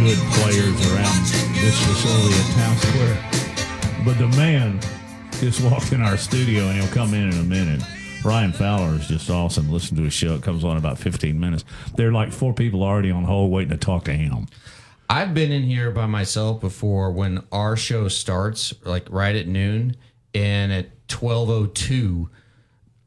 [0.05, 1.25] Good players around
[1.55, 4.05] this facility at Town Square.
[4.05, 4.79] But the man
[5.41, 7.83] just walked in our studio and he'll come in in a minute.
[8.23, 9.73] Ryan Fowler is just awesome.
[9.73, 10.35] Listen to his show.
[10.35, 11.65] It comes on in about 15 minutes.
[11.97, 14.47] There are like four people already on hold waiting to talk to him.
[15.09, 19.97] I've been in here by myself before when our show starts, like right at noon,
[20.35, 22.29] and at twelve oh two,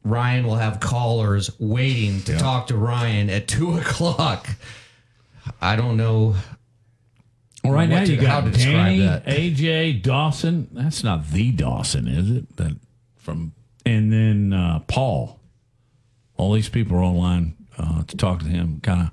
[0.02, 4.48] Ryan will have callers waiting to talk to Ryan at two o'clock.
[5.60, 6.34] I don't know.
[7.64, 9.52] Well, right now to- you got to describe Danny.
[9.54, 10.68] AJ, Dawson.
[10.72, 12.56] That's not the Dawson, is it?
[12.56, 12.76] That
[13.16, 13.52] from
[13.84, 15.40] and then uh, Paul.
[16.36, 18.80] All these people are online uh, to talk to him.
[18.80, 19.10] Kind of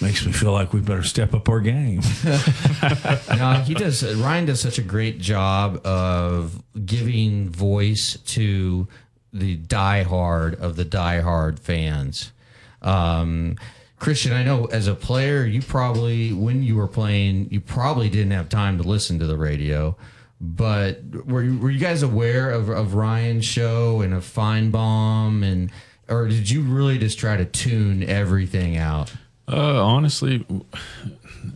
[0.00, 2.00] makes me feel like we better step up our game.
[3.36, 4.04] no, he does.
[4.16, 8.86] Ryan does such a great job of giving voice to
[9.32, 12.32] the diehard of the diehard fans.
[12.80, 13.56] Um,
[13.98, 18.32] Christian, I know as a player, you probably when you were playing, you probably didn't
[18.32, 19.96] have time to listen to the radio.
[20.40, 25.72] But were you, were you guys aware of, of Ryan's show and of Finebaum and
[26.08, 29.12] or did you really just try to tune everything out?
[29.46, 30.44] Uh, honestly,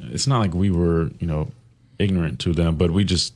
[0.02, 1.50] it's not like we were, you know,
[1.98, 3.34] ignorant to them, but we just.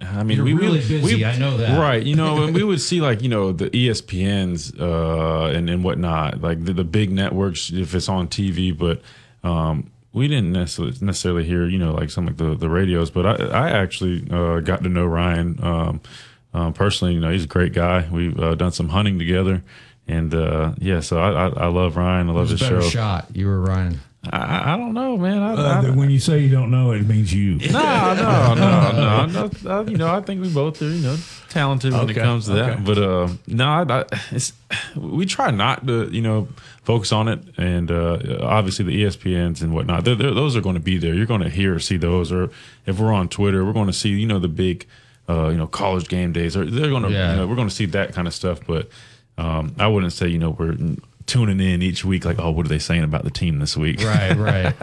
[0.00, 1.78] I mean, You're we really we- busy, we- I know that.
[1.78, 2.02] right?
[2.02, 6.40] You know, and we would see like you know the ESPNs uh, and and whatnot,
[6.42, 9.00] like the, the big networks if it's on TV, but
[9.48, 13.10] um, we didn't necessarily necessarily hear you know like some like the the radios.
[13.10, 16.00] But I I actually uh, got to know Ryan um,
[16.52, 17.14] um, personally.
[17.14, 18.06] You know, he's a great guy.
[18.10, 19.62] We've uh, done some hunting together,
[20.06, 22.28] and uh, yeah, so I, I I love Ryan.
[22.28, 22.80] I love his show.
[22.82, 23.28] shot?
[23.34, 24.00] You were Ryan?
[24.32, 25.38] I, I don't know, man.
[25.42, 27.54] I, Uh, I, when you say you don't know, it means you.
[27.72, 29.90] no, no, no, no, no.
[29.90, 31.16] You know, I think we both are, you know,
[31.48, 32.70] talented when it comes to that.
[32.74, 32.82] okay.
[32.82, 34.52] But uh, no, I, I, it's,
[34.96, 36.48] we try not to, you know,
[36.84, 37.40] focus on it.
[37.56, 41.14] And uh, obviously, the ESPNs and whatnot, they're, they're, those are going to be there.
[41.14, 42.32] You're going to hear or see those.
[42.32, 42.50] Or
[42.86, 44.86] if we're on Twitter, we're going to see, you know, the big,
[45.28, 46.56] uh, you know, college game days.
[46.56, 47.32] Or they're going to, Yeah.
[47.32, 48.60] you know, we're going to see that kind of stuff.
[48.66, 48.88] But
[49.38, 50.76] um, I wouldn't say, you know, we're
[51.26, 54.00] tuning in each week like, oh, what are they saying about the team this week?
[54.02, 54.74] right, right.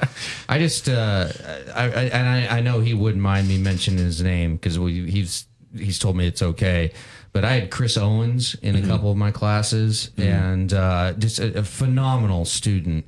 [0.47, 1.29] I just, uh,
[1.73, 5.47] I, I, and I, I know he wouldn't mind me mentioning his name because he's
[5.75, 6.91] he's told me it's okay.
[7.31, 11.59] But I had Chris Owens in a couple of my classes, and uh, just a,
[11.59, 13.05] a phenomenal student.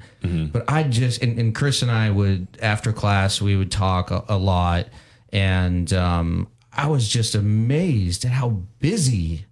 [0.51, 4.25] But I just, and, and Chris and I would after class we would talk a,
[4.27, 4.87] a lot,
[5.31, 8.49] and um, I was just amazed at how
[8.79, 9.45] busy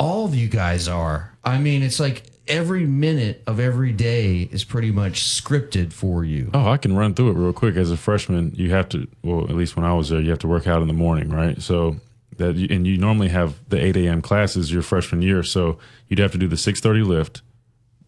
[0.00, 1.36] all of you guys are.
[1.44, 6.50] I mean, it's like every minute of every day is pretty much scripted for you.
[6.52, 7.76] Oh, I can run through it real quick.
[7.76, 10.40] As a freshman, you have to, well, at least when I was there, you have
[10.40, 11.62] to work out in the morning, right?
[11.62, 11.96] So
[12.36, 14.20] that, you, and you normally have the 8 a.m.
[14.20, 15.42] classes your freshman year.
[15.42, 15.78] So
[16.08, 17.42] you'd have to do the 6:30 lift,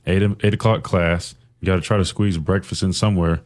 [0.07, 1.35] eight eight o'clock class.
[1.61, 3.41] You got to try to squeeze breakfast in somewhere.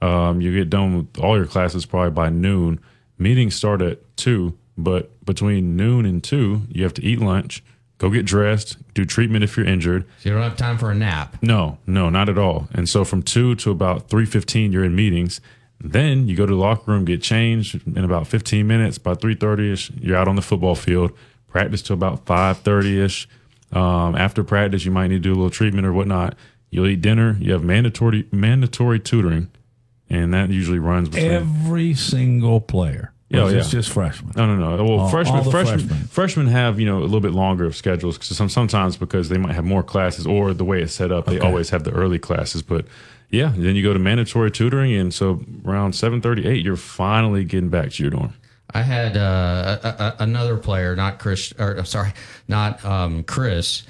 [0.00, 2.80] Um, you get done with all your classes probably by noon.
[3.18, 7.62] Meetings start at two, but between noon and two, you have to eat lunch,
[8.02, 10.04] go get dressed, do treatment if you're injured.
[10.18, 11.36] So you don't have time for a nap.
[11.40, 12.68] No, no, not at all.
[12.74, 15.40] And so from two to about three fifteen, you're in meetings.
[15.80, 18.98] Then you go to the locker room, get changed in about fifteen minutes.
[18.98, 21.12] By three thirty ish, you're out on the football field.
[21.46, 23.28] Practice till about five thirty ish.
[23.70, 26.34] Um, after practice, you might need to do a little treatment or whatnot.
[26.70, 27.36] You'll eat dinner.
[27.40, 29.48] You have mandatory mandatory tutoring,
[30.10, 33.12] and that usually runs between Every single player.
[33.32, 33.56] Yeah, Or yeah.
[33.58, 34.32] this just freshmen.
[34.36, 34.84] No, no, no.
[34.84, 36.06] Well, All- freshmen, all freshmen, freshmen.
[36.08, 39.38] freshmen have you know a little bit longer of schedules because some, sometimes because they
[39.38, 42.18] might have more classes or the way it's set up, they always have the early
[42.18, 42.62] classes.
[42.62, 42.84] But
[43.30, 47.44] yeah, then you go to mandatory tutoring, and so around seven thirty eight, you're finally
[47.44, 48.34] getting back to your dorm.
[48.74, 52.12] I had uh, a, a, another player, not Chris, or sorry,
[52.48, 53.82] not um, Chris,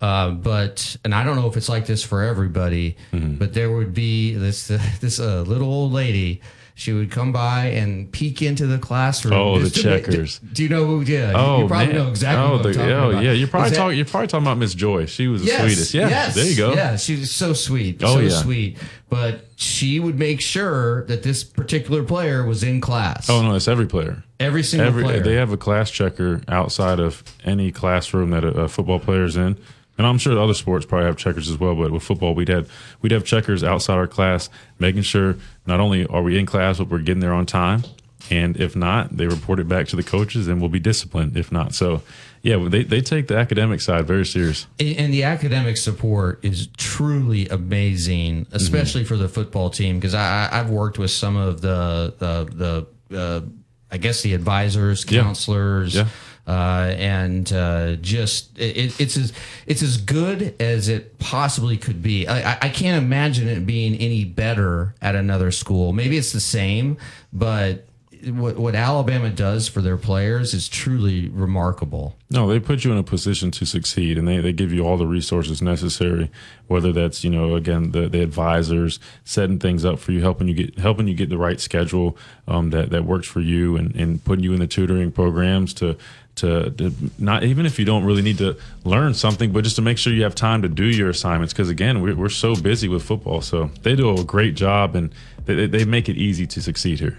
[0.00, 3.34] uh, but and I don't know if it's like this for everybody, Mm-hmm.
[3.36, 4.68] but there would be this
[5.00, 6.40] this uh, little old lady.
[6.80, 9.34] She would come by and peek into the classroom.
[9.34, 10.38] Oh, the just to make- checkers.
[10.38, 11.02] Do you know who?
[11.02, 11.96] Yeah, oh, you probably man.
[11.96, 13.22] know exactly oh, the- talking oh, about.
[13.22, 13.32] yeah.
[13.32, 13.96] You're probably talking.
[13.98, 15.04] You're probably talking about Miss Joy.
[15.04, 15.92] She was the Yes, sweetest.
[15.92, 16.72] Yeah, yes, there you go.
[16.72, 18.02] Yeah, she's so sweet.
[18.02, 18.30] Oh, so yeah.
[18.30, 18.78] sweet.
[19.10, 23.28] But she would make sure that this particular player was in class.
[23.28, 24.24] Oh no, it's every player.
[24.38, 25.20] Every single player.
[25.20, 29.58] They have a class checker outside of any classroom that a, a football is in,
[30.00, 31.74] and I'm sure other sports probably have checkers as well.
[31.74, 32.72] But with football, we'd have
[33.02, 34.48] we'd have checkers outside our class,
[34.78, 35.36] making sure
[35.66, 37.84] not only are we in class, but we're getting there on time.
[38.30, 41.36] And if not, they report it back to the coaches, and we'll be disciplined.
[41.36, 42.00] If not, so
[42.42, 44.66] yeah, they they take the academic side very serious.
[44.78, 48.56] And the academic support is truly amazing, Mm-hmm.
[48.56, 49.98] especially for the football team.
[49.98, 53.40] Because I, I've worked with some of the the, the uh,
[53.90, 55.22] I guess the advisors, Yeah.
[55.22, 56.06] counselors, Yeah.
[56.50, 59.32] Uh, and uh, just it, it's as
[59.68, 62.26] it's as good as it possibly could be.
[62.26, 65.92] I, I- can't imagine it being any better at another school.
[65.92, 66.96] Maybe it's the same,
[67.32, 67.86] but
[68.24, 72.16] what, what Alabama does for their players is truly remarkable.
[72.30, 74.96] No, they put you in a position to succeed, and they, they give you all
[74.96, 76.30] the resources necessary.
[76.66, 80.54] Whether that's you know again the, the advisors setting things up for you, helping you
[80.54, 82.16] get helping you get the right schedule
[82.48, 85.96] um, that that works for you, and, and putting you in the tutoring programs to,
[86.36, 89.82] to to not even if you don't really need to learn something, but just to
[89.82, 91.52] make sure you have time to do your assignments.
[91.52, 95.12] Because again, we're, we're so busy with football, so they do a great job, and
[95.44, 97.18] they, they make it easy to succeed here.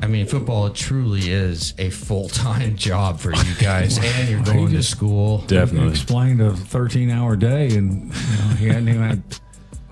[0.00, 4.72] I mean, football truly is a full time job for you guys, and you're going
[4.72, 5.38] to school.
[5.46, 9.22] Definitely explained a 13 hour day, and you know, he hadn't even had.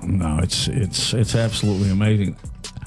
[0.03, 2.37] No, it's it's it's absolutely amazing.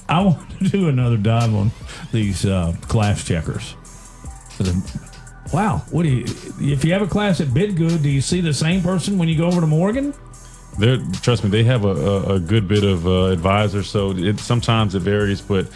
[0.08, 1.70] I want to do another dive on
[2.12, 3.76] these uh, class checkers.
[4.50, 5.09] For the-
[5.52, 6.24] Wow, what do you?
[6.60, 9.36] If you have a class at Bidgood, do you see the same person when you
[9.36, 10.14] go over to Morgan?
[10.78, 14.38] They're trust me, they have a, a, a good bit of uh, advisors, so it
[14.38, 15.66] sometimes it varies, but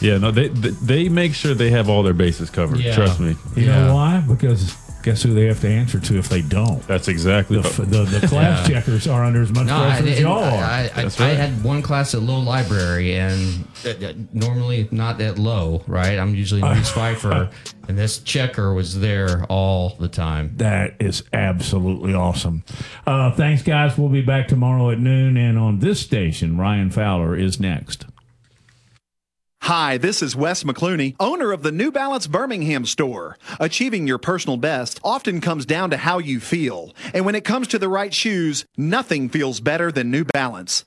[0.00, 2.78] yeah, no, they they they make sure they have all their bases covered.
[2.80, 2.94] Yeah.
[2.94, 3.36] Trust me.
[3.56, 4.20] You know why?
[4.20, 6.86] Because guess who they have to answer to if they don't?
[6.86, 8.74] That's exactly the the, the class Yeah.
[8.80, 10.62] checkers are under as much No, I, pressure as y'all are.
[10.64, 15.38] I, I, I had one class at low library, and uh, uh, normally not that
[15.38, 16.18] low, right?
[16.18, 17.52] I'm usually Reese Phifer,
[17.88, 20.52] and this checker was there all the time.
[20.56, 22.64] That is absolutely awesome.
[23.06, 23.98] Uh, thanks, guys.
[23.98, 25.36] We'll be back tomorrow at noon.
[25.36, 28.06] And on this station, Ryan Fowler is next.
[29.66, 33.38] Hi, this is Wes McClooney, owner of the New Balance Birmingham store.
[33.60, 36.92] Achieving your personal best often comes down to how you feel.
[37.14, 40.80] And when it comes to the right shoes, nothing feels better than New Balance.